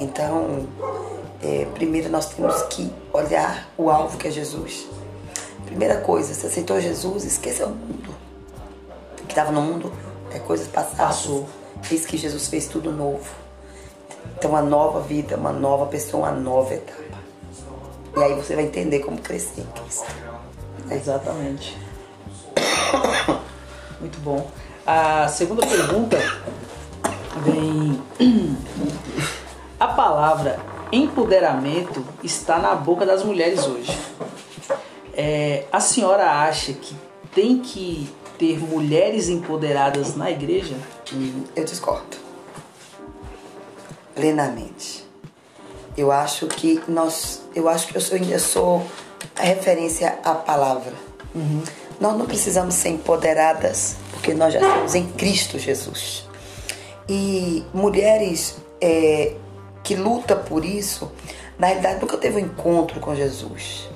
[0.00, 0.66] Então,
[1.42, 4.86] é, primeiro nós temos que olhar o alvo que é Jesus
[5.68, 8.14] Primeira coisa, você aceitou Jesus, esqueceu o mundo.
[9.20, 9.92] O que estava no mundo
[10.32, 10.96] é coisas passadas.
[10.96, 11.46] Passou.
[11.82, 13.28] Diz que Jesus fez tudo novo.
[14.36, 17.02] Então, uma nova vida, uma nova pessoa, uma nova etapa.
[18.16, 20.06] E aí você vai entender como crescer em Cristo.
[20.86, 20.96] Né?
[20.96, 21.76] Exatamente.
[24.00, 24.50] Muito bom.
[24.86, 26.16] A segunda pergunta
[27.36, 28.00] vem.
[29.78, 30.58] A palavra
[30.90, 33.96] empoderamento está na boca das mulheres hoje.
[35.14, 36.96] É, a senhora acha que
[37.34, 40.76] tem que ter mulheres empoderadas na igreja?
[41.54, 42.16] Eu discordo.
[44.14, 45.06] Plenamente.
[45.96, 47.42] Eu acho que nós.
[47.54, 48.86] Eu acho que eu sou, eu sou
[49.36, 50.92] a referência à palavra.
[52.00, 56.27] Nós não precisamos ser empoderadas, porque nós já estamos em Cristo Jesus.
[57.08, 59.34] E mulheres é,
[59.82, 61.10] que lutam por isso,
[61.58, 63.88] na realidade nunca teve um encontro com Jesus.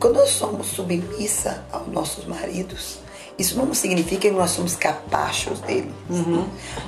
[0.00, 2.98] Quando nós somos submissa aos nossos maridos,
[3.38, 5.92] isso não significa que nós somos capachos dele.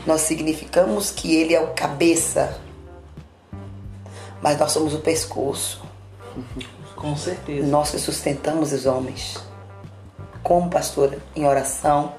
[0.07, 2.59] Nós significamos que ele é o cabeça,
[4.41, 5.83] mas nós somos o pescoço.
[6.97, 7.67] Com certeza.
[7.67, 9.37] Nós que sustentamos os homens.
[10.43, 12.15] Como pastora, em oração,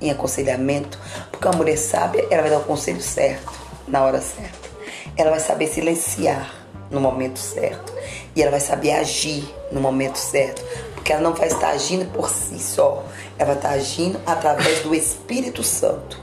[0.00, 0.98] em aconselhamento,
[1.30, 3.52] porque a mulher sábia, ela vai dar o conselho certo,
[3.86, 4.70] na hora certa.
[5.16, 6.54] Ela vai saber silenciar
[6.90, 7.92] no momento certo.
[8.34, 10.62] E ela vai saber agir no momento certo.
[10.94, 13.04] Porque ela não vai estar agindo por si só.
[13.38, 16.20] Ela vai estar agindo através do Espírito Santo.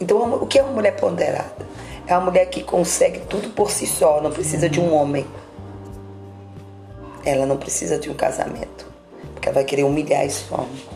[0.00, 1.74] Então, o que é uma mulher ponderada?
[2.06, 5.26] É uma mulher que consegue tudo por si só, não precisa de um homem.
[7.24, 8.86] Ela não precisa de um casamento,
[9.32, 10.93] porque ela vai querer humilhar esse homem.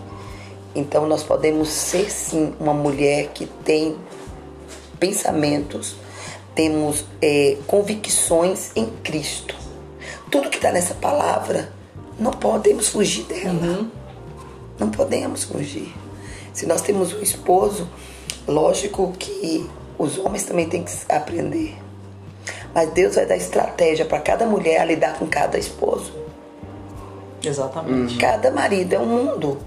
[0.75, 3.97] Então, nós podemos ser sim uma mulher que tem
[4.99, 5.97] pensamentos,
[6.55, 9.55] temos é, convicções em Cristo.
[10.31, 11.73] Tudo que está nessa palavra,
[12.19, 13.87] não podemos fugir dela.
[14.79, 15.95] Não podemos fugir.
[16.53, 17.89] Se nós temos um esposo,
[18.47, 19.69] lógico que
[19.99, 21.77] os homens também têm que aprender.
[22.75, 26.13] Mas Deus vai dar estratégia para cada mulher a lidar com cada esposo.
[27.43, 28.19] Exatamente.
[28.19, 29.59] Cada marido é um mundo,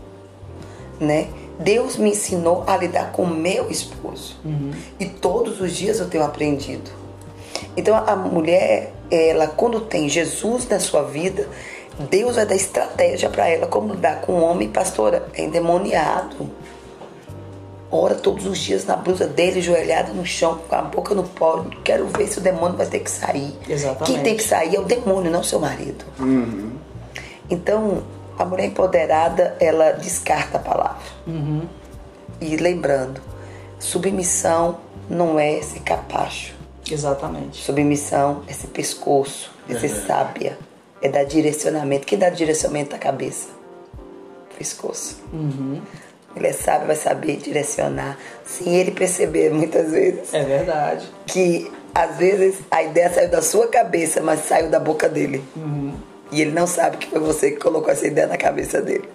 [1.01, 1.27] né?
[1.59, 4.37] Deus me ensinou a lidar com meu esposo.
[4.99, 6.89] E todos os dias eu tenho aprendido.
[7.75, 11.47] Então a mulher, ela quando tem Jesus na sua vida,
[12.09, 16.49] Deus vai dar estratégia para ela como lidar com um homem, pastora, é endemoniado.
[17.91, 21.65] Ora todos os dias na blusa dele, joelhada no chão, com a boca no pó.
[21.83, 23.53] Quero ver se o demônio vai ter que sair.
[23.67, 24.05] Exatamente.
[24.05, 26.05] Quem tem que sair é o demônio, não seu marido.
[27.49, 28.01] Então,
[28.37, 31.01] a mulher empoderada, ela descarta a palavra.
[32.39, 33.21] E lembrando,
[33.79, 34.77] submissão
[35.09, 36.55] não é ser capacho.
[36.89, 37.63] Exatamente.
[37.63, 40.57] Submissão é ser pescoço, é ser sábia,
[41.01, 42.05] é dar direcionamento.
[42.05, 43.47] Quem dá direcionamento à cabeça?
[44.57, 45.17] Pescoço.
[46.35, 51.05] Ele é sábio, vai saber direcionar, sem ele perceber muitas vezes É verdade.
[51.27, 55.43] que às vezes a ideia saiu da sua cabeça, mas saiu da boca dele.
[56.31, 59.09] E ele não sabe que foi você que colocou essa ideia na cabeça dele.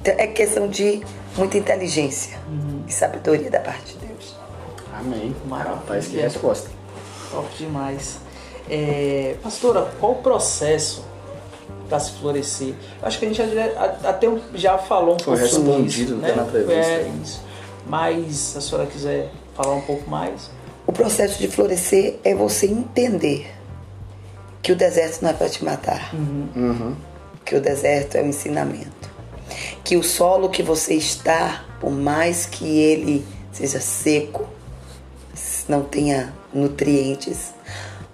[0.00, 1.02] Então é questão de
[1.36, 2.38] muita inteligência
[2.86, 4.36] e sabedoria da parte de Deus.
[4.92, 5.34] Amém.
[5.46, 5.76] Maravilha.
[5.76, 6.70] Rapaz, que resposta.
[7.30, 8.18] Top demais.
[8.70, 11.04] É, pastora, qual o processo
[11.88, 12.74] para se florescer?
[13.02, 16.36] Acho que a gente já, até já falou um Foi pouco sobre respondido isso, até
[16.36, 16.74] na entrevista.
[16.74, 17.40] É isso.
[17.86, 20.50] Mas se a senhora quiser falar um pouco mais.
[20.86, 23.57] O processo de florescer é você entender
[24.62, 26.12] que o deserto não é para te matar.
[27.44, 29.08] Que o deserto é um ensinamento.
[29.82, 34.46] Que o solo que você está, por mais que ele seja seco,
[35.68, 37.52] não tenha nutrientes,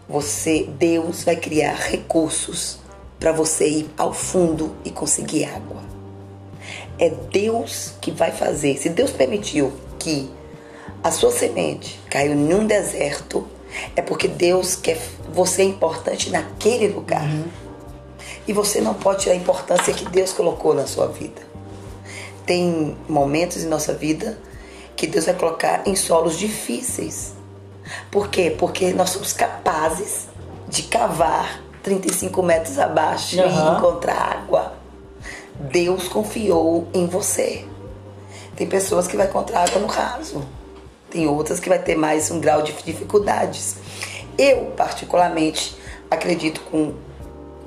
[0.08, 2.78] você, Deus vai criar recursos
[3.18, 5.82] para você ir ao fundo e conseguir água.
[6.98, 8.76] É Deus que vai fazer.
[8.76, 10.30] Se Deus permitiu que
[11.02, 13.48] a sua semente caiu em um deserto,
[13.96, 14.98] é porque Deus quer
[15.32, 17.28] você é importante naquele lugar.
[18.46, 21.42] E você não pode tirar a importância que Deus colocou na sua vida.
[22.46, 24.38] Tem momentos em nossa vida
[24.94, 27.32] que Deus vai colocar em solos difíceis.
[28.10, 28.54] Por quê?
[28.56, 30.28] Porque nós somos capazes
[30.68, 33.74] de cavar 35 metros abaixo Aham.
[33.74, 34.74] e encontrar água.
[35.58, 37.66] Deus confiou em você.
[38.56, 40.44] Tem pessoas que vai encontrar água no raso.
[41.14, 43.76] Tem outras que vai ter mais um grau de dificuldades.
[44.36, 45.78] Eu, particularmente,
[46.10, 46.92] acredito com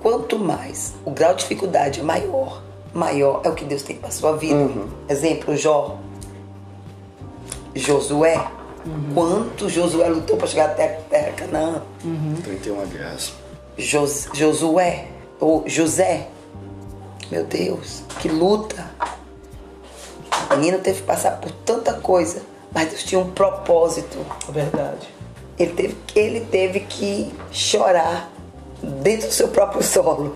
[0.01, 2.61] quanto mais o grau de dificuldade é maior,
[2.93, 4.69] maior é o que Deus tem para sua vida.
[5.07, 5.95] Exemplo, Jó.
[7.73, 8.35] Josué.
[9.13, 11.81] Quanto Josué lutou para chegar até a terra Canaã.
[12.43, 13.31] 31 guerras.
[13.77, 15.07] Jos- Josué,
[15.39, 16.27] ou José,
[17.31, 18.91] meu Deus, que luta.
[20.51, 22.41] O menino teve que passar por tanta coisa,
[22.73, 24.17] mas Deus tinha um propósito.
[24.47, 25.07] É verdade.
[25.57, 28.29] Ele teve, ele teve que chorar
[29.01, 30.35] dentro do seu próprio solo.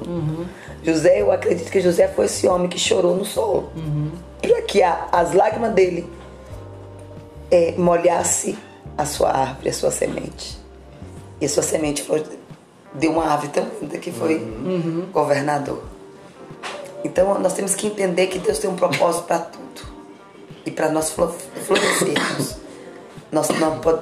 [0.84, 3.70] José, eu acredito que José foi esse homem que chorou no solo.
[4.42, 6.10] Para que a- as lágrimas dele
[7.52, 8.58] é, molhasse
[8.98, 10.58] a sua árvore, a sua semente.
[11.40, 12.24] E a sua semente foi,
[12.94, 14.40] deu uma árvore tão linda que foi
[15.12, 15.84] governador.
[17.04, 19.61] Então nós temos que entender que Deus tem um propósito para tudo.
[20.66, 21.34] E para nós flo-
[21.66, 22.56] florescermos,
[23.32, 23.48] nós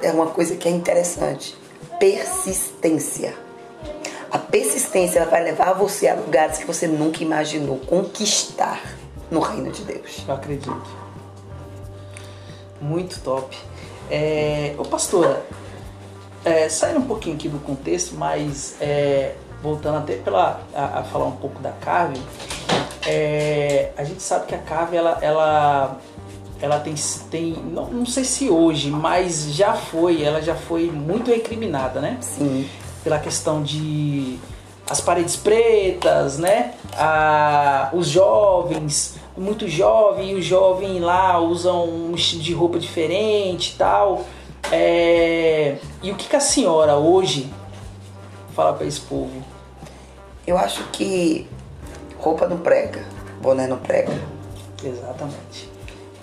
[0.02, 1.56] é uma coisa que é interessante:
[1.98, 3.34] persistência.
[4.30, 8.80] A persistência vai levar você a lugares que você nunca imaginou conquistar
[9.30, 10.24] no reino de Deus.
[10.26, 10.82] Eu acredito.
[12.80, 13.56] Muito top.
[14.10, 15.42] É, ô pastora,
[16.44, 21.26] é, saindo um pouquinho aqui do contexto, mas é, voltando até pela, a, a falar
[21.26, 22.20] um pouco da Carve,
[23.06, 25.98] é, a gente sabe que a Carve ela, ela,
[26.60, 26.94] ela tem,
[27.30, 32.18] tem não, não sei se hoje, mas já foi, ela já foi muito recriminada, né?
[32.20, 32.68] Sim.
[33.02, 34.38] pela questão de
[34.88, 36.74] as paredes pretas, né?
[36.94, 43.72] A, os jovens, muito jovem, e o jovem lá usam um estilo de roupa diferente
[43.74, 44.24] e tal.
[44.72, 47.48] É, e o que, que a senhora hoje
[48.54, 49.42] fala para esse povo?
[50.44, 51.48] Eu acho que
[52.18, 53.06] roupa não prega,
[53.40, 54.12] boné não prega.
[54.82, 55.69] Exatamente.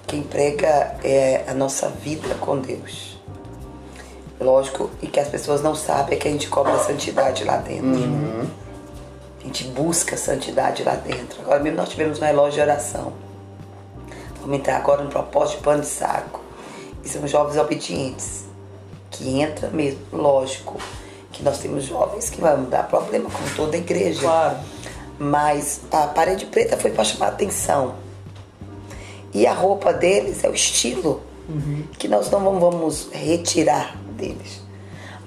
[0.07, 3.19] Quem prega é a nossa vida com Deus.
[4.39, 8.49] Lógico, e que as pessoas não sabem é que a gente cobra santidade lá dentro.
[9.41, 11.41] A gente busca santidade lá dentro.
[11.41, 13.11] Agora mesmo nós tivemos um relógio de oração.
[14.39, 16.39] Vamos entrar agora no propósito de pano de saco.
[17.03, 18.45] E são jovens obedientes.
[19.11, 20.79] Que entra mesmo, lógico,
[21.33, 24.21] que nós temos jovens que vão dar problema, como toda igreja.
[24.21, 24.57] Claro.
[25.19, 28.06] Mas a parede preta foi para chamar atenção.
[29.37, 31.21] E a roupa deles é o estilo
[31.99, 34.61] que nós não vamos- retirar deles.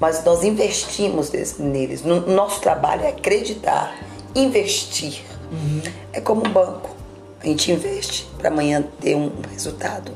[0.01, 2.03] Mas nós investimos neles.
[2.03, 3.97] No- Nosso trabalho é acreditar,
[4.35, 5.23] investir.
[6.13, 6.91] É como um banco.
[7.41, 10.13] A gente investe para amanhã ter um resultado.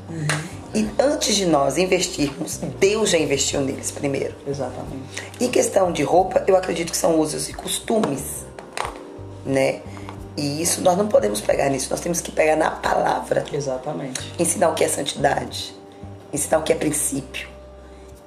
[0.73, 4.35] E antes de nós investirmos, Deus já investiu neles primeiro.
[4.45, 5.23] Exatamente.
[5.39, 8.45] Em questão de roupa, eu acredito que são usos e costumes,
[9.45, 9.79] né?
[10.37, 14.33] E isso nós não podemos pegar nisso, nós temos que pegar na palavra, Exatamente.
[14.37, 15.73] ensinar o que é santidade,
[16.33, 17.47] ensinar o que é princípio.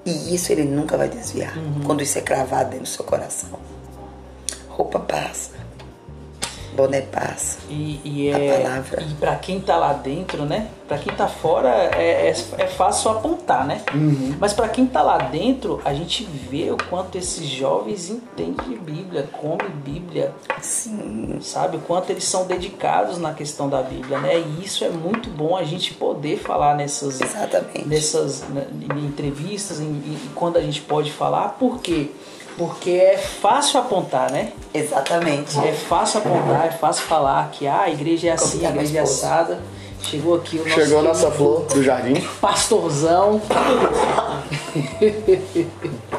[0.07, 1.53] E isso ele nunca vai desviar
[1.85, 3.59] quando isso é cravado dentro do seu coração.
[4.71, 5.51] Roupa passa,
[6.79, 7.59] boné passa.
[7.69, 9.03] E, e A é palavra.
[9.03, 10.69] e para quem tá lá dentro, né?
[10.87, 13.83] Para quem tá fora é, é, é fácil apontar, né?
[14.41, 18.77] Mas para quem tá lá dentro, a gente vê o quanto esses jovens entendem de
[18.77, 20.33] Bíblia, comem Bíblia,
[20.63, 21.77] Sim, sabe?
[21.77, 24.39] O quanto eles são dedicados na questão da Bíblia, né?
[24.39, 27.87] E isso é muito bom a gente poder falar nessas exatamente.
[27.87, 32.11] nessas né, em entrevistas, em, em- quando a gente pode falar, por quê?
[32.59, 34.53] Porque é fácil apontar, né?
[34.75, 35.57] Exatamente.
[35.61, 39.03] É fácil apontar, é fácil falar que ah, a igreja é assim, a igreja é
[39.03, 39.61] assada.
[40.03, 42.15] Chegou aqui o nosso Chegou a nossa flor do jardim.
[42.41, 43.41] pastorzão.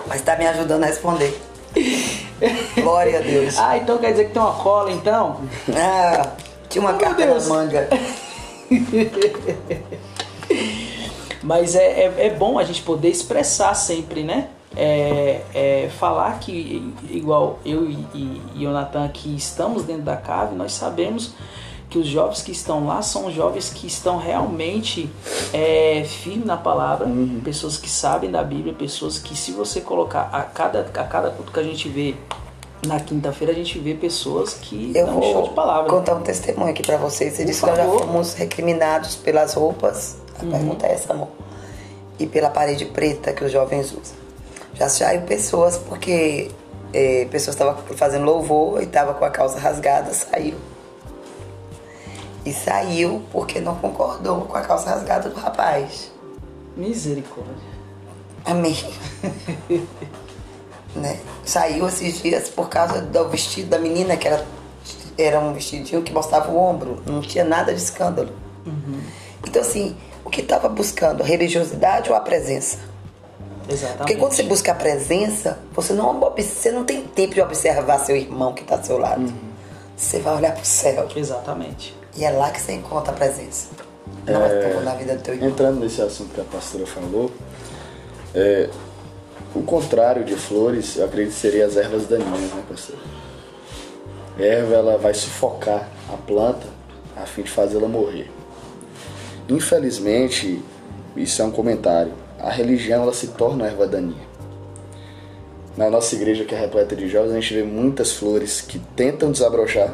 [0.08, 1.40] Mas tá me ajudando a responder.
[2.76, 3.58] Glória a Deus.
[3.58, 5.42] Ah, então quer dizer que tem uma cola, então?
[5.76, 6.32] Ah,
[6.70, 7.88] tinha uma Oh, carta na manga.
[11.44, 14.48] Mas é, é, é bom a gente poder expressar sempre, né?
[14.82, 20.16] É, é, falar que, igual eu e, e, e o Natan aqui estamos dentro da
[20.16, 21.34] cave, nós sabemos
[21.90, 25.10] que os jovens que estão lá são jovens que estão realmente
[25.52, 27.08] é, firmes na palavra,
[27.44, 31.52] pessoas que sabem da Bíblia, pessoas que se você colocar a cada, a cada culto
[31.52, 32.16] que a gente vê
[32.86, 35.90] na quinta-feira, a gente vê pessoas que Eu dão show vou de palavra.
[35.90, 37.36] contar um testemunho aqui pra vocês.
[37.38, 40.18] Que nós já fomos recriminados pelas roupas.
[40.40, 40.52] A Uhum.
[40.52, 41.28] pergunta é essa, amor.
[42.18, 44.19] E pela parede preta que os jovens usam.
[44.80, 46.50] Já saiu pessoas porque
[46.94, 50.56] eh, pessoas estavam fazendo louvor e estavam com a calça rasgada, saiu.
[52.46, 56.12] E saiu porque não concordou com a calça rasgada do rapaz.
[56.78, 57.54] Misericórdia.
[58.46, 58.78] Amém.
[60.96, 61.20] né?
[61.44, 64.46] Saiu esses dias por causa do vestido da menina, que era,
[65.18, 68.32] era um vestidinho que mostrava o ombro, não tinha nada de escândalo.
[69.46, 71.22] Então, assim, o que estava buscando?
[71.22, 72.89] A religiosidade ou a presença?
[73.70, 73.98] Exatamente.
[73.98, 78.16] Porque quando você busca a presença, você não, você não tem tempo de observar seu
[78.16, 79.32] irmão que está ao seu lado.
[79.96, 81.08] Você vai olhar para o céu.
[81.16, 81.96] Exatamente.
[82.16, 83.68] E é lá que você encontra a presença.
[84.26, 85.50] Não é, tão na vida do teu irmão.
[85.50, 87.32] Entrando nesse assunto que a pastora falou,
[88.34, 88.70] é,
[89.56, 92.96] o contrário de flores, eu acredito que seria as ervas daninhas, né, pastor?
[94.38, 96.68] A erva ela vai sufocar a planta
[97.16, 98.32] a fim de fazê-la morrer.
[99.50, 100.64] Infelizmente,
[101.16, 102.14] isso é um comentário.
[102.40, 104.28] A religião ela se torna erva daninha.
[105.76, 109.32] Na nossa igreja que é repleta de jovens, a gente vê muitas flores que tentam
[109.32, 109.94] desabrochar,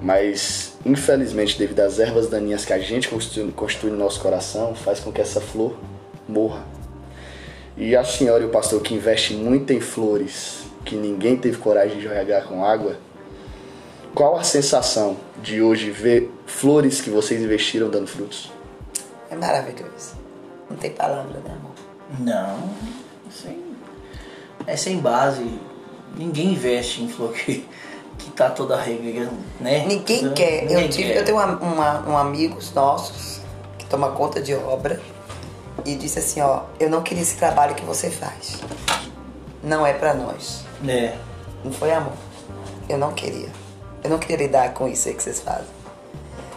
[0.00, 5.00] mas infelizmente devido às ervas daninhas que a gente constitui, constitui no nosso coração, faz
[5.00, 5.76] com que essa flor
[6.28, 6.64] morra.
[7.76, 11.98] E a senhora e o pastor que investe muito em flores que ninguém teve coragem
[11.98, 12.96] de regar com água,
[14.14, 18.50] qual a sensação de hoje ver flores que vocês investiram dando frutos?
[19.30, 20.17] É maravilhoso.
[20.70, 21.72] Não tem palavra, né, amor?
[22.20, 22.70] Não,
[23.30, 23.62] sem,
[24.66, 25.58] é sem base.
[26.16, 27.66] Ninguém investe em flor que,
[28.18, 29.30] que tá toda regra,
[29.60, 29.84] né?
[29.86, 30.62] Ninguém Não, quer.
[30.62, 31.18] ninguém eu, tive, quer.
[31.18, 33.40] eu tenho uma, uma- um amigos nossos
[33.78, 35.00] que toma conta de obra
[35.84, 38.60] e disse assim, ó, eu não queria esse trabalho que você faz.
[39.62, 40.64] Não é pra nós.
[40.86, 41.14] É.
[41.64, 42.12] Não foi amor.
[42.88, 43.48] Eu não queria.
[44.02, 45.66] Eu não queria lidar com isso aí que vocês fazem.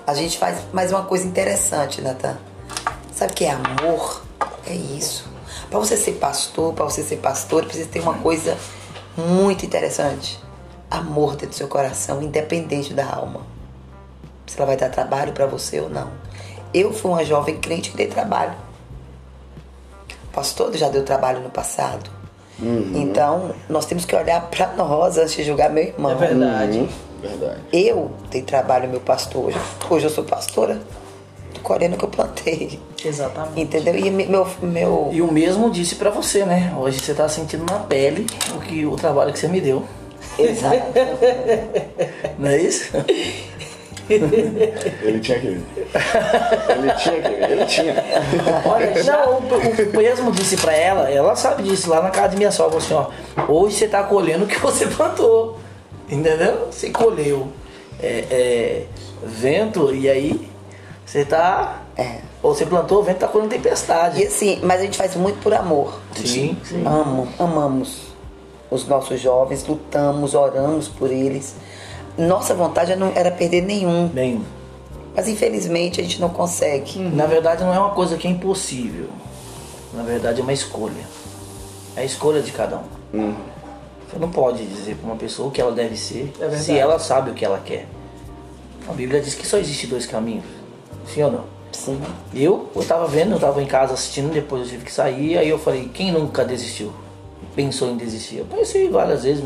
[0.08, 2.38] A gente faz mais uma coisa interessante, Natan.
[3.22, 4.24] Sabe o que é amor?
[4.66, 5.26] É isso.
[5.70, 8.58] Pra você ser pastor, pra você ser pastor, precisa ter uma coisa
[9.16, 10.40] muito interessante.
[10.90, 13.42] Amor dentro do seu coração, independente da alma.
[14.48, 16.10] Se ela vai dar trabalho pra você ou não.
[16.74, 18.56] Eu fui uma jovem crente que dei trabalho.
[20.24, 22.10] O pastor já deu trabalho no passado.
[22.96, 26.12] Então, nós temos que olhar pra nós antes de julgar meu irmão.
[26.14, 26.80] É verdade.
[26.80, 26.90] Uhum,
[27.22, 27.62] Verdade.
[27.72, 29.46] Eu dei trabalho ao meu pastor.
[29.46, 29.60] Hoje,
[29.92, 30.82] hoje eu sou pastora.
[31.62, 32.80] Tô colhendo o que eu plantei.
[33.04, 33.62] Exatamente.
[33.62, 33.96] Entendeu?
[33.96, 34.48] E me- meu.
[34.62, 36.74] meu E o mesmo disse pra você, né?
[36.78, 38.26] Hoje você tá sentindo na pele
[38.56, 39.84] o, que, o trabalho que você me deu.
[40.38, 40.76] Exato.
[42.38, 42.92] Não é isso?
[44.10, 45.64] Ele tinha que vir.
[46.70, 47.52] Ele tinha que vir.
[47.52, 47.96] Ele tinha.
[48.66, 52.36] Olha, não, o, o mesmo disse pra ela, ela sabe disso, lá na casa de
[52.38, 53.08] minha sogra, assim, ó,
[53.48, 55.60] hoje você tá colhendo o que você plantou.
[56.10, 56.68] Entendeu?
[56.70, 57.48] Você colheu
[58.04, 58.84] é, é,
[59.24, 60.51] vento e aí
[61.12, 61.82] você tá.
[61.98, 62.20] É.
[62.42, 64.24] Ou você plantou, o vento tá colhendo E tempestade.
[64.24, 66.00] assim, mas a gente faz muito por amor.
[66.16, 66.84] Sim, sim.
[66.86, 68.12] Amo, amamos
[68.70, 71.56] os nossos jovens, lutamos, oramos por eles.
[72.18, 74.08] Nossa vontade não era perder nenhum.
[74.08, 74.42] Bem,
[75.14, 76.98] Mas infelizmente a gente não consegue.
[77.00, 79.08] na verdade não é uma coisa que é impossível.
[79.94, 81.04] Na verdade é uma escolha.
[81.98, 82.78] É a escolha de cada
[83.14, 83.34] um.
[84.10, 86.98] Você não pode dizer pra uma pessoa o que ela deve ser É se ela
[87.00, 87.86] sabe o que ela quer.
[88.88, 90.61] A Bíblia diz que só existe dois caminhos.
[91.06, 91.44] Sim ou não?
[91.72, 92.02] Sim.
[92.34, 95.50] Eu, eu tava vendo, eu tava em casa assistindo, depois eu tive que sair, aí
[95.50, 96.94] eu falei, quem nunca desistiu?
[97.56, 98.38] Pensou em desistir?
[98.38, 99.44] Eu pensei várias vezes.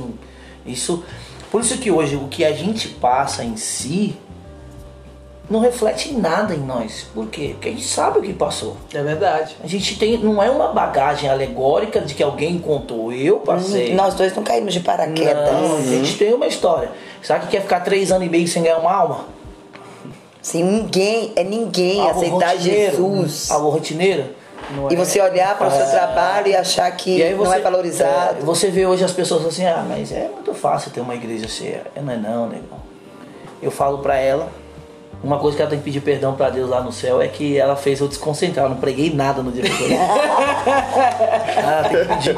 [0.65, 1.03] Isso.
[1.51, 4.15] Por isso que hoje o que a gente passa em si
[5.49, 7.05] não reflete em nada em nós.
[7.13, 7.49] Por quê?
[7.53, 8.75] Porque a gente sabe o que passou.
[8.93, 9.55] É verdade.
[9.63, 10.17] A gente tem.
[10.17, 13.11] Não é uma bagagem alegórica de que alguém contou.
[13.11, 13.93] Eu passei.
[13.93, 15.51] Nós dois não caímos de paraquedas.
[15.51, 16.91] Não, a gente tem uma história.
[17.21, 19.25] Sabe que quer ficar três anos e meio sem ganhar uma alma?
[20.45, 23.49] Sim, ninguém, é ninguém Algo aceitar Jesus.
[23.49, 24.25] Algo rotineiro.
[24.75, 24.95] Não E é?
[24.95, 28.37] você olhar para o seu trabalho e achar que E aí não você, é valorizado.
[28.41, 31.47] é, você vê hoje as pessoas assim, ah, mas é muito fácil ter uma igreja
[31.47, 31.81] cheia.
[31.95, 32.77] É, Não é não, negão.
[33.59, 34.47] Eu falo pra ela,
[35.25, 37.57] uma coisa que ela tem que pedir perdão pra Deus lá no céu é que
[37.57, 38.65] ela fez eu desconcentrar.
[38.65, 39.91] Eu não preguei nada no dia que foi.
[41.57, 42.35] ela tem que pedir,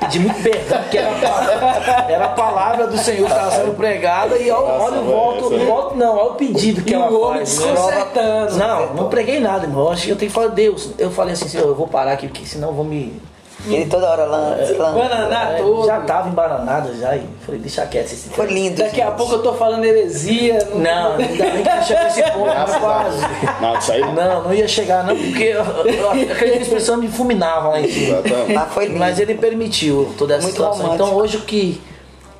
[0.00, 3.74] pedir muito perdão, porque era, a pa- era a palavra do Senhor que estava sendo
[3.76, 7.10] pregada e olha, olha o voto, o voto não, olha o pedido que E ela
[7.10, 7.58] o homem faz.
[7.60, 7.72] né?
[7.72, 8.56] desconcertando.
[8.56, 9.84] Não, não preguei nada, irmão.
[9.86, 12.12] Eu acho que eu tenho que falar, Deus, eu falei assim, Senhor, eu vou parar
[12.12, 13.20] aqui, porque senão eu vou me.
[13.66, 14.92] Ele toda hora lança, lança.
[14.98, 15.84] Bananar É, todo.
[15.86, 18.76] já tava embananada já e falei, deixa quieto esse Foi lindo.
[18.76, 19.16] Daqui a gente.
[19.16, 20.58] pouco eu tô falando heresia.
[20.76, 23.20] Não, ainda bem que não chegou esse ponto, a quase.
[23.60, 24.12] Não, isso aí não.
[24.14, 28.18] Não, não ia chegar não, porque eu- eu- aquela expressão me fulminava lá em cima.
[28.54, 28.98] Mas foi lindo.
[29.00, 30.82] Mas ele permitiu toda essa Muito situação.
[30.86, 31.04] romântico.
[31.08, 31.80] Então hoje o que.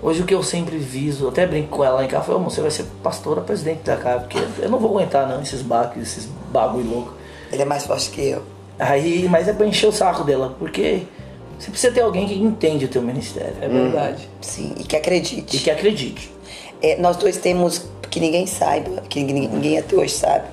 [0.00, 2.44] Hoje o que eu sempre viso, até brinco com ela lá em casa, falei, "Ô,
[2.44, 6.00] você vai ser pastora, presidente da casa, porque eu não vou aguentar não, esses baques,
[6.00, 7.12] esses bagulho louco.
[7.50, 8.42] Ele é mais forte que eu.
[8.78, 11.02] Aí, mas é pra encher o saco dela, porque
[11.58, 13.54] você precisa ter alguém que entende o teu ministério.
[13.60, 14.28] É verdade.
[14.40, 15.56] Sim, e que acredite.
[15.56, 16.30] E que acredite.
[16.80, 20.46] É, nós dois temos, que ninguém saiba, que ninguém, ninguém até hoje sabe,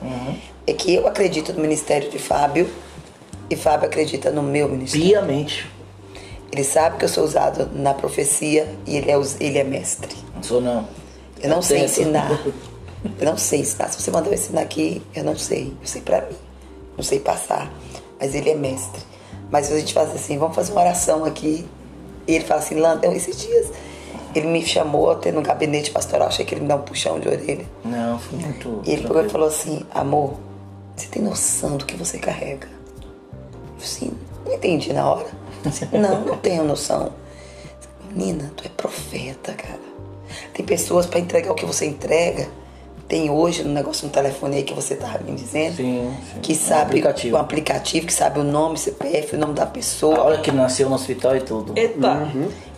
[0.66, 2.68] é que eu acredito no ministério de Fábio
[3.50, 5.08] e Fábio acredita no meu ministério.
[5.08, 5.70] Piamente.
[6.52, 10.16] Ele sabe que eu sou usado na profecia e ele é, ele é mestre.
[10.34, 10.88] Não sou não.
[11.42, 11.90] Eu não sei Tento.
[11.92, 12.42] ensinar.
[13.20, 13.90] Eu não sei ensinar.
[13.90, 15.74] Se você mandar eu ensinar aqui, eu não sei.
[15.82, 16.36] Eu sei pra mim.
[16.98, 17.72] Não sei passar.
[18.26, 19.02] Mas ele é mestre.
[19.52, 21.64] Mas a gente faz assim, vamos fazer uma oração aqui.
[22.28, 23.72] E ele fala assim, Landa, esses dias
[24.34, 27.28] ele me chamou até no gabinete pastoral, achei que ele me dá um puxão de
[27.30, 27.66] orelha.
[27.84, 28.82] Não, fui muito.
[28.84, 30.34] E ele pegou e falou assim, amor,
[30.96, 32.68] você tem noção do que você carrega?
[32.68, 34.12] Eu assim,
[34.44, 35.28] não entendi na hora.
[35.64, 37.14] Assim, não, não tenho noção.
[38.10, 39.80] Menina, tu é profeta, cara.
[40.54, 42.50] Tem pessoas para entregar o que você entrega.
[43.08, 45.76] Tem hoje no negócio no telefone aí que você tava me dizendo.
[45.76, 46.40] Sim, sim.
[46.42, 47.36] Que Um sabe aplicativo.
[47.36, 50.20] o aplicativo, que sabe o nome, CPF, o nome da A pessoa.
[50.24, 51.74] hora que nasceu no hospital e tudo.
[51.76, 52.28] Eita.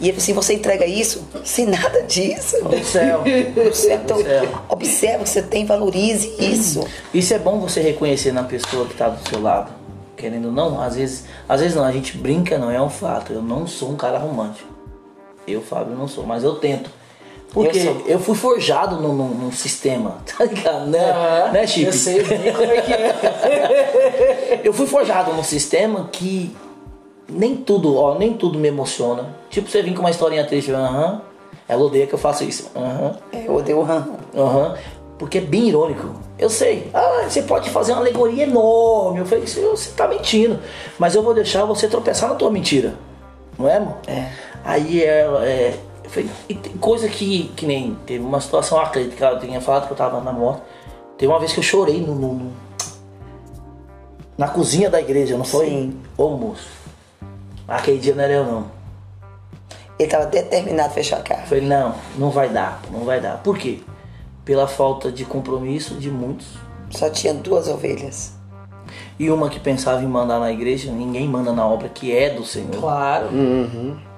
[0.02, 2.58] E ele assim, você entrega isso sem nada disso.
[2.62, 3.24] Do céu.
[3.56, 4.00] Do céu.
[4.04, 5.20] Então, Do céu.
[5.20, 6.86] que você tem, valorize isso.
[7.14, 9.72] Isso é bom você reconhecer na pessoa que está do seu lado.
[10.18, 13.32] Querendo ou não, às vezes, às vezes não, a gente brinca, não é um fato.
[13.32, 14.68] Eu não sou um cara romântico.
[15.48, 16.90] Eu, Fábio, não sou, mas eu tento.
[17.54, 18.20] Porque Eu eu, sou.
[18.20, 20.88] fui forjado num, num- num sistema, tá ligado?
[20.88, 21.86] Né, Ah, né Chip?
[21.88, 24.62] Eu sei como é que é.
[24.64, 26.56] Eu fui forjado num sistema que
[27.30, 29.36] nem tudo, ó, nem tudo me emociona.
[29.50, 31.22] Tipo, você vir com uma historinha triste, aham.
[31.70, 32.70] Ela odeia que eu faço isso.
[32.76, 33.16] Aham.
[33.32, 34.16] É, eu odeio o ram.
[34.36, 34.76] Aham.
[35.20, 36.12] Porque é bem irônico.
[36.38, 36.90] Eu sei.
[36.94, 39.20] Ah, você pode fazer uma alegoria enorme.
[39.20, 40.60] Eu falei, "Isso, você tá mentindo.
[41.00, 42.94] Mas eu vou deixar você tropeçar na tua mentira.
[43.58, 43.96] Não é, amor?
[44.08, 44.28] É.
[44.64, 45.28] Aí é.
[45.44, 45.87] é eu
[46.50, 47.96] e tem coisa que, que nem.
[48.06, 50.62] Teve uma situação atleta que ela tinha falado que eu tava na moto.
[51.18, 52.52] Teve uma vez que eu chorei no, no- no-
[54.38, 55.66] na cozinha da igreja, não foi?
[55.68, 56.00] Sim.
[56.18, 56.68] Ô moço.
[57.68, 58.68] Aquele dia não era eu não.
[60.00, 61.42] Ele tava determinado a fechar a cara.
[61.42, 63.42] Eu falei, não, não vai dar, não vai dar.
[63.42, 63.80] Por quê?
[64.46, 66.48] Pela falta de compromisso de muitos.
[66.92, 68.37] Só tinha duas ovelhas.
[69.20, 72.46] E uma que pensava em mandar na igreja, ninguém manda na obra que é do
[72.46, 72.80] Senhor.
[72.80, 73.30] Claro.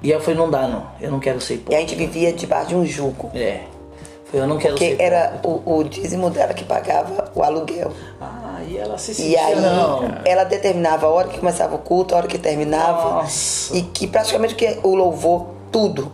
[0.04, 1.82] E eu falei, não dá não, eu não quero ser E a hipócrita.
[1.82, 3.30] gente vivia debaixo de um jugo.
[3.34, 3.62] É.
[3.64, 7.42] Eu falei, eu não quero Porque ser era o, o dízimo dela que pagava o
[7.42, 7.92] aluguel.
[8.20, 9.46] Ah, e ela se E sentia...
[9.46, 10.04] aí não.
[10.26, 13.22] ela determinava a hora que começava o culto, a hora que terminava.
[13.22, 13.76] Nossa.
[13.78, 16.12] E que praticamente que o louvor, tudo.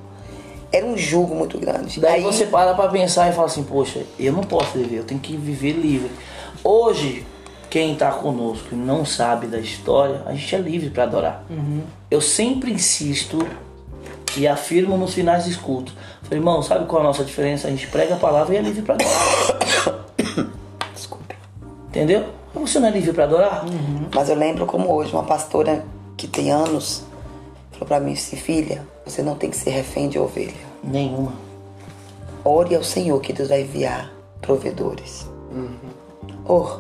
[0.72, 2.00] Era um jugo muito grande.
[2.00, 5.04] Daí aí, você para pra pensar e fala assim, poxa, eu não posso viver, eu
[5.06, 6.12] tenho que viver livre.
[6.64, 7.26] Hoje,
[7.76, 11.44] quem tá conosco e não sabe da história, a gente é livre para adorar.
[12.10, 13.46] Eu sempre insisto
[14.38, 15.94] e afirmo nos finais dos cultos.
[16.24, 17.68] Falei, irmão, sabe qual é a nossa diferença?
[17.68, 20.48] A gente prega a palavra e é livre para adorar.
[20.96, 21.36] Desculpe.
[21.90, 22.28] Entendeu?
[22.54, 23.66] Você não é livre para adorar?
[24.16, 25.84] Mas eu lembro como hoje, uma pastora
[26.16, 27.04] que tem anos
[27.74, 30.54] falou pra mim assim, filha, você não tem que ser refém de ovelha.
[30.82, 31.34] Nenhuma.
[32.42, 34.10] Ore ao Senhor que Deus vai enviar
[34.42, 35.30] provedores.
[36.46, 36.80] Or,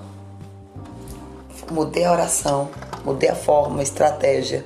[1.72, 2.70] mudei a oração,
[3.04, 4.66] mudei a forma, a estratégia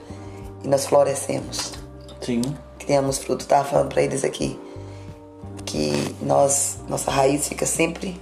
[0.64, 1.74] e nós florescemos.
[2.22, 2.42] Sim.
[2.78, 3.46] Criamos fruto.
[3.46, 4.60] Tava falando pra eles aqui
[5.66, 8.20] que nós, nossa raiz fica sempre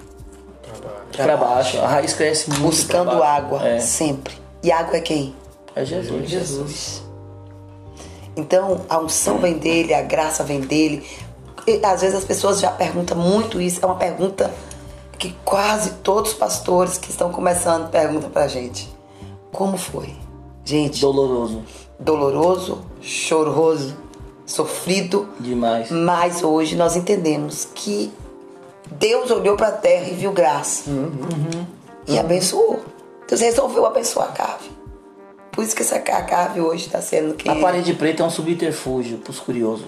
[1.15, 1.79] Pra baixo.
[1.79, 2.61] A raiz cresce muito.
[2.63, 3.23] buscando baixo.
[3.23, 3.79] água, É.
[3.79, 4.33] sempre.
[4.61, 5.33] E água é quem?
[5.75, 6.29] É Jesus.
[6.29, 7.03] Jesus.
[8.35, 11.07] Então a unção vem dele, a graça vem dele.
[11.65, 13.79] E, às vezes as pessoas já perguntam muito isso.
[13.81, 14.53] É uma pergunta
[15.18, 18.88] que quase todos os pastores que estão começando perguntam pra gente.
[19.52, 20.14] Como foi?
[20.64, 21.64] Gente, Doloroso.
[21.99, 23.95] doloroso, choroso,
[24.45, 25.89] sofrido, Demais.
[25.89, 28.11] mas hoje nós entendemos que
[28.91, 30.89] Deus olhou para a terra e viu graça
[32.07, 32.81] e abençoou.
[33.27, 34.69] Deus resolveu abençoar a cave.
[35.52, 38.30] Por isso que essa ca- cave hoje está sendo que A parede preta é um
[38.30, 39.85] subterfúgio pros curiosos.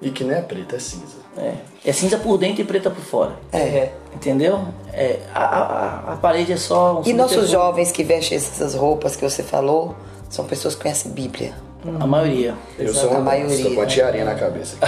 [0.00, 1.21] E que nem é preta, é cinza.
[1.36, 1.52] É.
[1.84, 3.32] É cinza por dentro e preta por fora.
[3.52, 3.88] É.
[4.14, 4.60] Entendeu?
[4.92, 9.16] É, a, a, a parede é só um E nossos jovens que vestem essas roupas
[9.16, 9.94] que você falou
[10.28, 11.54] são pessoas que conhecem Bíblia.
[11.98, 12.54] A maioria.
[12.78, 13.56] Eu sou A maioria.
[13.56, 14.76] Estou com a tiarinha na cabeça.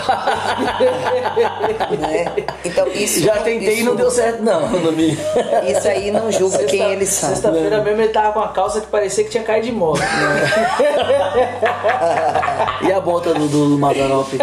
[1.99, 2.25] Né?
[2.65, 5.11] Então isso Já tentei e não isso- deu certo, não, no.
[5.69, 7.29] Isso aí não julga quem Sexta- eles são.
[7.31, 10.01] Sexta-feira mesmo ele tava com uma calça que parecia que tinha caído de moto.
[12.83, 13.79] E a bota do, do?
[13.79, 14.37] Então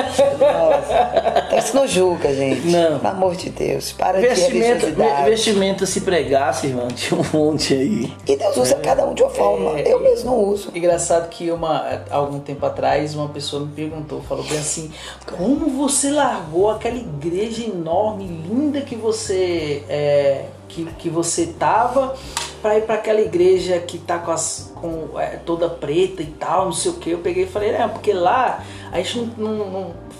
[1.57, 2.67] isso não julga, gente.
[2.67, 2.99] Não.
[2.99, 3.91] Pelo amor de Deus.
[3.91, 8.13] Para de Vestimenta, ve- vestimenta se pregasse, irmão, tinha um monte aí.
[8.27, 9.79] E Deus usa cada um de uma forma.
[9.79, 10.69] Eu mesmo não uso.
[10.73, 14.91] Engraçado que uma, algum tempo atrás uma pessoa me perguntou, falou bem assim,
[15.37, 22.15] como você largou aquela igreja enorme, linda que você é, que, que você tava
[22.61, 26.65] para ir para aquela igreja que tá com, as, com é, toda preta e tal,
[26.65, 27.09] não sei o que.
[27.09, 30.10] Eu peguei e falei, é, porque lá a gente não, não- não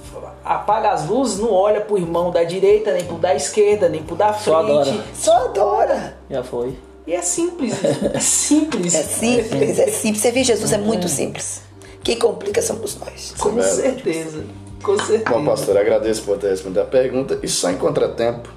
[0.43, 4.15] apaga as luzes, não olha pro irmão da direita, nem pro da esquerda, nem pro
[4.15, 4.45] da frente.
[4.45, 5.03] Só adora.
[5.13, 6.17] Só adora.
[6.29, 6.77] Já foi.
[7.07, 8.93] E é simples, é simples.
[8.95, 10.21] É simples, é simples.
[10.21, 11.61] Servir Jesus é muito simples.
[12.03, 13.33] Quem complica somos nós.
[13.39, 13.75] Com Verdade.
[13.75, 14.45] certeza.
[14.83, 15.29] Com certeza.
[15.29, 17.39] Bom, pastor, agradeço por ter respondido a pergunta.
[17.43, 18.49] E só em contratempo,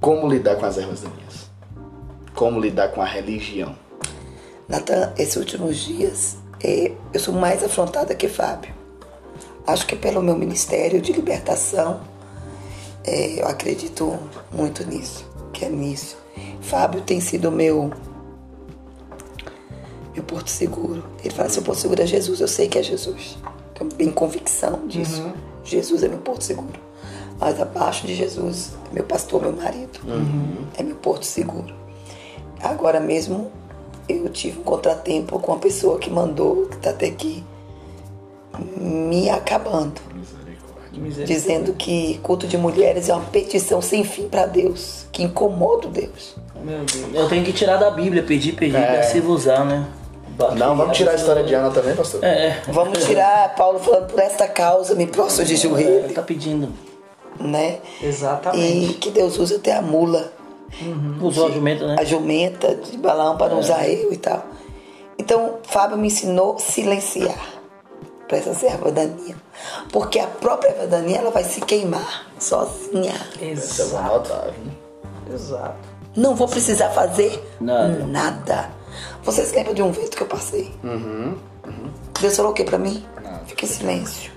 [0.00, 1.50] como lidar com as ervas daninhas?
[2.34, 3.76] Como lidar com a religião?
[4.68, 8.75] Natan, esses últimos dias eh, eu sou mais afrontada que Fábio.
[9.66, 12.00] Acho que pelo meu ministério de libertação,
[13.04, 14.18] eh, eu acredito
[14.52, 16.16] muito nisso, que é nisso.
[16.60, 17.90] Fábio tem sido meu
[20.14, 21.04] meu porto seguro.
[21.22, 23.36] Ele fala assim, o porto seguro é Jesus, eu sei que é Jesus.
[23.74, 25.22] Tenho bem convicção disso.
[25.62, 26.80] Jesus é meu porto seguro.
[27.38, 30.00] Mas abaixo de Jesus, é meu pastor, meu marido.
[30.78, 31.74] É meu porto seguro.
[32.62, 33.50] Agora mesmo
[34.08, 37.44] eu tive um contratempo com uma pessoa que mandou, que tá até aqui,
[38.58, 40.00] me acabando.
[41.26, 45.90] Dizendo que culto de mulheres é uma petição sem fim para Deus, que incomoda o
[45.90, 46.36] Deus.
[46.64, 47.06] Meu Deus.
[47.14, 48.96] Eu tenho que tirar da Bíblia, pedir, pedir, É.
[48.96, 49.02] é.
[49.02, 49.86] se usar, né?
[50.56, 52.22] Não, vamos tirar a história de Ana também, pastor?
[52.24, 56.12] É, Vamos tirar Paulo falando por esta causa, me prostro de é, joelho.
[56.14, 56.68] tá pedindo.
[57.40, 57.78] né?
[58.02, 58.90] Exatamente.
[58.90, 60.32] E que Deus use até a mula,
[61.22, 61.96] Usou a jumenta, né?
[61.98, 64.44] a jumenta de balão para não usar eu e tal.
[65.18, 67.38] Então, Fábio me ensinou a silenciar
[68.26, 69.36] para essa erva daninha.
[69.92, 73.14] Porque a própria erva daninha ela vai se queimar sozinha.
[73.40, 74.30] Essa Exato.
[74.62, 75.34] viu?
[75.34, 75.88] Exato.
[76.16, 78.06] Não vou precisar fazer Nada.
[78.06, 78.70] nada.
[79.22, 80.74] Vocês lembram de um vento que eu passei?
[80.82, 81.36] Uhum.
[82.20, 83.04] Deus falou o que pra mim?
[83.22, 83.42] Nada.
[83.46, 84.32] Fica em silêncio.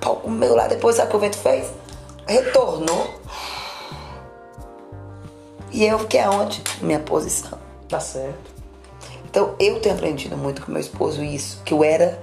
[0.00, 1.66] Pau comeu lá, depois sabe o que o vento fez?
[2.26, 3.20] Retornou.
[5.70, 6.62] E eu fiquei aonde?
[6.80, 7.58] Minha posição.
[7.88, 8.50] Tá certo.
[9.24, 12.20] Então eu tenho aprendido muito com meu esposo isso, que eu era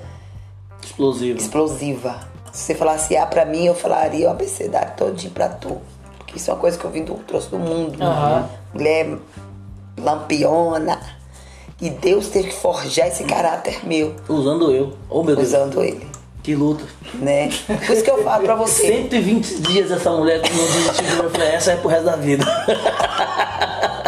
[0.83, 1.37] Explosivo.
[1.39, 2.19] explosiva.
[2.51, 5.77] Se você falasse A pra mim, eu falaria o abecedário todinho pra tu.
[6.17, 8.01] Porque isso é uma coisa que eu vim do, trouxe do mundo.
[8.01, 8.49] Aham.
[8.73, 9.17] Mulher
[9.97, 10.99] lampiona.
[11.81, 14.93] E Deus teve que forjar esse caráter meu, Usando eu.
[15.09, 15.47] Oh, meu Deus.
[15.47, 16.05] usando ele,
[16.43, 16.83] Que luta.
[17.13, 17.49] né?
[17.65, 18.85] Por isso que eu falo pra você.
[18.87, 21.23] 120 dias essa mulher com um mim.
[21.23, 22.43] Eu falei, essa é pro resto da vida.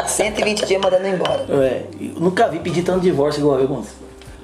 [0.05, 1.45] 120 dias mandando embora.
[1.63, 3.83] É, eu nunca vi pedir tanto divórcio igual eu,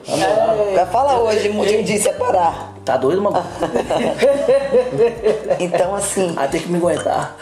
[0.08, 0.74] moço.
[0.76, 2.74] Vai falar hoje, de, de separar.
[2.86, 3.44] Tá doido, mano?
[5.60, 7.36] Então, assim, Aí tem que me aguentar.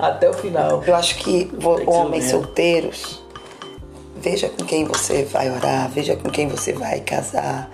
[0.00, 0.82] Até o final.
[0.86, 2.42] eu acho que que homens mesmo.
[2.42, 3.22] solteiros,
[4.16, 7.70] veja com quem você vai orar, veja com quem você vai casar.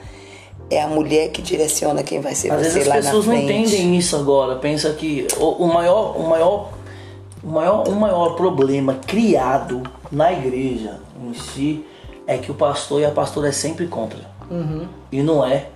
[0.71, 3.35] É a mulher que direciona quem vai ser Às você vezes lá as pessoas na
[3.35, 3.63] não frente.
[3.75, 4.57] entendem isso agora.
[4.57, 6.71] Pensa que o, o maior, o maior,
[7.43, 9.83] o maior, o maior problema criado
[10.13, 11.85] na igreja em si
[12.29, 14.21] é que o pastor e a pastora é sempre contra.
[15.11, 15.67] E não é.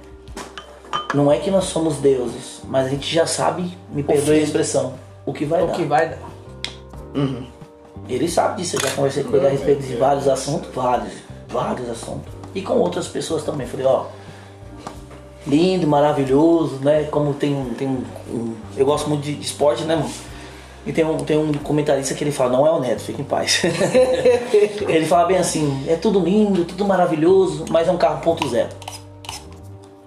[1.15, 4.95] Não é que nós somos deuses, mas a gente já sabe, me perdoe a expressão,
[5.27, 5.73] o que vai O dar.
[5.75, 6.19] que vai dar.
[8.09, 11.13] Ele sabe disso, eu já conversei com ele a respeito de vários assuntos, vários,
[11.49, 12.33] vários assuntos.
[12.55, 13.67] E com outras pessoas também.
[13.67, 14.05] Falei, ó,
[15.47, 17.05] lindo, maravilhoso, né?
[17.05, 17.73] Como tem um.
[17.75, 20.11] Tem um, um- eu gosto muito de esporte, né, mano?
[20.85, 23.25] E tem um, tem um comentarista que ele fala, não é o Neto, fica em
[23.25, 23.63] paz.
[24.89, 28.69] ele fala bem assim, é tudo lindo, tudo maravilhoso, mas é um carro ponto zero.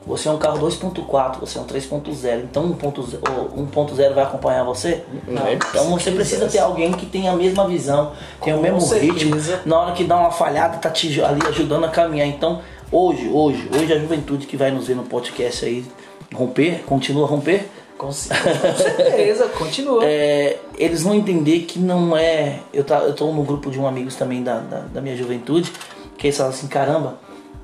[0.05, 3.19] Você é um carro 2.4, você é um 3.0, então 1.0
[3.55, 5.03] o 1.0 vai acompanhar você?
[5.27, 5.51] Não.
[5.51, 8.11] Então você precisa ter alguém que tenha a mesma visão,
[8.43, 9.35] tenha o mesmo ritmo.
[9.65, 12.27] Na hora que dá uma falhada, tá te ali ajudando a caminhar.
[12.27, 12.61] Então,
[12.91, 15.83] hoje, hoje, hoje a juventude que vai nos ver no podcast aí
[16.31, 20.05] romper, continua a romper, Com, certeza, continua.
[20.05, 22.59] é, eles vão entender que não é.
[22.73, 25.71] Eu, tá, eu tô no grupo de um amigos também da, da, da minha juventude,
[26.17, 27.17] que eles falam assim: caramba,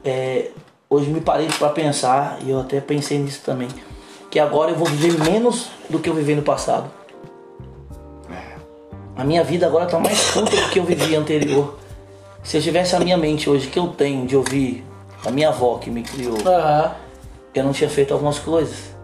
[0.05, 0.51] é,
[0.89, 3.67] hoje me parei para pensar, e eu até pensei nisso também,
[4.29, 6.89] que agora eu vou viver menos do que eu vivi no passado.
[9.15, 11.77] A minha vida agora tá mais curta do que eu vivi anterior.
[12.43, 14.83] Se eu tivesse a minha mente hoje que eu tenho de ouvir
[15.23, 16.95] a minha avó que me criou, Aham.
[17.53, 18.95] eu não tinha feito algumas coisas.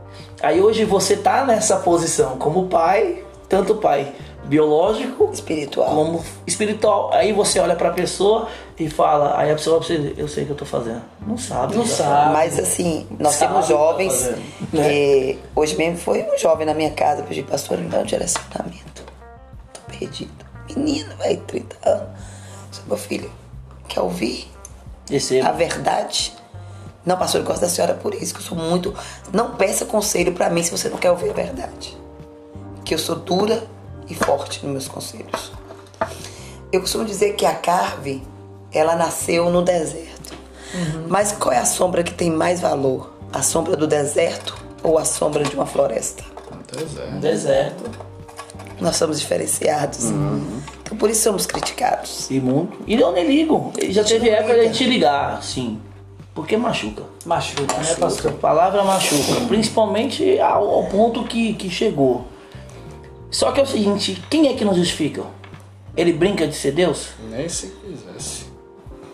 [0.41, 4.13] Aí hoje você tá nessa posição como pai, tanto pai
[4.45, 5.89] biológico Espiritual.
[5.89, 7.11] como espiritual.
[7.13, 8.47] Aí você olha pra pessoa
[8.79, 11.01] e fala, aí a pessoa vai pra você, eu sei o que eu tô fazendo.
[11.25, 11.75] Não sabe.
[11.75, 12.33] Não sabe.
[12.33, 14.13] Mas assim, nós Sabe temos tá jovens.
[14.13, 14.41] fazendo,
[14.71, 19.03] que hoje mesmo foi um jovem na minha casa, pedi, pastor, me dá um direcionamento.
[19.73, 20.31] Tô perdido.
[20.75, 22.09] Menino, vai, 30 anos.
[22.87, 23.29] Meu filho.
[23.89, 24.49] Quer ouvir
[25.09, 25.49] Receba.
[25.49, 26.33] a verdade?
[27.07, 28.93] Não, pastor, eu gosto da senhora por isso, que eu sou muito.
[29.31, 31.97] Não peça conselho pra mim se você não quer ouvir a verdade.
[32.83, 33.65] Que eu sou dura
[34.09, 35.53] e forte nos meus conselhos.
[36.69, 38.21] Eu costumo dizer que a carve,
[38.73, 40.33] ela nasceu no deserto.
[41.07, 43.13] Mas qual é a sombra que tem mais valor?
[43.31, 46.25] A sombra do deserto ou a sombra de uma floresta?
[46.73, 47.19] Deserto.
[47.21, 47.91] Deserto.
[48.81, 50.09] Nós somos diferenciados.
[50.83, 52.29] Então por isso somos criticados.
[52.29, 52.77] E muito.
[52.85, 53.71] E eu nem ligo.
[53.91, 55.79] Já teve época de a gente ligar, sim.
[56.37, 57.01] Porque machuca.
[57.25, 58.31] Machuca, né, A pastor?
[58.33, 62.27] palavra machuca, principalmente ao, ao ponto que, que chegou.
[63.31, 65.23] Só que é o seguinte, quem é que nos justifica?
[65.95, 67.09] Ele brinca de ser Deus?
[67.31, 68.45] Nem se quisesse.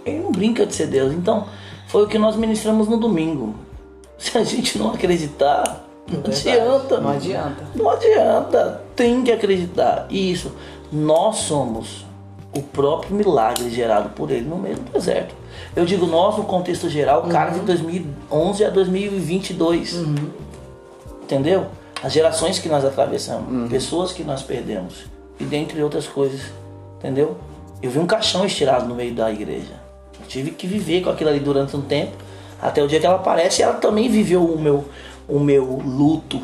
[0.05, 1.13] Ele não brinca de ser Deus.
[1.13, 1.47] Então,
[1.87, 3.55] foi o que nós ministramos no domingo.
[4.19, 6.99] Se a gente não acreditar, não adianta.
[6.99, 7.67] Não adianta.
[7.73, 8.83] Não adianta.
[8.97, 10.07] Tem que acreditar.
[10.09, 10.51] E isso,
[10.91, 12.05] nós somos
[12.53, 15.42] o próprio milagre gerado por ele no meio do deserto.
[15.75, 20.05] Eu digo nós no contexto geral, cara de 2011 a 2022.
[21.23, 21.67] Entendeu?
[22.03, 25.05] As gerações que nós atravessamos, pessoas que nós perdemos
[25.39, 26.41] e dentre outras coisas.
[26.99, 27.37] Entendeu?
[27.81, 29.73] Eu vi um caixão estirado no meio da igreja.
[30.19, 32.11] Eu tive que viver com aquilo ali durante um tempo,
[32.61, 34.85] até o dia que ela aparece, ela também viveu o meu
[35.27, 36.41] o meu luto.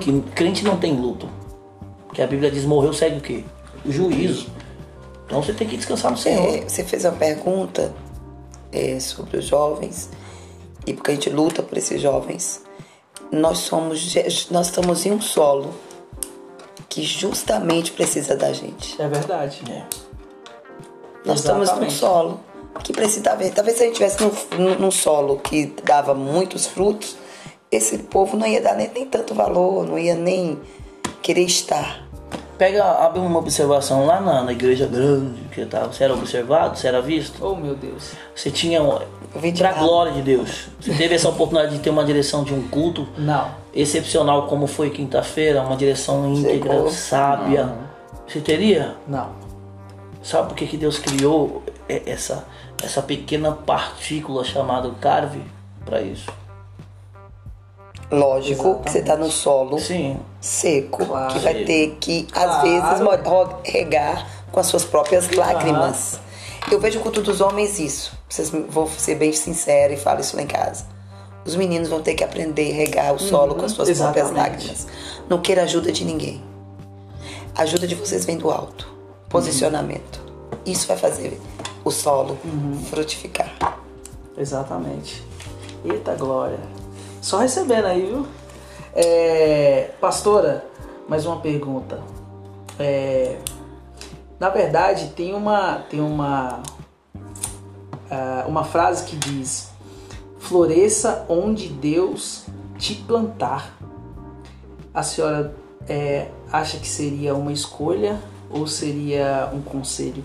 [0.00, 1.28] Que crente não tem luto.
[2.12, 3.44] Que a Bíblia diz morreu segue o quê?
[3.84, 4.48] O juízo.
[5.26, 6.54] Então você tem que descansar no Senhor.
[6.54, 7.92] É, você fez uma pergunta
[8.72, 10.08] é, sobre os jovens
[10.86, 12.62] e porque a gente luta por esses jovens.
[13.32, 14.14] Nós somos,
[14.50, 15.72] nós estamos em um solo
[16.88, 19.00] que justamente precisa da gente.
[19.00, 19.62] É verdade.
[19.70, 19.84] É.
[21.24, 21.92] Nós estamos num Exatamente.
[21.92, 22.40] solo
[22.82, 23.52] que precisa ver.
[23.52, 24.22] Talvez se a gente estivesse
[24.58, 27.16] num, num- num solo que dava muitos frutos,
[27.70, 30.58] esse povo não ia dar nem, nem tanto valor, não ia nem
[31.22, 32.08] querer estar.
[32.60, 35.90] Pega, abre uma observação lá na, na igreja grande que tava.
[35.90, 37.42] Você era observado, você era visto.
[37.42, 38.12] Oh, meu Deus.
[38.36, 38.82] Você tinha,
[39.56, 43.08] pra glória de Deus, você teve essa oportunidade de ter uma direção de um culto
[43.16, 43.50] Não.
[43.72, 46.90] excepcional como foi quinta-feira, uma direção íntegra, Chegou.
[46.90, 47.72] sábia.
[48.28, 48.94] Você teria?
[49.08, 49.30] Não.
[50.22, 52.44] Sabe por que, que Deus criou essa,
[52.84, 55.40] essa pequena partícula chamada carve
[55.86, 56.30] para isso?
[58.10, 60.18] Lógico que você está no solo Sim.
[60.40, 61.32] seco, Claro.
[61.32, 62.62] que vai ter que, às Claro.
[62.62, 66.18] vezes, mo- ro- regar com as suas próprias lágrimas.
[66.70, 68.12] Eu vejo o culto dos homens isso.
[68.28, 70.84] Vocês vou ser bem sincera e falo isso lá em casa.
[71.44, 74.52] Os meninos vão ter que aprender a regar o solo com as suas próprias exatamente.
[74.66, 74.86] lágrimas.
[75.28, 76.42] Não queira ajuda de ninguém.
[77.56, 78.92] A ajuda de vocês vem do alto.
[79.28, 80.20] Posicionamento.
[80.66, 81.40] Isso vai fazer
[81.84, 82.36] o solo
[82.90, 83.78] frutificar.
[84.36, 85.22] Exatamente.
[85.84, 86.58] Eita glória.
[87.20, 88.26] Só recebendo aí, viu?
[88.94, 90.64] É, pastora,
[91.08, 92.00] mais uma pergunta.
[92.78, 93.38] É,
[94.38, 96.62] na verdade, tem uma tem uma
[98.10, 99.70] ah, uma frase que diz:
[100.38, 102.46] floresça onde Deus
[102.78, 103.76] te plantar.
[104.92, 105.54] A senhora
[105.88, 108.18] é, acha que seria uma escolha
[108.50, 110.24] ou seria um conselho?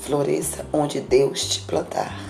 [0.00, 2.25] Floresça onde Deus te plantar.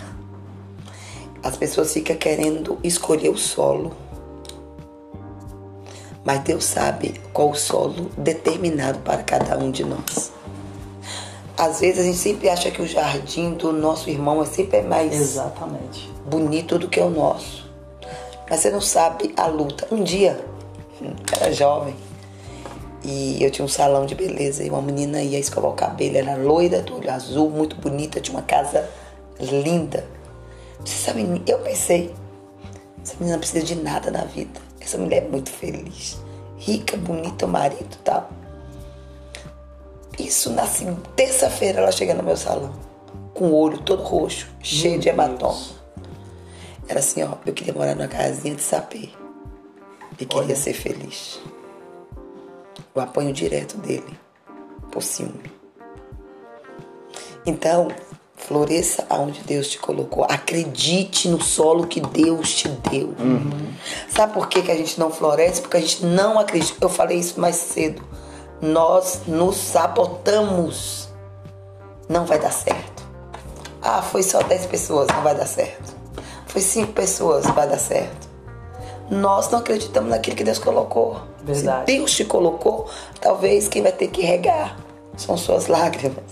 [1.47, 3.93] As pessoas ficam querendo escolher o solo.
[6.25, 10.33] Mas Deus sabe qual o solo determinado para cada um de nós.
[11.57, 15.15] Às vezes a gente sempre acha que o jardim do nosso irmão é sempre mais
[15.15, 16.13] Exatamente.
[16.29, 17.71] bonito do que o nosso.
[18.51, 19.87] Mas você não sabe a luta.
[19.93, 20.45] Um dia,
[21.01, 21.95] eu era jovem,
[23.05, 26.35] e eu tinha um salão de beleza e uma menina ia escovar o cabelo, era
[26.35, 28.91] loira, do olho azul, muito bonita, tinha uma casa
[29.39, 30.16] linda.
[30.85, 32.15] Essa menina, eu pensei,
[33.03, 34.61] essa menina não precisa de nada na vida.
[34.81, 36.19] Essa mulher é muito feliz,
[36.59, 38.31] rica, bonita, o marido e tal.
[40.19, 42.73] Isso na segunda- terça-feira ela chega no meu salão,
[43.35, 45.77] com o olho todo roxo, cheio de hematoma.
[46.89, 49.11] Era assim, ó, eu queria morar numa casinha de sapê.
[50.19, 51.41] E queria ser feliz.
[52.95, 54.19] O apanho direto dele,
[54.91, 55.53] por ciúme.
[57.45, 57.89] Então,
[58.37, 60.25] floresça aonde Deus te colocou.
[60.25, 63.15] Acredite no solo que Deus te deu.
[64.09, 65.63] Sabe por que, que a gente não floresce?
[65.63, 66.77] Porque a gente não acredita.
[66.81, 68.03] Eu falei isso mais cedo.
[68.61, 71.09] Nós nos sabotamos.
[72.09, 73.05] Não vai dar certo.
[73.83, 75.95] Ah, foi só 10 pessoas, não vai dar certo.
[76.47, 78.29] Foi 5 pessoas, vai dar certo.
[79.11, 81.21] Nós não acreditamos naquilo que Deus colocou.
[81.43, 81.91] Verdade.
[81.91, 82.89] Se Deus te colocou,
[83.21, 84.86] talvez quem vai ter que regar
[85.17, 86.25] são suas lágrimas.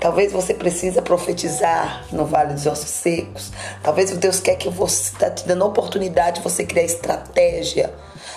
[0.00, 3.52] Talvez você precisa profetizar no Vale dos Ossos Secos.
[3.82, 7.92] Talvez Deus quer que você está te dando oportunidade de você criar estratégia.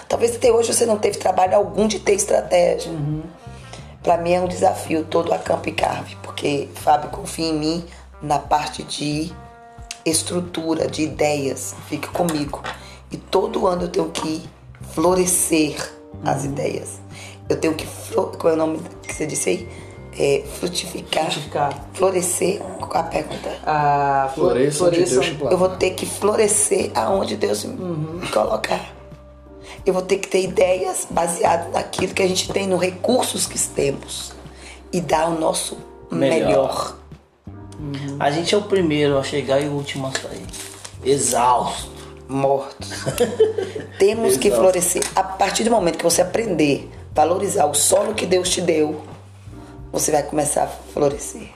[0.07, 2.91] Talvez até hoje você não teve trabalho algum de ter estratégia.
[4.03, 7.85] Para mim é um desafio todo a campo e carve, porque Fábio confia em mim
[8.21, 9.31] na parte de
[10.05, 11.75] estrutura, de ideias.
[11.87, 12.61] Fica comigo.
[13.11, 14.47] E todo ano eu tenho que
[14.93, 15.75] florescer
[16.23, 16.99] as ideias.
[17.49, 17.85] Eu tenho que.
[18.13, 19.67] Qual é o nome que você disse aí?
[20.17, 21.25] É, frutificar.
[21.25, 21.85] Frutificar.
[21.93, 22.59] Florescer.
[22.59, 23.49] Qual a pergunta?
[23.65, 25.51] A flor- Floresça onde Deus te plantar.
[25.53, 28.93] Eu vou ter que florescer aonde Deus me colocar.
[29.85, 33.57] Eu vou ter que ter ideias baseadas naquilo que a gente tem, nos recursos que
[33.59, 34.33] temos.
[34.91, 35.77] E dar o nosso
[36.11, 36.47] Melhor.
[36.47, 36.95] melhor.
[38.19, 40.45] A gente é o primeiro a chegar e o último a sair.
[41.03, 41.89] Exausto.
[42.27, 42.89] mortos.
[43.97, 45.01] Temos que florescer.
[45.15, 49.01] A partir do momento que você aprender valorizar o solo que Deus te deu,
[49.91, 51.49] você vai começar a florescer.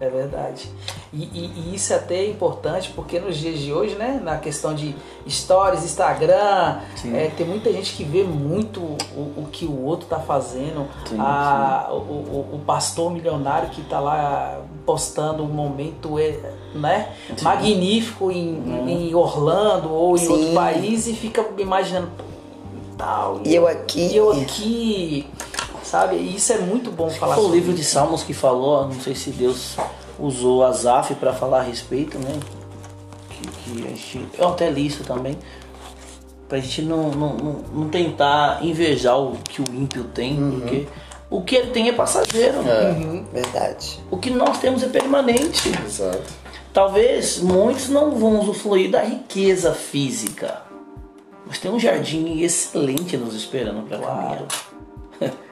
[0.00, 0.68] É verdade.
[1.12, 4.74] E, e- e isso é até importante porque nos dias de hoje, né, na questão
[4.74, 4.94] de
[5.26, 6.80] stories, Instagram,
[7.14, 10.86] é, tem muita gente que vê muito o, o que o outro tá fazendo.
[11.18, 16.38] A- O, o- o pastor milionário que tá lá postando um momento é,
[16.74, 20.28] né, magnífico em, em Orlando ou em Sim.
[20.32, 22.10] outro país e fica imaginando
[22.96, 23.40] tal.
[23.44, 24.00] E eu aqui.
[24.00, 25.26] E eu aqui.
[25.82, 26.16] Sabe?
[26.16, 27.92] E isso é muito bom falar Foi o livro de isso.
[27.92, 29.76] Salmos que falou, não sei se Deus
[30.18, 32.40] usou Azaf para falar a respeito, né?
[33.28, 35.38] Que, que a gente, eu até li isso também.
[36.48, 40.86] Pra gente não, não, não, não tentar invejar o que o ímpio tem, porque
[41.30, 42.58] o que ele tem é passageiro.
[42.58, 43.98] Uhum, verdade.
[44.10, 45.72] O que nós temos é permanente.
[45.84, 46.22] Exato.
[46.72, 50.62] Talvez muitos não vão usufruir da riqueza física,
[51.46, 54.44] mas tem um jardim excelente nos esperando para caminhar.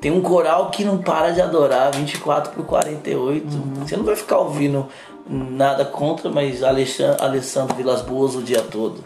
[0.00, 3.46] Tem um coral que não para de adorar 24 por 48.
[3.80, 4.86] Você não vai ficar ouvindo
[5.28, 9.02] nada contra, mas Alexandre, Alessandro Vilas Boas o dia todo.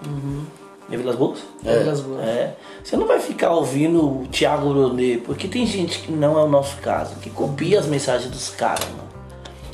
[0.91, 1.39] É Vilas Boas?
[1.65, 1.78] É.
[1.78, 2.20] Vilas Boas.
[2.24, 2.55] É.
[2.82, 6.49] Você não vai ficar ouvindo o Thiago Brunet, porque tem gente que não é o
[6.49, 9.09] nosso caso, que copia as mensagens dos caras, mano.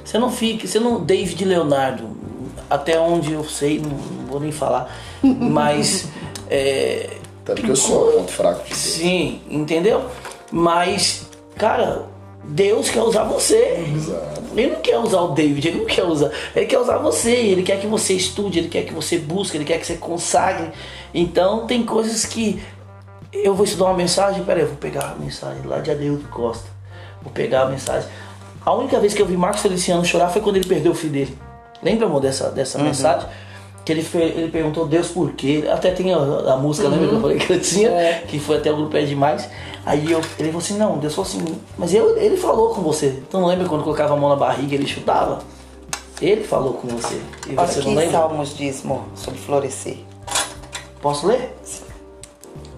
[0.05, 1.03] Você não fica, você não.
[1.03, 2.17] David Leonardo,
[2.71, 4.95] até onde eu sei, não, não vou nem falar,
[5.25, 6.09] mas.
[6.49, 7.11] É,
[7.47, 8.81] Tanto que eu sou ponto fraco de Deus.
[8.81, 10.05] Sim, entendeu?
[10.51, 12.07] Mas, cara,
[12.43, 13.85] Deus quer usar você.
[14.57, 16.33] Ele não quer usar o David, ele não quer usar.
[16.57, 19.65] Ele quer usar você, ele quer que você estude, ele quer que você busque, ele
[19.65, 20.73] quer que você consagre.
[21.15, 22.61] Então tem coisas que
[23.33, 26.69] eu vou estudar uma mensagem, peraí, eu vou pegar a mensagem lá de Adeildo Costa.
[27.23, 28.09] Vou pegar a mensagem.
[28.65, 31.13] A única vez que eu vi Marcos Feliciano chorar foi quando ele perdeu o filho
[31.13, 31.39] dele.
[31.81, 33.29] Lembra, amor, dessa, dessa mensagem?
[33.87, 35.65] Que ele, fe- ele perguntou Deus por quê.
[35.73, 37.91] Até tem a, a música, lembra que eu falei que eu tinha?
[38.27, 39.49] Que foi até o grupo É Demais.
[39.87, 41.45] Aí eu, ele falou assim, não, Deus falou assim,
[41.79, 43.23] mas eu, ele falou com você.
[43.33, 45.39] Não lembra quando colocava a mão na barriga e ele chutava?
[46.21, 47.21] Ele falou com você.
[47.49, 48.11] E Olha você que não lembra?
[48.19, 49.99] Salmos diz, amor, sobre florescer.
[51.01, 51.57] Posso ler?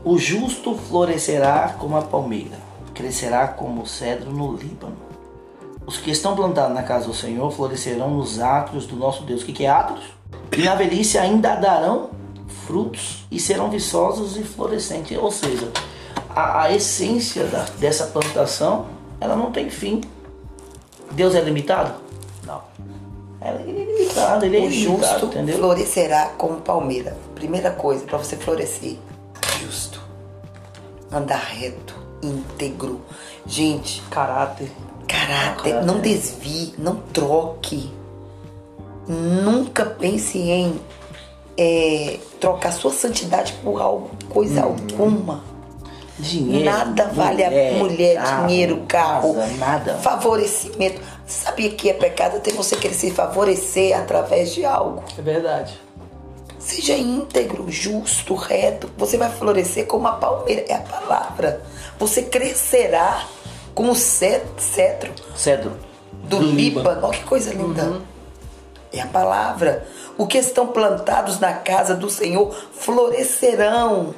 [0.05, 2.59] O justo florescerá como a palmeira,
[2.95, 4.97] crescerá como o cedro no Líbano.
[5.87, 9.41] Os que estão plantados na casa do Senhor florescerão nos átrios do nosso Deus.
[9.43, 10.18] O que que é átrios?
[10.57, 12.11] E na velhice ainda darão
[12.67, 15.17] frutos e serão viçosos e florescentes.
[15.17, 15.71] Ou seja,
[16.31, 18.87] a, a essência da- dessa plantação,
[19.21, 20.01] ela não tem fim.
[21.13, 21.95] Deus é limitado?
[22.47, 22.61] Não.
[23.41, 25.57] Ela é ilimitado, ele é O justo entendeu?
[25.59, 27.17] florescerá como palmeira.
[27.35, 28.97] Primeira coisa, para você florescer,
[29.61, 30.01] justo.
[31.11, 33.01] Andar reto, íntegro.
[33.47, 34.71] Gente, Caráter.
[35.07, 37.91] caráter, não desvie, não troque.
[39.09, 40.79] Nunca pense em
[41.57, 45.43] é, trocar sua santidade por algo, coisa alguma.
[46.19, 49.95] Dinheiro, Nada vale a mulher, carro, dinheiro, carro, casa, nada.
[49.99, 51.01] favorecimento.
[51.27, 55.05] Sabia que é pecado até você querer se favorecer através de algo?
[55.17, 55.81] É verdade.
[56.59, 58.91] Seja íntegro, justo, reto.
[58.99, 61.63] Você vai florescer como a palmeira, é a palavra.
[62.01, 63.25] Você crescerá
[63.73, 65.71] como o ce- cetro Cedro.
[66.25, 67.07] do, Líbano.
[67.07, 68.01] Olha que coisa linda.
[68.93, 69.87] É a palavra.
[70.17, 74.15] O que estão plantados na casa do Senhor florescerão.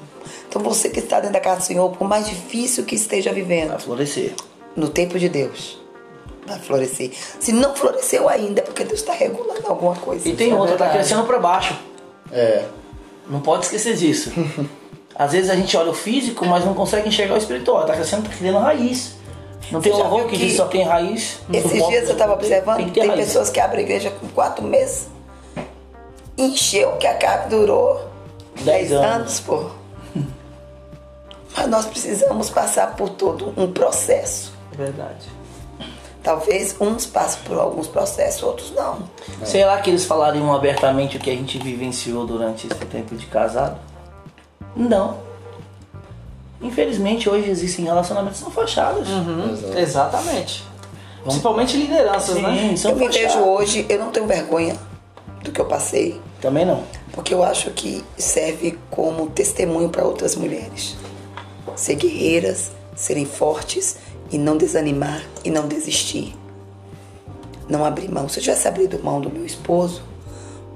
[0.48, 3.70] Então você que está dentro da casa do Senhor, por mais difícil que esteja vivendo,
[3.70, 4.34] Vai florescer.
[4.76, 5.78] no tempo de Deus,
[6.46, 7.12] vai florescer.
[7.38, 10.28] Se não floresceu ainda, é porque Deus está regulando alguma coisa.
[10.28, 10.98] E tem é outra, tá verdade.
[10.98, 11.76] crescendo pra baixo.
[12.32, 12.64] É.
[13.28, 14.32] Não pode esquecer disso.
[15.14, 17.84] Às vezes a gente olha o físico, mas não consegue enxergar o espiritual.
[17.84, 19.14] Tá crescendo, tá criando raiz.
[19.70, 21.40] Não tem louvor que que diz só tem raiz.
[21.52, 23.26] Esses suporta, dias eu estava tem- observando, tem tem, raiz.
[23.26, 25.08] pessoas que abrem igreja com quatro meses.
[26.36, 28.08] Encheu que a casa durou
[28.62, 29.06] Dez 10 anos.
[29.14, 29.64] anos, pô.
[31.56, 34.52] Mas nós precisamos passar por todo um processo.
[34.72, 35.28] É verdade.
[36.22, 38.98] Talvez uns passem por alguns processos, outros não.
[39.44, 43.26] Sei lá que eles falariam abertamente o que a gente vivenciou durante esse tempo de
[43.26, 43.78] casado.
[44.76, 45.16] Não.
[46.60, 49.08] Infelizmente hoje existem relacionamentos que são fachadas.
[49.08, 49.56] Uhum.
[49.76, 50.64] Exatamente.
[51.22, 52.76] Principalmente lideranças, Sim, né?
[52.76, 53.34] são eu me fachadas.
[53.34, 54.76] vejo hoje, eu não tenho vergonha
[55.42, 56.82] do que eu passei, Também não.
[57.12, 60.96] porque eu acho que serve como testemunho para outras mulheres.
[61.76, 63.96] Ser guerreiras, serem fortes
[64.30, 66.34] e não desanimar e não desistir.
[67.68, 68.28] Não abrir mão.
[68.28, 70.02] Se eu tivesse abrido mão do meu esposo,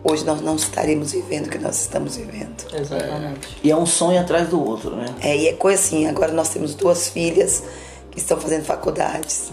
[0.05, 2.62] hoje nós não estaremos vivendo o que nós estamos vivendo.
[2.72, 3.56] Exatamente.
[3.64, 5.06] E é um sonho atrás do outro, né?
[5.22, 7.64] É, e é coisa assim, agora nós temos duas filhas
[8.10, 9.51] que estão fazendo faculdades.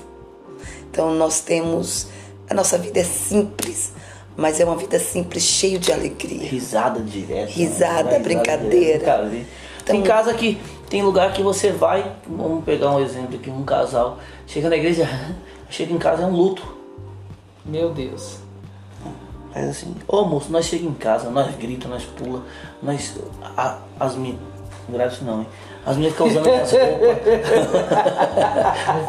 [0.91, 2.07] Então nós temos.
[2.49, 3.93] A nossa vida é simples,
[4.35, 6.45] mas é uma vida simples, cheio de alegria.
[6.45, 7.49] Risada direto.
[7.49, 8.19] Risada, né?
[8.19, 9.31] brincadeira.
[9.31, 9.45] Então-
[9.85, 10.59] tem casa que.
[10.89, 12.11] Tem lugar que você vai.
[12.27, 14.19] Vamos pegar um exemplo aqui, um casal.
[14.45, 15.07] Chega na igreja,
[15.71, 16.61] chega em casa é um luto.
[17.65, 18.40] Meu Deus.
[19.53, 22.43] Faz assim, ô moço, nós chegamos em casa, nós grita, nós pula,
[22.81, 23.17] nós.
[23.57, 24.37] a- as minhas.
[24.89, 25.47] Graças não, hein?
[25.83, 27.17] As minhas ficam usando as roupas.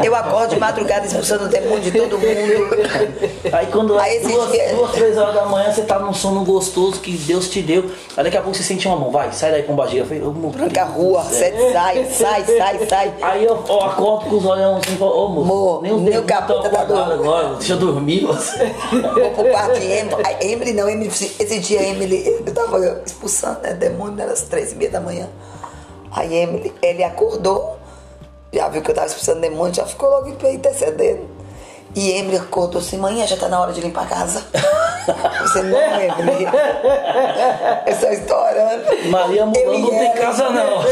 [0.05, 3.53] Eu acordo de madrugada expulsando o demônio de todo mundo.
[3.53, 6.45] Aí quando é Aí duas, dia- duas, três horas da manhã, você tá num sono
[6.45, 7.91] gostoso que Deus te deu.
[8.17, 10.03] Aí daqui a pouco você sente uma mão, vai, sai daí pombagira.
[10.05, 13.15] Eu falei, ô, Branca rua, sete, sai, sai, sai, sai.
[13.21, 16.23] Aí eu, eu acordo com os olhos assim e falo, ô moço, nem os meu
[16.25, 17.13] capeta tá dormindo.
[17.13, 18.73] agora, deixa eu dormir você.
[18.91, 20.23] Vou pro quarto de Emily.
[20.41, 24.75] Emily não, Emily, esse dia Emily, eu tava expulsando né, demônio, era às três e
[24.77, 25.29] meia da manhã.
[26.15, 27.79] Aí Emily, ele acordou,
[28.53, 31.43] já viu que eu tava expulsando demônio, já ficou logo intercedendo.
[31.95, 34.43] E Emily acordou assim, manhã já tá na hora de limpar a casa.
[35.43, 36.47] Você não, Emily.
[37.85, 38.83] Essa história.
[39.11, 40.83] Maria mudando Eu e não tem casa não.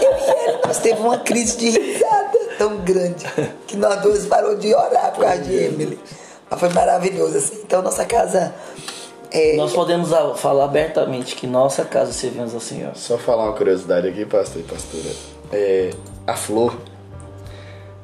[0.00, 2.38] Eu, e ela, nós teve uma crise de risada.
[2.58, 3.26] tão grande
[3.66, 5.98] que nós duas parou de orar por causa de Emily.
[6.48, 7.60] Mas foi maravilhoso, assim.
[7.64, 8.54] Então, nossa casa
[9.32, 12.94] é, Nós podemos falar abertamente que nossa casa servimos ao Senhor.
[12.94, 15.10] Só falar uma curiosidade aqui, pastor e pastora.
[15.52, 15.90] É,
[16.26, 16.76] a flor,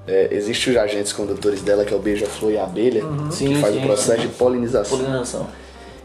[0.07, 3.61] é, existe os agentes condutores dela, que é o beija-flor e a abelha, que Sim,
[3.61, 4.29] faz sim, o processo sim.
[4.29, 4.99] de polinização.
[4.99, 5.47] Polinização.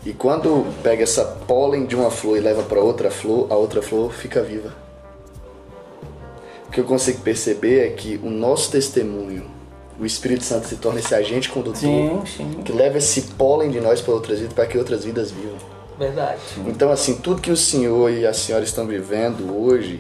[0.05, 3.81] E quando pega essa pólen de uma flor e leva para outra flor, a outra
[3.81, 4.73] flor fica viva.
[6.67, 9.45] O que eu consigo perceber é que o nosso testemunho,
[9.99, 12.61] o Espírito Santo se torna esse agente condutor Sim, sim.
[12.63, 15.57] que leva esse pólen de nós para outras vidas, para que outras vidas vivam.
[15.97, 16.39] Verdade.
[16.65, 19.99] Então, assim, tudo que o senhor e a senhora estão vivendo hoje,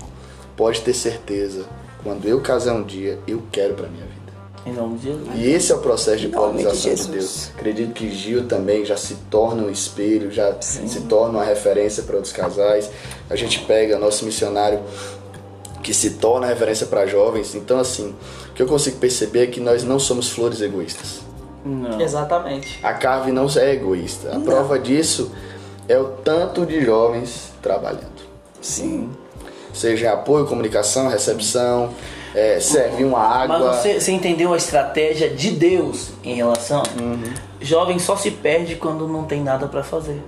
[0.57, 1.65] pode ter certeza,
[2.03, 4.23] quando eu casar um dia, eu quero para minha vida.
[4.65, 5.29] Em nome de Jesus.
[5.35, 7.07] E esse é o processo de de polinização de, Jesus.
[7.07, 7.51] Deus.
[7.55, 12.15] Acredito que Gil também já se torna um espelho, já se torna uma referência para
[12.15, 12.89] outros casais.
[13.29, 14.79] A gente pega nosso missionário
[15.81, 17.53] que se torna referência para jovens.
[17.55, 18.15] Então, assim,
[18.65, 21.21] que eu consigo perceber é que nós não somos flores egoístas.
[21.65, 21.99] Não.
[21.99, 22.79] Exatamente.
[22.83, 24.35] A Carve não é egoísta.
[24.35, 25.31] A prova disso
[25.87, 28.23] é o tanto de jovens trabalhando.
[28.61, 29.09] sim.
[29.73, 31.95] Seja apoio, comunicação, recepção,
[32.35, 33.57] é, servir uma água.
[33.57, 36.83] Mas você, você entendeu a estratégia de Deus em relação?
[37.59, 40.21] Jovem só se perde quando não tem nada pra fazer.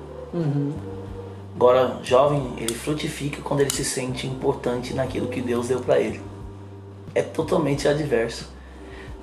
[1.56, 6.20] Agora, jovem, ele frutifica quando ele se sente importante naquilo que Deus deu pra ele.
[7.16, 8.48] É totalmente adverso.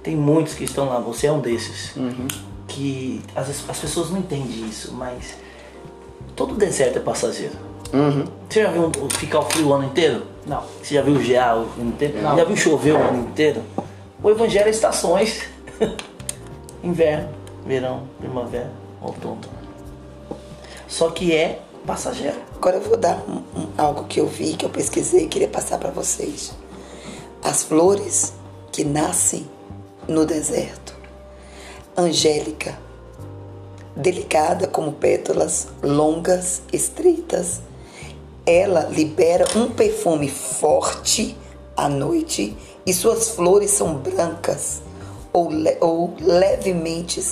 [0.02, 1.93] Tem muitos que estão lá, você é um desses.
[2.66, 5.35] Que às vezes as pessoas não entendem isso, mas
[6.35, 7.55] todo deserto é passageiro.
[7.93, 8.24] Uhum.
[8.48, 10.23] Você já viu um- ficar o frio o ano inteiro?
[10.47, 10.62] Não.
[10.82, 12.20] Você já viu gear o ano inteiro?
[12.23, 12.36] Não.
[12.36, 13.62] Já viu chover o ano inteiro?
[14.23, 15.43] O evangelho é estações.
[16.82, 17.28] Inverno,
[17.66, 18.70] verão, primavera,
[19.01, 19.39] outono.
[20.89, 22.36] Só que é passageiro.
[22.56, 25.48] Agora eu vou dar um- um- algo que eu vi, que eu pesquisei e queria
[25.48, 26.52] passar para vocês.
[27.43, 28.32] As flores
[28.70, 29.48] que nascem
[30.09, 30.94] no deserto.
[31.97, 32.78] Angélica,
[33.97, 37.60] delicada como pétalas longas, estreitas.
[38.47, 41.36] Ela libera um perfume forte
[41.77, 44.81] à noite e suas flores são brancas
[45.32, 47.23] ou, le- ou levemente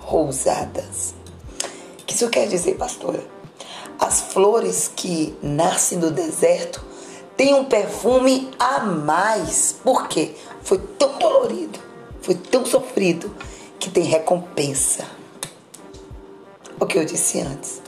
[0.00, 1.14] rosadas.
[2.00, 3.22] O que isso quer dizer, pastora?
[3.98, 6.84] As flores que nascem no deserto
[7.38, 9.76] têm um perfume a mais.
[9.82, 10.34] Por quê?
[10.62, 11.78] Foi tão dolorido,
[12.20, 13.32] foi tão sofrido
[13.78, 15.04] que tem recompensa.
[16.78, 17.80] O que eu disse antes.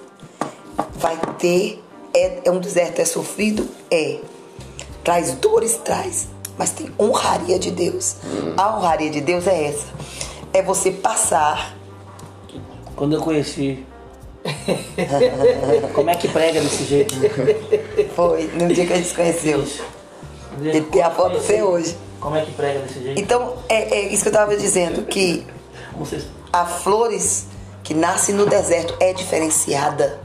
[0.95, 1.83] Vai ter.
[2.15, 3.69] É, é um deserto, é sofrido?
[3.91, 4.21] É.
[5.05, 6.29] Traz dores, traz.
[6.57, 8.17] Mas tem honraria de Deus.
[8.57, 9.87] A honraria de Deus é essa.
[10.53, 11.77] É você passar
[12.97, 13.85] Quando eu conheci.
[15.95, 17.15] Como é que prega desse jeito?
[17.17, 17.29] né?
[18.15, 19.65] Foi no dia que a gente se conheceu.
[20.61, 21.97] Ele tem a foto você hoje.
[22.21, 23.21] Como é que prega desse jeito?
[23.21, 25.47] Então, é, é isso que eu estava dizendo, que
[25.97, 26.27] Vocês...
[26.53, 27.47] a flores
[27.83, 30.21] que nascem no deserto é diferenciada.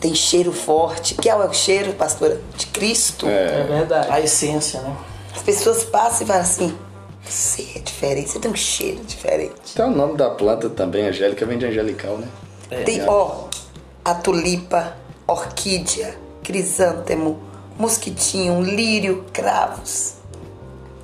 [0.00, 1.14] Tem cheiro forte.
[1.14, 2.40] Que é o cheiro, pastora?
[2.56, 3.26] De Cristo.
[3.28, 4.08] É verdade.
[4.10, 4.96] A essência, né?
[5.34, 6.76] As pessoas passam e falam assim,
[7.22, 9.52] você é diferente, você tem um cheiro diferente.
[9.72, 12.26] Então o nome da planta também, Angélica, vem de angelical, né?
[12.84, 13.48] Tem, ó,
[14.04, 17.38] a tulipa, orquídea, crisântemo,
[17.78, 20.14] mosquitinho, lírio, cravos.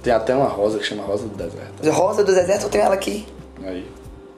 [0.02, 1.90] Tem até uma rosa que chama Rosa do Deserto.
[1.90, 3.26] Rosa do deserto, eu tenho ela aqui.
[3.64, 3.90] Aí.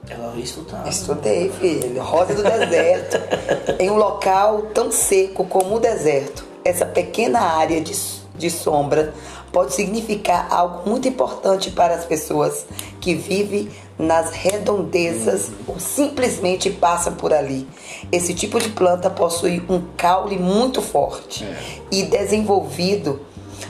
[0.09, 0.87] Ela vai estudar.
[0.87, 2.01] Estudei, filho.
[2.01, 3.17] Rosa do deserto.
[3.79, 7.93] em um local tão seco como o deserto, essa pequena área de,
[8.35, 9.13] de sombra
[9.51, 12.65] pode significar algo muito importante para as pessoas
[12.99, 17.67] que vivem nas redondezas ou simplesmente passam por ali.
[18.11, 21.45] Esse tipo de planta possui um caule muito forte
[21.91, 23.21] e desenvolvido,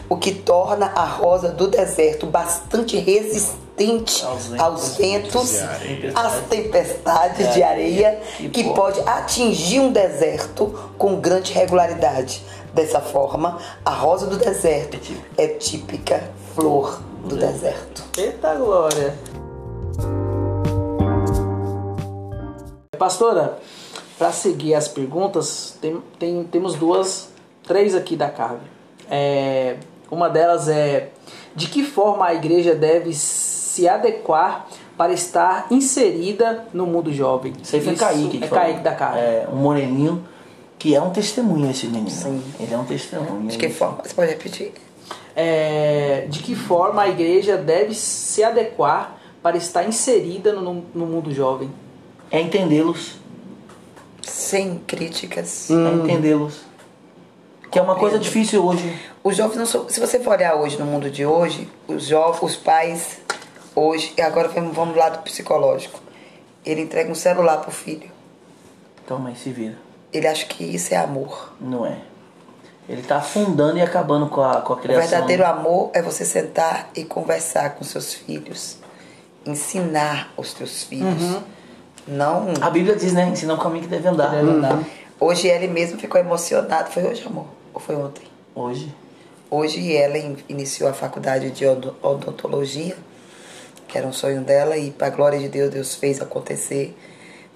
[0.08, 3.70] o que torna a rosa do deserto bastante resistente
[4.26, 4.60] Aos ventos.
[4.60, 6.12] aos ventos, areia.
[6.14, 8.20] às tempestades de areia
[8.52, 12.44] que pode atingir um deserto com grande regularidade.
[12.74, 14.98] Dessa forma, a rosa do deserto
[15.38, 18.04] é típica flor do deserto.
[18.18, 19.16] Eita glória!
[22.98, 23.58] Pastora,
[24.18, 27.30] para seguir as perguntas, tem, tem- temos duas,
[27.66, 28.62] três aqui da Carve.
[29.10, 29.78] É,
[30.12, 31.10] uma delas é:
[31.56, 34.68] de que forma a igreja deve se adequar
[34.98, 37.54] para estar inserida no mundo jovem?
[37.64, 38.38] Isso aí foi Kaique.
[38.38, 38.48] que É.
[38.48, 39.20] Kaique da Carve.
[39.20, 40.24] É, um moreninho
[40.80, 42.10] que é um testemunho esse menino.
[42.10, 42.42] Sim.
[42.58, 43.50] Ele é um testemunho.
[43.50, 44.02] De que forma?
[44.02, 44.72] Você pode repetir?
[45.36, 51.34] É, de que forma a igreja deve se adequar para estar inserida no, no mundo
[51.34, 51.70] jovem?
[52.32, 53.18] É entendê-los.
[54.22, 55.70] Sem críticas.
[55.70, 56.62] É entendê-los.
[57.70, 58.98] Que é uma coisa difícil hoje.
[59.22, 59.90] Os jovens não são.
[59.90, 63.20] Se você for olhar hoje no mundo de hoje, os jovens, os pais
[63.76, 66.00] hoje, e agora vamos vamos do lado psicológico.
[66.66, 68.10] Ele entrega um celular pro filho.
[69.06, 69.89] Toma aí, se vira.
[70.12, 71.54] Ele acha que isso é amor.
[71.62, 71.98] Não é.
[72.88, 75.08] Ele tá afundando e acabando com a, com a O criação.
[75.08, 78.78] verdadeiro amor é você sentar e conversar com seus filhos,
[79.46, 81.38] ensinar os teus filhos.
[82.08, 82.48] Não.
[82.62, 83.28] A Bíblia diz, né?
[83.28, 84.32] Ensina o caminho que deve andar.
[85.20, 86.90] Hoje ele mesmo ficou emocionado.
[86.90, 87.46] Foi hoje, amor?
[87.74, 88.24] Ou foi ontem?
[88.56, 88.94] Hoje.
[89.52, 92.96] Hoje ela in- iniciou a faculdade de odon- odontologia,
[93.88, 96.98] que era um sonho dela, e para glória de Deus, Deus fez acontecer.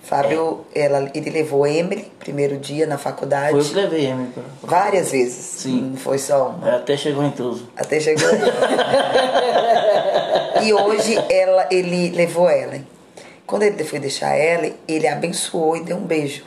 [0.04, 4.30] Fábio, ela, ele levou Emily, primeiro dia na faculdade, Foi eu que levei Emily.
[4.34, 5.36] pra- várias vezes.
[5.62, 5.92] Sim.
[5.92, 6.70] Não foi só uma.
[6.70, 7.70] É, Até chegou intruso.
[7.76, 8.28] Até chegou.
[10.62, 12.86] e hoje ela, ele levou Ellen.
[13.46, 16.44] Quando ele foi deixar Ellen, ele abençoou e deu um beijo.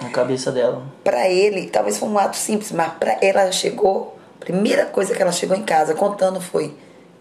[0.00, 0.82] Na cabeça dela.
[1.04, 5.20] Pra ele, talvez foi um ato simples, mas pra ela chegou, a primeira coisa que
[5.20, 6.74] ela chegou em casa contando foi: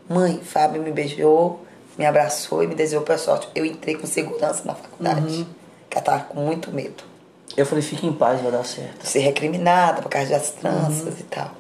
[0.07, 1.60] Mãe, Fábio me beijou,
[1.98, 3.49] me abraçou e me desejou pra sorte.
[3.53, 5.45] Eu entrei com segurança na faculdade,
[5.90, 7.03] que ela tava com muito medo.
[7.57, 9.06] Eu falei, fica em paz, vai dar certo.
[9.07, 11.52] Ser recriminada por causa das tranças e tal.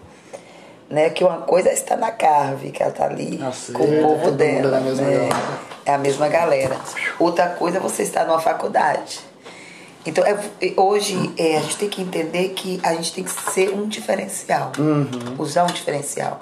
[0.89, 3.99] Né, que uma coisa é estar na carve, que ela tá ali Nossa, com é,
[3.99, 4.77] o povo mundo dela.
[4.77, 5.17] é na mesma né?
[5.17, 5.59] galera.
[5.85, 6.77] É a mesma galera.
[7.19, 9.19] Outra coisa é você estar numa faculdade.
[10.05, 10.35] Então, é-
[10.77, 14.71] hoje, é, a gente tem que entender que a gente tem que ser um diferencial.
[15.37, 16.41] Usar um diferencial.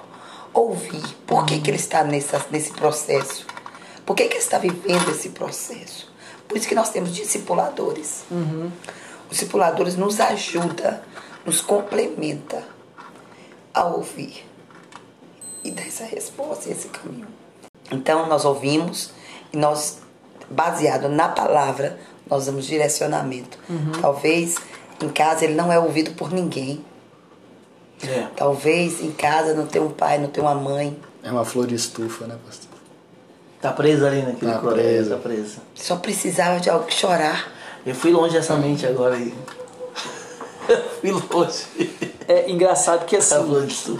[0.54, 1.02] Ouvir.
[1.26, 3.46] Por que, que ele está nessa, nesse processo?
[4.06, 6.07] Por que, que ele está vivendo esse processo?
[6.48, 8.24] Por isso que nós temos discipuladores.
[8.30, 10.98] Os discipuladores nos ajudam,
[11.44, 12.64] nos complementa
[13.74, 14.44] a ouvir
[15.62, 17.28] e dar essa resposta, esse caminho.
[17.90, 19.10] Então nós ouvimos
[19.52, 19.98] e nós,
[20.50, 21.98] baseado na palavra,
[22.28, 23.58] nós damos direcionamento.
[24.00, 24.56] Talvez
[25.02, 26.84] em casa ele não é ouvido por ninguém.
[28.02, 28.28] É.
[28.36, 30.98] Talvez em casa não tem um pai, não tem uma mãe.
[31.22, 32.67] É uma flor de estufa, né, pastor?
[33.60, 35.16] Tá presa ali naquele Tá colégio, presa.
[35.16, 35.56] tá presa.
[35.74, 37.50] Só precisava de algo chorar.
[37.84, 39.34] Eu fui longe dessa mente agora aí.
[41.00, 41.64] fui longe.
[42.28, 43.34] É engraçado que assim,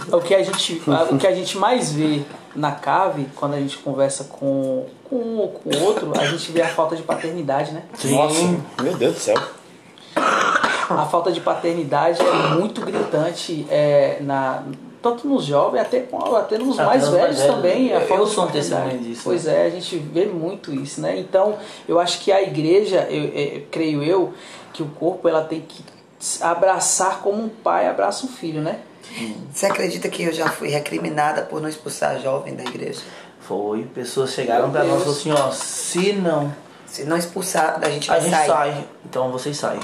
[0.09, 0.81] Tá o que a gente,
[1.11, 2.21] o que a gente mais vê
[2.55, 6.61] na cave, quando a gente conversa com, com um ou com outro, a gente vê
[6.61, 7.83] a falta de paternidade, né?
[8.05, 8.41] Nossa,
[8.81, 9.35] meu Deus do céu.
[10.15, 14.63] A falta de paternidade é muito gritante é, na,
[15.01, 16.05] tanto nos jovens, até,
[16.37, 17.91] até nos Até mais velhos também.
[17.93, 19.63] A Eu- falta eu de sou um testemunho disso, Pois né?
[19.63, 21.17] é, a gente vê muito isso, né?
[21.17, 21.57] Então,
[21.87, 24.33] eu acho que a igreja, eu, eu- creio eu,
[24.73, 25.83] que o corpo ela tem que
[26.41, 28.79] abraçar como um pai abraça um filho, né?
[29.53, 33.01] Você acredita que eu já fui recriminada por não expulsar jovem da igreja?
[33.39, 36.53] Foi, pessoas chegaram pra nós e falaram assim, ó, se não,
[36.85, 38.47] Se não expulsar, a gente a vai gente sair.
[38.47, 38.87] sai.
[39.05, 39.79] Então vocês saem.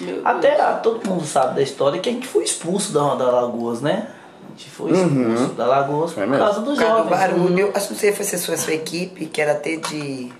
[0.00, 3.30] Meu Até ah, todo mundo sabe da história que a gente foi expulso da, da
[3.30, 4.08] Lagoas, né?
[4.46, 7.10] A gente foi expulso da Lagoas por É causa dos causa do jovens.
[7.18, 10.32] barulho, acho que não sei se foi a sua equipe, que era até de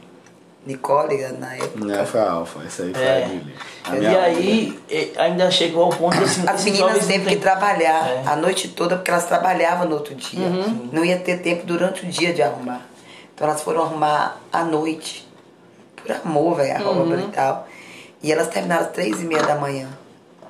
[0.66, 1.84] Nicole na época.
[1.84, 3.24] Não, foi a Alfa, isso aí foi É.
[3.24, 3.54] a Lili.
[3.84, 4.80] A E aí
[5.18, 8.22] ainda chegou ao ponto de assim, As meninas jovens teve que trabalhar É.
[8.26, 10.48] a noite toda porque elas trabalhavam no outro dia.
[10.92, 12.80] Não ia ter tempo durante o dia de arrumar.
[13.34, 15.28] Então elas foram arrumar à noite.
[15.96, 17.68] Por amor, velho, a obra e tal.
[18.24, 19.86] E elas terminaram às três e meia da manhã.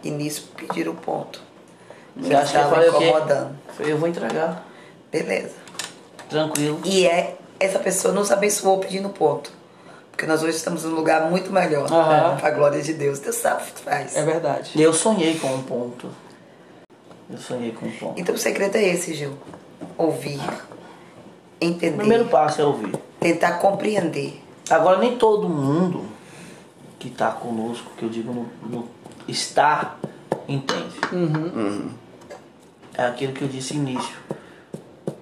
[0.01, 1.43] E nisso pediram o ponto.
[2.17, 3.59] Você acha que eu falei o incomodando.
[3.67, 4.65] Eu falei, eu vou entregar.
[5.11, 5.55] Beleza.
[6.31, 6.81] Tranquilo.
[6.85, 9.51] E é, essa pessoa nos abençoou pedindo ponto.
[10.13, 11.93] Porque nós hoje estamos num lugar muito melhor.
[11.93, 12.37] Aham.
[12.37, 13.19] Pra glória de Deus.
[13.19, 14.17] Deus sabe o que faz.
[14.17, 14.71] É verdade.
[14.77, 16.09] E eu sonhei com um ponto.
[17.29, 18.21] Eu sonhei com um ponto.
[18.21, 19.37] Então o segredo é esse, Gil.
[19.99, 20.39] Ouvir.
[20.39, 20.53] O
[21.61, 21.97] Entender.
[21.97, 22.95] primeiro passo é ouvir.
[23.19, 24.41] Tentar compreender.
[24.71, 26.14] Agora, nem todo mundo
[27.05, 28.89] que está conosco, que eu digo no, no
[29.29, 29.97] está,
[30.49, 30.99] entende.
[32.95, 34.17] É aquilo que eu disse no início.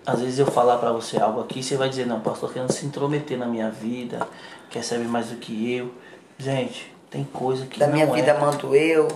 [0.06, 2.86] Às vezes eu falar pra você algo aqui, você vai dizer, não, pastor, querendo se
[2.86, 4.28] intrometer na minha vida,
[4.70, 5.90] quer saber mais do que eu.
[6.38, 8.12] Gente, tem coisa que Da não minha é.
[8.12, 9.09] vida mando eu.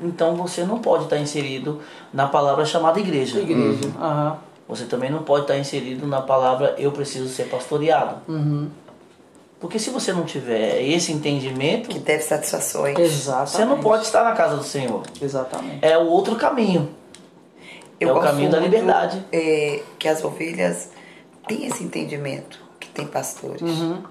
[0.00, 1.80] Então você não pode estar inserido
[2.12, 3.38] na palavra chamada igreja.
[3.38, 3.92] Igreja.
[3.96, 4.38] Aham.
[4.66, 8.16] Você também não pode estar inserido na palavra eu preciso ser pastoreado.
[9.60, 12.96] Porque se você não tiver esse entendimento, Que deve satisfações.
[12.98, 13.50] Exatamente.
[13.50, 15.02] você não pode estar na casa do Senhor.
[15.20, 15.84] Exatamente.
[15.84, 16.94] É o outro caminho.
[17.98, 19.24] Eu é o gosto caminho da muito, liberdade.
[19.32, 20.90] é, que as ovelhas
[21.48, 22.60] têm esse entendimento.
[22.78, 23.60] Que tem pastores.
[23.62, 24.02] Uhum.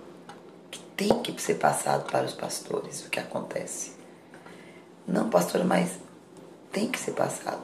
[0.70, 3.94] Que tem que ser passado para os pastores o que acontece.
[5.08, 5.92] Não, pastor, mas
[6.74, 7.64] tem que ser passado.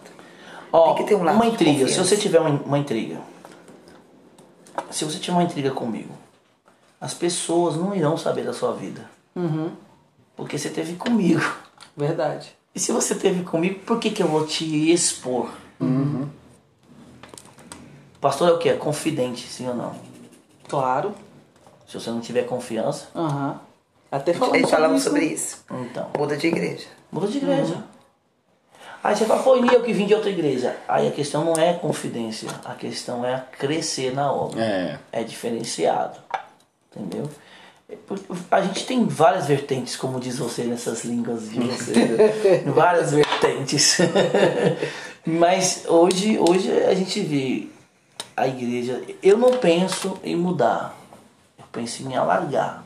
[0.72, 1.88] Ó, Tem que ter um laço uma de intriga.
[1.90, 3.20] Se você tiver uma, uma intriga,
[4.90, 6.14] se você tiver uma intriga comigo,
[7.04, 9.10] as pessoas não irão saber da sua vida.
[9.36, 9.72] Uhum.
[10.38, 11.44] Porque você teve comigo.
[11.98, 12.56] Verdade.
[12.74, 15.50] E se você teve comigo, por que, que eu vou te expor?
[18.22, 18.70] Pastor é o que?
[18.70, 19.94] É confidente, sim ou não?
[20.70, 21.14] Claro.
[21.86, 23.60] Se você não tiver confiança, Aham.
[24.10, 25.04] Até A falamos gente falava isso.
[25.04, 25.66] sobre isso.
[25.70, 26.10] então.
[26.18, 26.88] Muda de igreja.
[27.12, 27.84] Muda de igreja.
[29.04, 30.78] Aí você fala, pô, e eu que vim de outra igreja.
[30.88, 34.64] Aí a questão não é confidência, a questão é crescer na obra.
[34.64, 35.00] É.
[35.12, 36.18] É diferenciado.
[36.96, 37.30] Entendeu?
[37.90, 37.96] É
[38.52, 41.94] A gente tem várias vertentes, como diz você nessas línguas de você.
[41.94, 42.64] né?
[42.74, 43.98] várias vertentes.
[45.26, 47.68] Mas hoje, hoje a gente vê
[48.36, 49.02] a igreja.
[49.22, 50.98] Eu não penso em mudar.
[51.58, 52.84] Eu penso em alargar.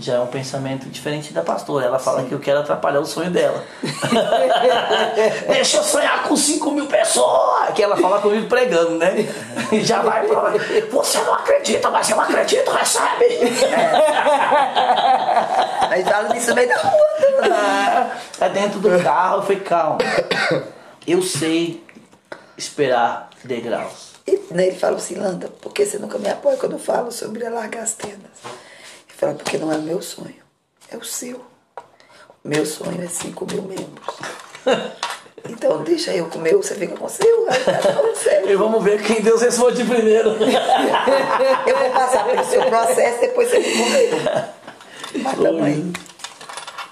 [0.00, 1.86] Já é um pensamento diferente da pastora.
[1.86, 3.64] Ela fala que eu quero atrapalhar o sonho dela.
[5.48, 7.74] Deixa eu sonhar com 5 mil pessoas!
[7.74, 9.26] Que ela fala comigo pregando, né?
[9.72, 10.52] E já vai pra.
[10.92, 13.38] Você não acredita, mas eu acredito, recebe!
[16.18, 18.10] Fala disso no meio da rua.
[18.40, 19.98] É dentro do carro, eu falei, calma.
[21.06, 21.84] Eu sei
[22.56, 24.12] esperar degraus.
[24.26, 27.10] E né, ele fala assim, Landa, por que você nunca me apoia quando eu falo
[27.10, 28.30] sobre alargar as tendas?
[29.18, 30.36] Porque não é o meu sonho,
[30.90, 31.44] é o seu.
[32.44, 34.16] O meu sonho é 5 mil membros.
[35.48, 37.46] Então deixa eu com o meu, você fica com o seu.
[37.46, 40.30] Tá E vamos ver quem Deus responde primeiro.
[41.66, 45.62] Eu vou passar pelo seu processo, depois você fica com o meu.
[45.62, 45.92] Mas aí.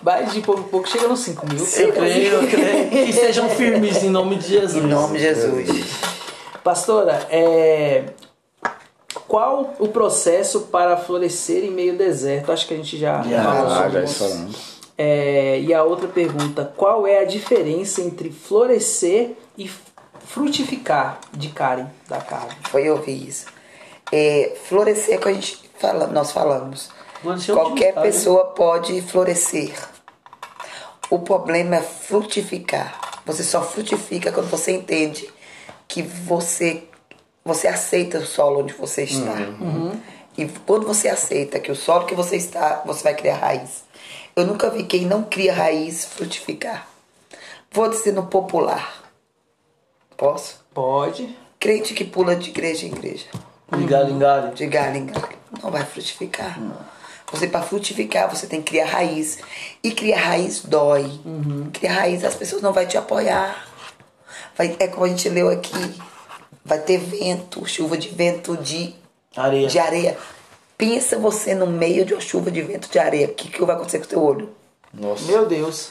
[0.00, 1.58] Vai de pouco a pouco, chega nos 5 mil.
[1.58, 2.90] Eu creio, eu creio.
[2.90, 4.84] Que sejam firmes em nome de Jesus.
[4.84, 5.68] Em nome de Jesus.
[6.62, 8.04] Pastora, é...
[9.28, 12.52] qual o processo para florescer em meio deserto?
[12.52, 14.76] Acho que a gente já, Já, falou Ah, sobre já falamos.
[14.98, 19.70] É, e a outra pergunta, qual é a diferença entre florescer e
[20.24, 22.54] frutificar de Karen, da Karen?
[22.70, 23.46] Foi ouvir isso.
[24.10, 26.90] É, florescer, que a gente fala, nós falamos.
[27.48, 28.02] É Qualquer né?
[28.02, 29.74] pessoa pode florescer.
[31.10, 33.00] O problema é frutificar.
[33.26, 35.28] Você só frutifica quando você entende
[35.88, 36.84] que você
[37.46, 39.34] você aceita o solo onde você está.
[40.36, 43.84] E quando você aceita que o solo que você está, você vai criar raiz.
[44.34, 46.88] Eu nunca vi quem não cria raiz frutificar.
[47.70, 49.04] Vou dizer no popular.
[50.16, 50.60] Posso?
[50.74, 51.34] Pode.
[51.58, 53.26] Crente que pula de igreja em igreja
[53.74, 54.54] De galho em galho.
[54.54, 55.38] de galho em galho.
[55.62, 56.58] Não vai frutificar.
[57.32, 59.38] Você, para frutificar, você tem que criar raiz.
[59.82, 61.20] E criar raiz dói.
[61.72, 63.66] Criar raiz, as pessoas não vão te apoiar.
[64.56, 65.72] Vai, é como a gente leu aqui.
[66.66, 68.92] Vai ter vento, chuva de vento de,
[69.36, 69.68] Areia.
[69.68, 70.18] de areia.
[70.76, 73.28] Pensa você no meio de uma chuva de vento de areia.
[73.28, 74.50] O que, que vai acontecer com o seu olho?
[74.92, 75.24] Nossa.
[75.26, 75.90] Meu Deus.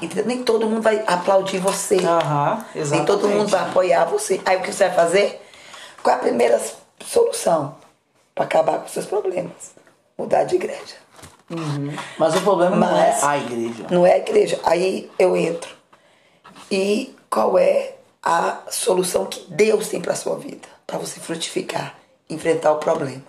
[0.00, 1.96] Então, nem todo mundo vai aplaudir você.
[1.96, 2.90] Aham, exatamente.
[2.90, 4.40] Nem todo mundo vai apoiar você.
[4.46, 5.42] Aí o que você vai fazer?
[6.00, 6.60] Qual é a primeira
[7.04, 7.74] solução
[8.34, 9.74] para acabar com os seus problemas?
[10.16, 10.94] Mudar de igreja.
[12.18, 13.86] Mas o problema não Mas- é a igreja.
[13.90, 14.60] Não é a igreja.
[14.64, 15.70] Aí eu entro.
[16.70, 17.95] E qual é
[18.28, 20.66] a solução que Deus tem para sua vida?
[20.84, 21.94] Para você frutificar,
[22.28, 23.22] enfrentar o problema.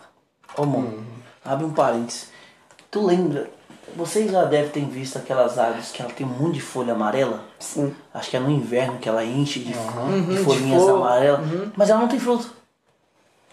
[0.58, 1.04] Ô, mano,
[1.46, 2.30] abre um parênteses.
[2.90, 3.48] Tu lembra?
[3.96, 7.44] Vocês já devem ter visto aquelas árvores que ela tem um monte de folha amarela?
[7.60, 7.96] Sim.
[8.14, 10.98] Acho que é no inverno que ela enche de, de de folhinhas flor.
[11.02, 11.42] amarelas.
[11.76, 12.52] Mas ela não tem fruto.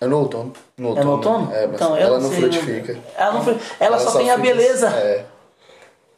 [0.01, 0.53] É no outono.
[0.77, 1.53] No É no outono?
[1.55, 2.99] É, mas Então, ela não frutifica.
[3.17, 4.89] Ela, não, fru- ela só, tem a fica- beleza.
[4.89, 5.25] É.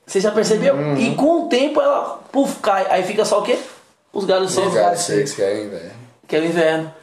[0.07, 0.97] Você já percebeu?
[0.97, 2.87] E com o tempo ela puf, cai.
[2.91, 3.59] Aí fica só o quê?
[4.17, 4.69] Os galhos secos.
[4.71, 5.91] Os galhos secos que é inverno.
[6.27, 6.95] que é o inverno.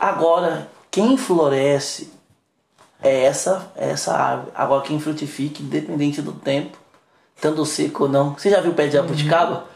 [0.00, 2.12] Agora, quem floresce
[3.00, 4.50] é essa, é essa árvore.
[4.52, 6.76] Agora, quem frutifica, independente do tempo,
[7.36, 8.34] estando seco ou não.
[8.34, 9.66] Você já viu o pé de jabuticaba?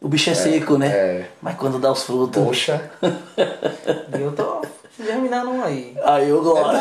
[0.00, 0.88] O bicho é, seco, né?
[0.88, 1.30] é.
[1.42, 2.42] Mas quando dá os frutos.
[2.42, 2.90] Poxa.
[4.18, 4.62] Eu tô
[4.98, 5.94] germinando um aí.
[6.02, 6.74] Aí eu gosto.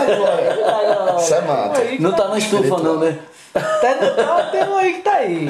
[1.19, 1.81] Isso é mata.
[1.81, 3.19] Aí, Não tá na estufa, não, né?
[3.51, 5.49] Tá, tá, tem um aí que tá aí.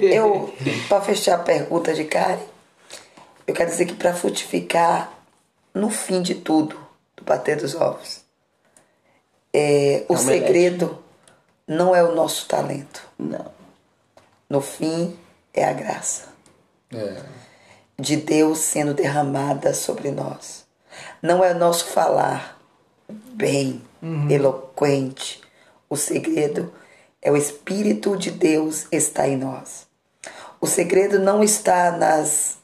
[0.14, 0.50] Eu,
[0.88, 2.38] para fechar a pergunta de Karen,
[3.50, 5.12] eu quero dizer que para frutificar,
[5.74, 6.76] no fim de tudo,
[7.16, 8.20] do bater dos ovos,
[9.52, 11.02] é, o É segredo
[11.66, 13.02] não é o nosso talento.
[13.18, 13.50] Não.
[14.48, 15.18] No fim,
[15.52, 16.26] é a graça
[16.92, 17.22] É.
[17.98, 20.64] de Deus sendo derramada sobre nós.
[21.20, 22.60] Não é o nosso falar
[23.08, 23.82] bem,
[24.28, 25.40] eloquente.
[25.88, 26.72] O segredo
[27.20, 29.88] é o Espírito de Deus está em nós.
[30.60, 32.59] O segredo não está nas,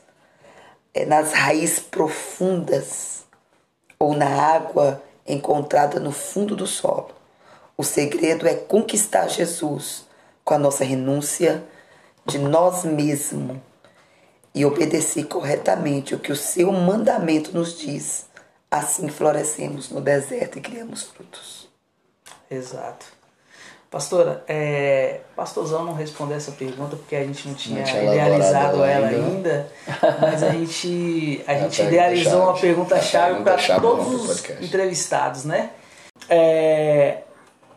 [0.97, 3.27] é, nas raízes profundas
[3.99, 7.11] ou na água encontrada no fundo do solo.
[7.77, 10.07] O segredo é conquistar Jesus
[10.43, 11.63] com a nossa renúncia
[12.25, 13.59] de nós mesmos
[14.55, 18.25] e obedecer corretamente o que o seu mandamento nos diz.
[18.71, 21.69] Assim florescemos no deserto e criamos frutos.
[22.51, 23.16] Exato.
[23.91, 29.07] Pastora, é, pastorzão não respondeu essa pergunta porque a gente não tinha, tinha idealizado ela
[29.07, 29.27] ainda.
[29.27, 29.73] ainda,
[30.21, 35.45] mas a gente, a a gente pergunta idealizou uma pergunta-chave A para todos os entrevistados,
[35.45, 35.71] né?
[36.29, 37.23] É,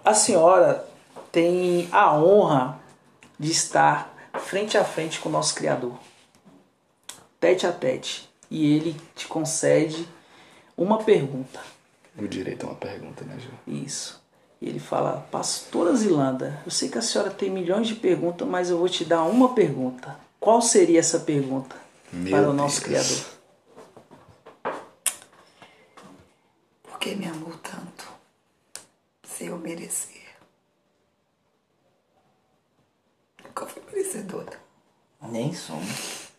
[0.04, 0.86] a senhora
[1.32, 2.80] tem a honra
[3.38, 5.94] de estar frente a frente com o nosso Criador,
[7.40, 10.08] tete a tete, e ele te concede
[10.76, 11.60] uma pergunta.
[12.18, 13.52] O direito é uma pergunta, né, Gil?
[13.86, 14.19] Isso.
[14.62, 18.70] E ele fala, Pastora Zilanda, eu sei que a senhora tem milhões de perguntas, mas
[18.70, 20.20] eu vou te dar uma pergunta.
[20.40, 21.76] Qual seria essa pergunta
[22.12, 23.24] Meu para o nosso Deus.
[24.64, 24.86] Criador?
[26.84, 28.08] Por que me amou tanto?
[29.24, 30.28] Sem eu merecer.
[33.46, 34.60] Nunca fui merecedora.
[35.22, 36.30] Nem somos.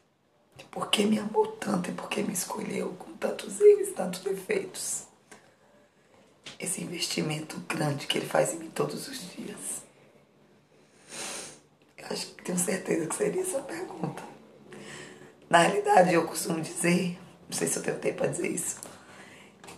[0.70, 4.20] Por que me amou tanto e por que me escolheu com tantos erros e tantos
[4.20, 5.10] defeitos?
[6.61, 9.81] Esse investimento grande que ele faz em mim todos os dias.
[11.97, 14.23] Eu acho que tenho certeza que seria essa pergunta.
[15.49, 17.19] Na realidade, eu costumo dizer,
[17.49, 18.77] não sei se eu tenho tempo para dizer isso,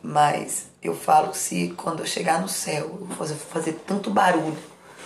[0.03, 4.59] mas eu falo se quando eu chegar no céu, eu vou fazer, fazer tanto barulho,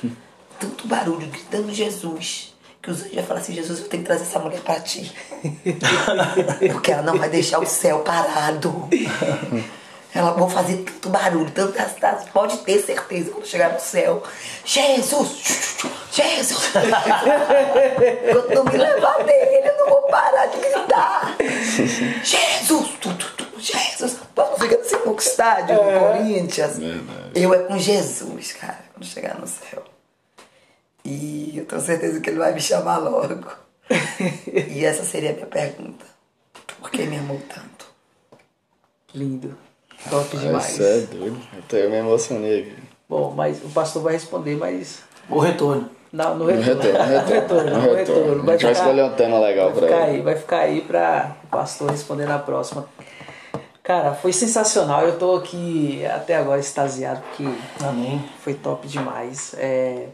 [0.58, 4.22] tanto barulho, gritando Jesus, que os anjos vão falar assim, Jesus, eu tenho que trazer
[4.22, 5.12] essa mulher para ti.
[6.72, 8.88] Porque ela não vai deixar o céu parado.
[10.16, 12.26] Ela vai fazer tanto barulho, tantas tasas.
[12.30, 14.22] Pode ter certeza quando chegar no céu.
[14.64, 15.76] Jesus!
[16.10, 16.70] Jesus!
[18.32, 21.36] Quando não me levar dele, eu não vou parar de gritar.
[22.24, 22.88] Jesus!
[22.98, 24.16] Tu, tu, tu, Jesus!
[24.34, 26.78] Vamos ficar assim no estádio, no Corinthians.
[26.78, 27.30] Verdade.
[27.34, 29.84] Eu é com Jesus, cara, quando chegar no céu.
[31.04, 33.52] E eu tenho certeza que ele vai me chamar logo.
[34.66, 36.06] e essa seria a minha pergunta.
[36.80, 37.86] Por que me amou tanto?
[39.14, 39.65] Lindo.
[40.10, 40.70] Top demais.
[40.70, 41.38] Isso é doido.
[41.58, 42.76] Até eu me emocionei aqui.
[43.08, 45.88] Bom, mas o pastor vai responder, mas O retorno.
[46.12, 46.82] na- no No retorno.
[46.82, 47.70] retorno, no retorno.
[47.70, 47.94] no no retorno.
[47.96, 48.48] retorno.
[48.48, 50.16] A gente vai escolher um tema legal vai pra ficar ele.
[50.16, 52.86] aí, vai ficar aí para o pastor responder na próxima.
[53.82, 55.02] Cara, foi sensacional.
[55.02, 57.44] Eu tô aqui até agora extasiado porque
[57.84, 58.24] Amém.
[58.40, 59.54] foi top demais.
[59.56, 60.06] É,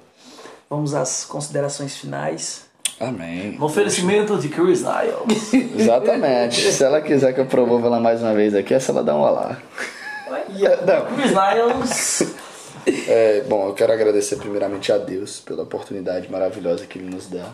[0.68, 2.66] vamos às considerações finais.
[3.00, 3.58] Amém.
[3.58, 5.52] Um oferecimento de Chris Niles.
[5.78, 6.72] Exatamente.
[6.72, 9.16] se ela quiser que eu promova ela mais uma vez aqui, é só ela dar
[9.16, 9.60] um olá.
[10.86, 12.34] Não, Chris Niles.
[13.08, 17.52] É, bom, eu quero agradecer primeiramente a Deus pela oportunidade maravilhosa que Ele nos dá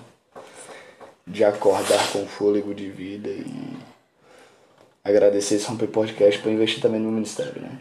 [1.26, 3.76] de acordar com fôlego de vida e
[5.04, 7.78] agradecer esse Romper Podcast por investir também no ministério, né?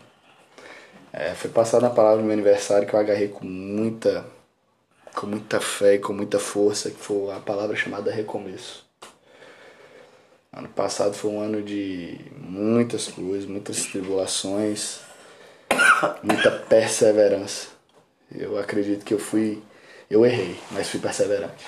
[1.14, 4.26] É, foi passada a palavra no meu aniversário que eu agarrei com muita,
[5.18, 8.86] com muita fé e com muita força, que foi a palavra chamada recomeço.
[10.54, 15.00] Ano passado foi um ano de muitas coisas, muitas tribulações,
[16.22, 17.70] muita perseverança.
[18.32, 19.60] Eu acredito que eu fui,
[20.08, 21.66] eu errei, mas fui perseverante.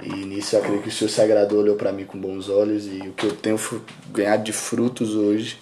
[0.00, 2.86] E nisso eu acredito que o Senhor se agradou, olhou para mim com bons olhos
[2.86, 3.58] e o que eu tenho
[4.10, 5.60] ganhado de frutos hoje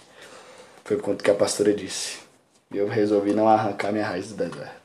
[0.85, 2.19] foi conta que a pastora disse.
[2.73, 4.76] E eu resolvi não arrancar minha raiz do deserto.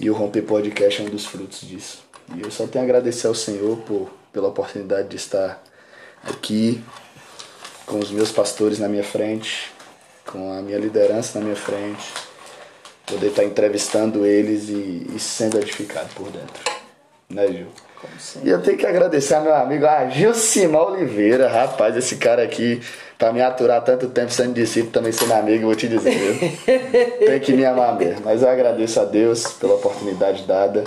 [0.00, 2.04] E o Romper Podcast é um dos frutos disso.
[2.36, 5.62] E eu só tenho a agradecer ao Senhor por, pela oportunidade de estar
[6.22, 6.82] aqui
[7.86, 9.72] com os meus pastores na minha frente,
[10.26, 12.12] com a minha liderança na minha frente,
[13.06, 16.62] poder estar entrevistando eles e, e sendo edificado por dentro.
[17.30, 17.66] Né, Gil?
[18.44, 22.80] E eu tenho que agradecer ao meu amigo ah, Gilcimar Oliveira, rapaz, esse cara aqui,
[23.18, 26.52] pra me aturar tanto tempo sendo discípulo, também sendo amigo, vou te dizer, viu?
[27.26, 28.22] Tem que me amar mesmo.
[28.24, 30.84] Mas eu agradeço a Deus pela oportunidade dada.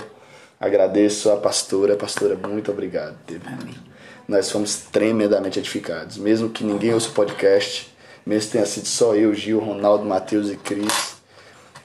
[0.58, 1.94] Agradeço a pastora.
[1.94, 3.14] Pastora, muito obrigado.
[3.26, 3.78] David.
[4.26, 6.16] Nós fomos tremendamente edificados.
[6.16, 7.92] Mesmo que ninguém ouça o podcast,
[8.24, 11.16] mesmo que tenha sido só eu, Gil, Ronaldo, Matheus e Cris,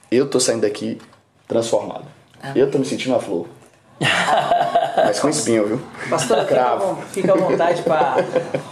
[0.10, 0.98] eu tô saindo daqui
[1.48, 2.06] transformado.
[2.56, 3.48] Eu tô me sentindo uma flor.
[4.96, 5.82] Mas com espinho, viu?
[6.10, 7.02] Pastor, fica, à Cravo.
[7.12, 8.24] fica à vontade para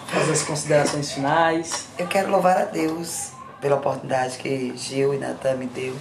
[0.08, 1.88] fazer as considerações finais.
[1.98, 5.96] Eu quero louvar a Deus pela oportunidade que Gil e Natan me deu.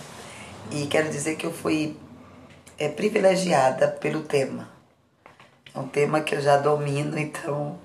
[0.71, 1.97] E quero dizer que eu fui
[2.79, 4.69] é, privilegiada pelo tema.
[5.75, 7.79] É um tema que eu já domino, então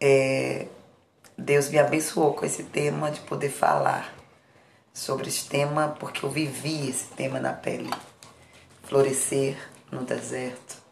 [0.00, 0.66] é,
[1.38, 4.12] Deus me abençoou com esse tema de poder falar
[4.92, 7.90] sobre esse tema, porque eu vivi esse tema na pele.
[8.84, 9.56] Florescer
[9.94, 10.84] no deserto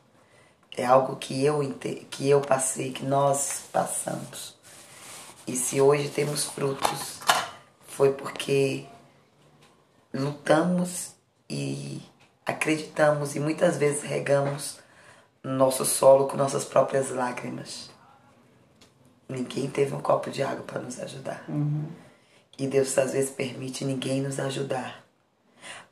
[0.76, 1.60] é algo que eu,
[2.10, 4.56] que eu passei, que nós passamos.
[5.46, 7.20] E se hoje temos frutos,
[7.86, 8.86] foi porque
[10.14, 11.12] lutamos
[11.48, 12.00] e
[12.46, 14.78] acreditamos e muitas vezes regamos
[15.42, 17.90] nosso solo com nossas próprias lágrimas.
[19.28, 21.44] Ninguém teve um copo de água para nos ajudar.
[22.58, 25.01] E Deus às vezes permite ninguém nos ajudar.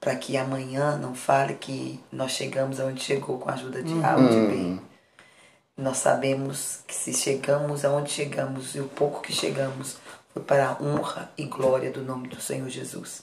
[0.00, 4.16] Para que amanhã não fale que nós chegamos aonde chegou com a ajuda de A
[4.16, 4.80] ou de B.
[5.76, 9.98] Nós sabemos que se chegamos aonde chegamos e o pouco que chegamos
[10.32, 13.22] foi para a honra e glória do nome do Senhor Jesus.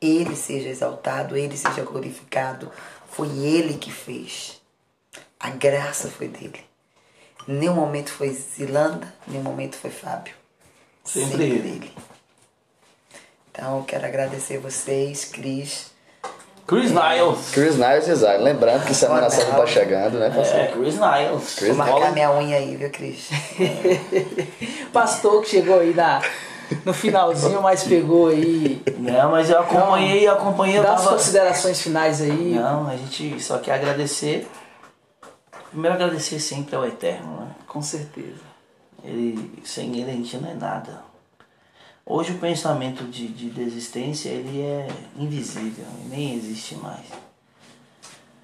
[0.00, 2.70] Ele seja exaltado, ele seja glorificado.
[3.10, 4.60] Foi ele que fez.
[5.38, 6.64] A graça foi dele.
[7.46, 10.34] Nenhum momento foi Zilanda, nenhum momento foi Fábio.
[11.04, 11.92] Sempre ele.
[13.50, 15.90] Então, eu quero agradecer vocês, Cris.
[16.68, 17.50] Chris Niles.
[17.50, 18.42] Chris Niles e Zayn.
[18.42, 20.26] Lembrando que Semana Santa tá chegando, né?
[20.26, 21.54] É, Chris Niles.
[21.54, 21.94] Chris Vou Niles.
[21.94, 23.30] marcar minha unha aí, viu, Cris?
[24.92, 26.20] Pastor que chegou aí na,
[26.84, 28.82] no finalzinho, mas pegou aí.
[28.98, 31.16] Não, mas eu acompanhei, eu acompanhei, Dá as tava...
[31.16, 32.56] considerações finais aí.
[32.56, 34.46] Não, a gente só quer agradecer.
[35.70, 37.48] Primeiro agradecer sempre ao Eterno, né?
[37.66, 38.46] Com certeza.
[39.02, 41.07] Ele, sem ele a gente não é nada.
[42.10, 47.04] Hoje o pensamento de, de desistência ele é invisível, nem existe mais.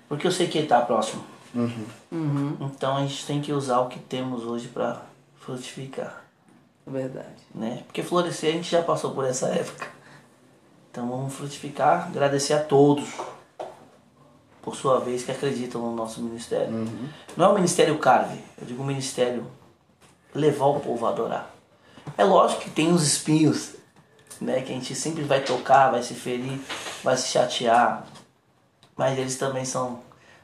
[0.06, 1.24] Porque eu sei que ele está próximo.
[2.60, 5.00] Então a gente tem que usar o que temos hoje para
[5.36, 6.24] frutificar,
[6.86, 7.40] Verdade.
[7.54, 7.84] né?
[7.86, 9.88] Porque florescer a gente já passou por essa época.
[10.90, 13.08] Então vamos frutificar, agradecer a todos,
[14.60, 16.86] por sua vez, que acreditam no nosso ministério.
[17.34, 19.46] Não é o ministério carve, eu digo o ministério
[20.34, 21.53] levar o povo a adorar.
[22.16, 23.70] É lógico que tem os espinhos,
[24.40, 24.60] né?
[24.62, 26.58] Que a gente sempre vai tocar, vai se ferir,
[27.02, 28.04] vai se chatear.
[28.96, 29.98] Mas eles também são,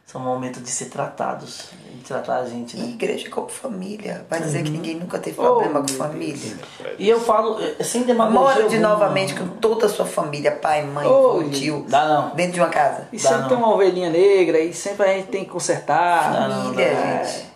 [0.04, 2.88] são momentos de ser tratados, de tratar a gente, E né?
[2.88, 4.26] igreja é como família.
[4.28, 6.58] Vai dizer que ninguém nunca teve problema com família.
[6.98, 8.88] E eu falo, eh, sem demagogia Mora de alguma.
[8.88, 12.34] novamente com toda a sua família, pai, mãe, avô, tio, Dá não.
[12.34, 13.06] dentro de uma casa.
[13.12, 13.48] E Dá sempre não.
[13.50, 16.32] tem uma ovelhinha negra e sempre a gente tem que consertar.
[16.32, 17.22] Dá não, Família, dá.
[17.22, 17.49] gente.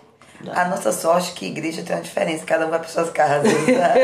[0.53, 3.53] A nossa sorte é que igreja tem uma diferença, cada um vai para suas casas.
[3.53, 3.95] Né?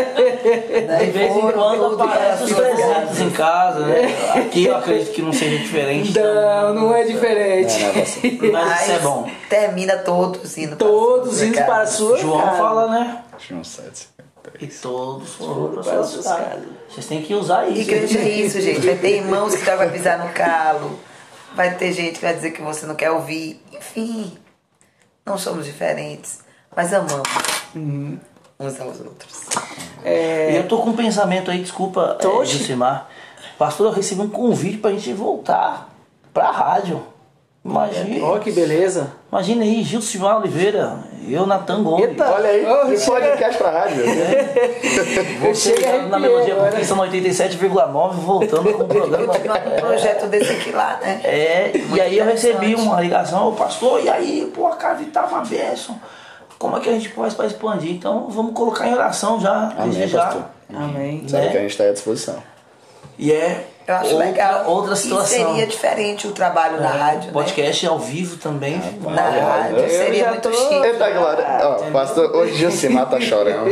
[1.04, 3.20] De vez em quando aparece os suas 300 casas.
[3.20, 4.02] em casa, né?
[4.36, 6.18] Aqui eu acredito que não seja diferente.
[6.18, 7.74] Não, não é diferente.
[8.52, 9.30] Mas isso é bom.
[9.48, 12.56] Termina todos indo Todos para indo suas para a sua João casa.
[12.56, 13.22] fala, né?
[13.48, 14.08] João 7.
[14.60, 16.64] E todos foram para suas casas.
[16.88, 17.80] Vocês têm que usar isso.
[17.80, 18.80] Igreja é isso, gente.
[18.80, 20.98] Vai ter irmãos que já vai pisar no calo.
[21.52, 23.60] Vai ter gente que vai dizer que você não quer ouvir.
[23.72, 24.32] Enfim,
[25.31, 26.40] não somos diferentes,
[26.74, 27.28] mas amamos
[28.59, 29.47] uns aos outros.
[30.05, 32.44] E eu tô com um pensamento aí, desculpa, é.
[32.44, 33.09] Jucimar.
[33.57, 35.89] Pastor, eu recebi um convite pra gente voltar
[36.32, 37.02] pra rádio.
[37.65, 38.24] Imagina.
[38.24, 39.12] Ó, que beleza.
[39.31, 40.98] Imagina aí, Gilcimar Oliveira,
[41.28, 42.09] eu, Natan Gomes.
[42.09, 42.28] Eita.
[42.32, 44.02] Olha aí, Oh, e chega- podcast pra rádio.
[44.05, 46.57] Eu Você ligado na Melodia.
[46.57, 49.27] Conquista no 87,9, voltando com o programa.
[49.32, 51.20] Continuar com um projeto desse aqui lá, né?
[51.23, 55.02] É, e Muito aí eu recebi uma ligação, ô pastor, e aí, pô, a casa
[55.27, 56.01] uma bênção.
[56.59, 57.93] Como é que a gente faz pra expandir?
[57.93, 60.24] Então vamos colocar em oração já, Amém, desde já.
[60.24, 60.44] pastor.
[60.74, 61.24] Amém.
[61.28, 61.51] Sabe Né?
[61.52, 62.36] que a gente está à disposição.
[63.16, 64.64] E é Eu acho outra, legal.
[64.70, 65.26] outra E situação.
[65.26, 67.32] seria diferente o trabalho na rádio, né?
[67.32, 68.80] Podcast ao vivo também.
[69.00, 70.74] Na rádio Eu seria já muito tô- chique.
[70.74, 71.46] Eita, Glória.
[71.62, 73.68] Ó, pastor, hoje Gilcimar tá chorando.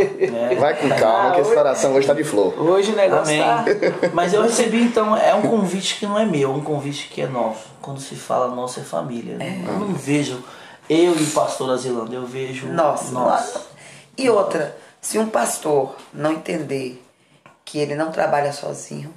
[0.58, 2.54] Vai com calma, que esse coração hoje tá de flor.
[2.60, 3.40] Hoje o negócio Amém.
[3.42, 3.64] tá.
[4.12, 7.22] Mas eu recebi, então, é um convite que não é meu, é um convite que
[7.22, 7.66] é nosso.
[7.80, 9.36] Quando se fala nosso é família.
[9.36, 9.62] né?
[9.66, 10.42] Eu não vejo
[10.90, 13.60] eu e o pastor Azilando, eu vejo Nossa, nossa.
[14.16, 17.04] E outra, se um pastor não entender
[17.64, 19.12] que ele não trabalha sozinho,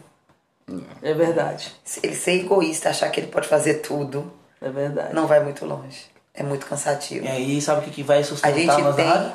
[1.02, 1.72] É verdade.
[1.84, 4.32] se ele ser egoísta, achar que ele pode fazer tudo,
[4.62, 5.14] É verdade.
[5.14, 6.06] não vai muito longe.
[6.34, 7.26] É muito cansativo.
[7.26, 9.32] E aí, sabe o que, que vai A sustentar gente nós na tem-?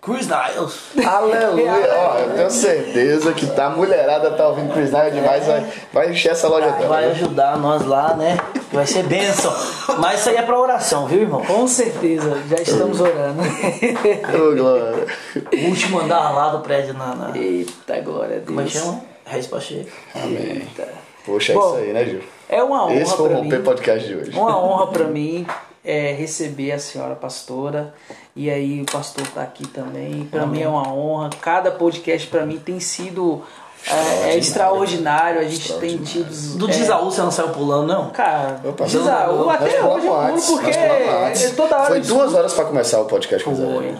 [0.00, 0.80] Chris Niles.
[1.06, 1.72] Aleluia.
[1.94, 6.10] Ó, eu tenho certeza que tá a mulherada tá ouvindo Chris Niles demais, vai, vai
[6.10, 6.88] encher essa loja dela.
[6.88, 8.36] Vai ajudar nós lá, né?
[8.68, 9.52] Que vai ser bênção.
[9.98, 11.44] Mas isso aí é pra oração, viu, irmão?
[11.44, 13.42] Com certeza, já estamos orando.
[13.42, 15.06] Ô, Glória.
[15.36, 17.14] O último andar lá do prédio na.
[17.14, 18.46] na Eita, glória a Deus.
[18.46, 19.11] como é que chama?
[19.32, 19.90] Reis Pacheco.
[20.14, 20.36] Amém.
[20.36, 20.88] Eita.
[21.24, 22.20] Poxa, é Bom, isso aí, né, Gil?
[22.48, 23.64] É uma honra Esse foi o Romper mim.
[23.64, 24.30] Podcast de hoje.
[24.32, 25.46] Uma honra para mim
[25.84, 27.94] é, receber a senhora pastora
[28.36, 30.24] e aí o pastor tá aqui também.
[30.30, 31.30] Para mim é uma honra.
[31.40, 33.42] Cada podcast para mim tem sido
[33.86, 35.40] é, é extraordinário.
[35.40, 38.10] A gente tem tido Do é, Desaú você não saiu pulando, não?
[38.10, 43.00] Cara, Opa, até hoje eu pulo porque é toda hora Foi duas horas pra começar
[43.00, 43.54] o podcast com.
[43.56, 43.94] Foi.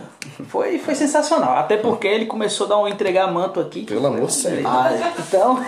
[0.49, 1.57] Foi, foi sensacional.
[1.57, 3.83] Até porque ele começou a dar um entregar manto aqui.
[3.85, 4.65] Pelo amor de Deus.
[4.65, 5.59] Ah, Então,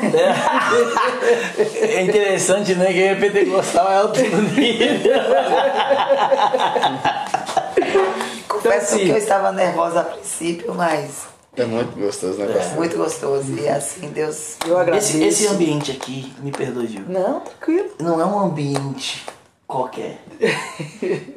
[1.82, 2.92] é interessante, né?
[2.92, 5.14] Que é pentecostal é alto nível.
[8.48, 11.24] Confesso assim- que eu estava nervosa a princípio, mas
[11.56, 12.76] É muito gostoso, né, pastor?
[12.76, 13.52] muito gostoso.
[13.54, 14.56] E assim, Deus.
[14.66, 15.16] eu agradeço.
[15.16, 17.04] Esse, esse ambiente aqui, me perdoe, Gil.
[17.08, 17.90] Não, tranquilo.
[18.00, 19.24] Não é um ambiente
[19.66, 20.20] qualquer.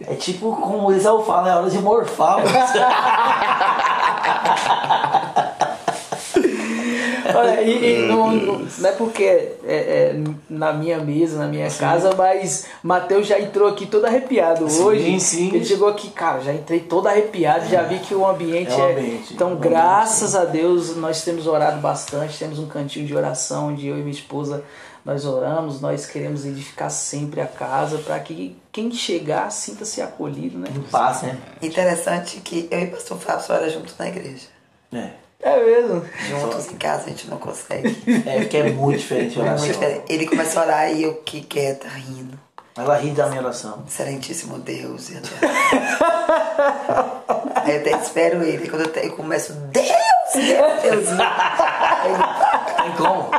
[0.07, 2.39] É tipo como o Isaú fala, é hora de morfar.
[7.39, 10.15] Olha, e, e não, não- não é porque é, é
[10.49, 15.19] na minha mesa, na minha casa, mas Matheus já entrou aqui todo arrepiado Sim, hoje.
[15.19, 15.47] sim.
[15.55, 18.91] Ele chegou aqui, cara, já entrei todo arrepiado, já vi que o ambiente É é.
[18.91, 19.33] ambiente.
[19.33, 23.67] Então, É ambiente, graças a Deus, nós temos orado bastante, temos um cantinho de oração
[23.69, 24.63] onde eu e minha esposa
[25.05, 30.67] nós oramos, nós queremos edificar sempre a casa para que quem chegar sinta-se acolhido, né?
[30.91, 31.37] Paz, né?
[31.61, 34.47] Interessante que eu e o pastor Fábio só era junto na igreja.
[34.91, 35.11] É.
[35.41, 36.03] É mesmo.
[36.27, 37.95] Juntos em casa a gente não consegue.
[38.25, 39.65] É porque é muito diferente a É oração.
[39.67, 40.03] muito diferente.
[40.13, 42.37] Ele começa a orar e eu que quieta, rindo.
[42.75, 43.83] Ela ri da minha oração.
[43.87, 45.09] Excelentíssimo Deus.
[45.09, 45.29] E até...
[47.71, 48.69] Eu até espero ele.
[48.69, 49.87] Quando eu, te- eu começo, Deus,
[50.33, 51.07] Deus, Deus.
[52.77, 53.29] Tem como?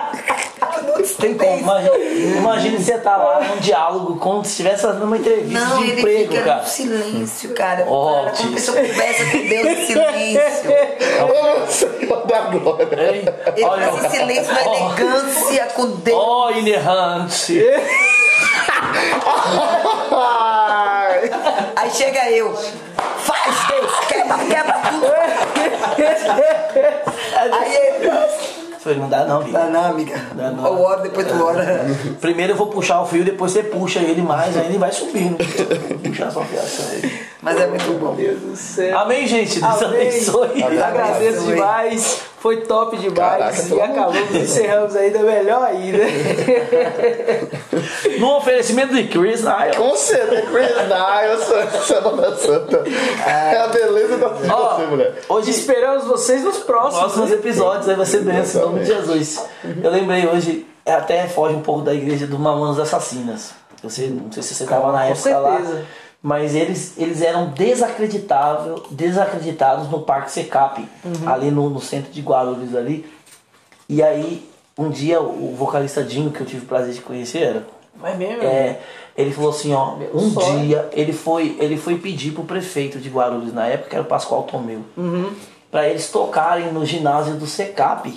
[1.21, 1.59] Tem Como?
[1.59, 1.97] Imagina,
[2.39, 6.01] imagina você tá lá num diálogo como se estivesse fazendo uma entrevista Não, de ele
[6.01, 6.61] emprego, fica cara.
[6.63, 7.85] no silêncio, cara.
[7.89, 10.39] Ó, Cara, Quando a pessoa conversa com Deus em silêncio.
[11.29, 13.15] Ô, Senhor da glória.
[13.15, 13.25] Hein?
[13.57, 16.19] Ele Olha, faz em silêncio, ó, elegância com Deus.
[16.21, 17.63] ó, inerrante.
[21.77, 22.55] Aí chega eu.
[22.55, 25.07] Faz, Deus, quebra, quebra tudo.
[27.53, 28.09] Aí ele.
[28.79, 29.59] Falei, não dá não, Bia.
[29.59, 30.23] Tá não, amiga.
[30.35, 30.67] Dá não.
[30.67, 31.87] Eu oro, depois tu ora.
[32.21, 35.37] Primeiro eu vou puxar o fio, depois você puxa ele mais, aí ele vai subindo.
[35.89, 37.21] Vou puxar só a fiação aí.
[37.41, 38.15] Mas é muito bom.
[38.15, 38.99] Deus do céu.
[38.99, 39.61] Amém, gente?
[39.61, 40.09] Deus Amém.
[40.09, 40.63] abençoe.
[40.63, 41.55] Agradeço Abençoe.
[41.55, 42.21] demais.
[42.41, 43.17] Foi top demais.
[43.17, 45.99] Caraca, e acabamos, encerramos ainda melhor ainda.
[48.19, 49.77] No oferecimento de Chris Nile.
[49.77, 52.85] Com certeza, Chris Niles, Semana Santa.
[53.27, 55.15] É a beleza da Ó, você, mulher.
[55.29, 56.99] hoje Esperamos vocês nos próximos.
[56.99, 59.45] próximos episódios aí vai ser benção, em nome de Jesus.
[59.83, 63.51] Eu lembrei hoje, é, até foge um pouco da igreja do Mamonas Assassinas.
[63.83, 65.85] Você, não sei se você estava na Com época lá, certeza.
[66.23, 70.87] Mas eles, eles eram desacreditável, desacreditados no Parque Secap,
[71.27, 73.09] ali no, no centro de Guarulhos ali.
[73.89, 77.67] E aí, um dia, o vocalista Dinho, que eu tive o prazer de conhecer, era,
[77.95, 78.43] Vai mesmo?
[78.43, 78.81] é,
[79.17, 80.67] ele falou assim, ó, Meu um sonho.
[80.67, 84.09] dia ele foi, ele foi pedir pro prefeito de Guarulhos na época, que era o
[84.09, 85.33] Pascoal Tomeu, Uhum.
[85.71, 88.13] pra eles tocarem no ginásio do Secap.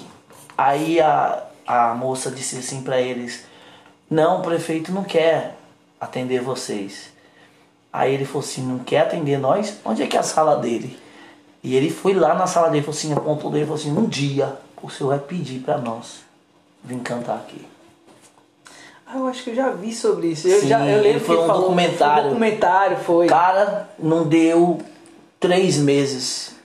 [0.57, 3.43] Aí a, a moça disse assim pra eles,
[4.09, 5.55] não, o prefeito não quer
[5.99, 7.10] atender vocês.
[7.91, 9.77] Aí ele falou assim, não quer atender nós?
[9.83, 10.97] Onde é que é a sala dele?
[11.63, 14.05] E ele foi lá na sala dele, falou assim, apontou dele e falou assim, um
[14.05, 16.21] dia o senhor vai pedir pra nós
[16.83, 17.63] vir cantar aqui.
[19.05, 20.47] Ah, eu acho que eu já vi sobre isso.
[20.47, 22.23] Eu, Sim, já, eu lembro foi que um falou, documentário.
[22.23, 23.27] Um documentário foi.
[23.27, 24.79] Cara, não deu
[25.39, 26.55] três meses.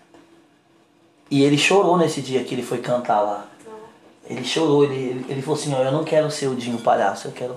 [1.28, 3.46] E ele chorou nesse dia que ele foi cantar lá.
[4.28, 7.28] Ele chorou, ele, ele, ele falou assim, ó, eu não quero ser o Dinho Palhaço,
[7.28, 7.56] eu quero.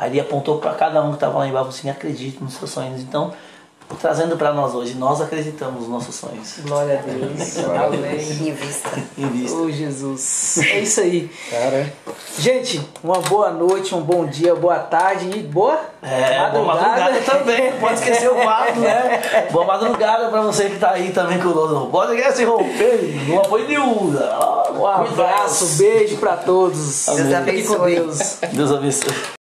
[0.00, 2.70] Aí ele apontou pra cada um que tava lá embaixo e assim, acredite nos seus
[2.70, 3.02] sonhos.
[3.02, 3.34] Então,
[4.00, 6.54] trazendo pra nós hoje, nós acreditamos nos nossos sonhos.
[6.66, 7.58] Glória a Deus.
[7.68, 8.48] Amém.
[8.48, 8.88] Em vista.
[9.18, 9.58] Em vista.
[9.58, 10.56] Oh, Jesus.
[10.72, 11.30] É isso aí.
[11.50, 11.92] Cara,
[12.38, 17.72] Gente, uma boa noite, um bom dia, boa tarde e boa É, boa madrugada também,
[17.78, 19.48] pode esquecer o quadro, né?
[19.50, 21.88] Boa madrugada pra você que tá aí também conosco.
[21.90, 24.70] Pode se romper, no apoio de Uda.
[24.72, 27.04] Um abraço, beijo pra todos.
[27.04, 27.94] Deus com abençoe.
[27.96, 28.38] Deus.
[28.50, 29.39] Deus abençoe.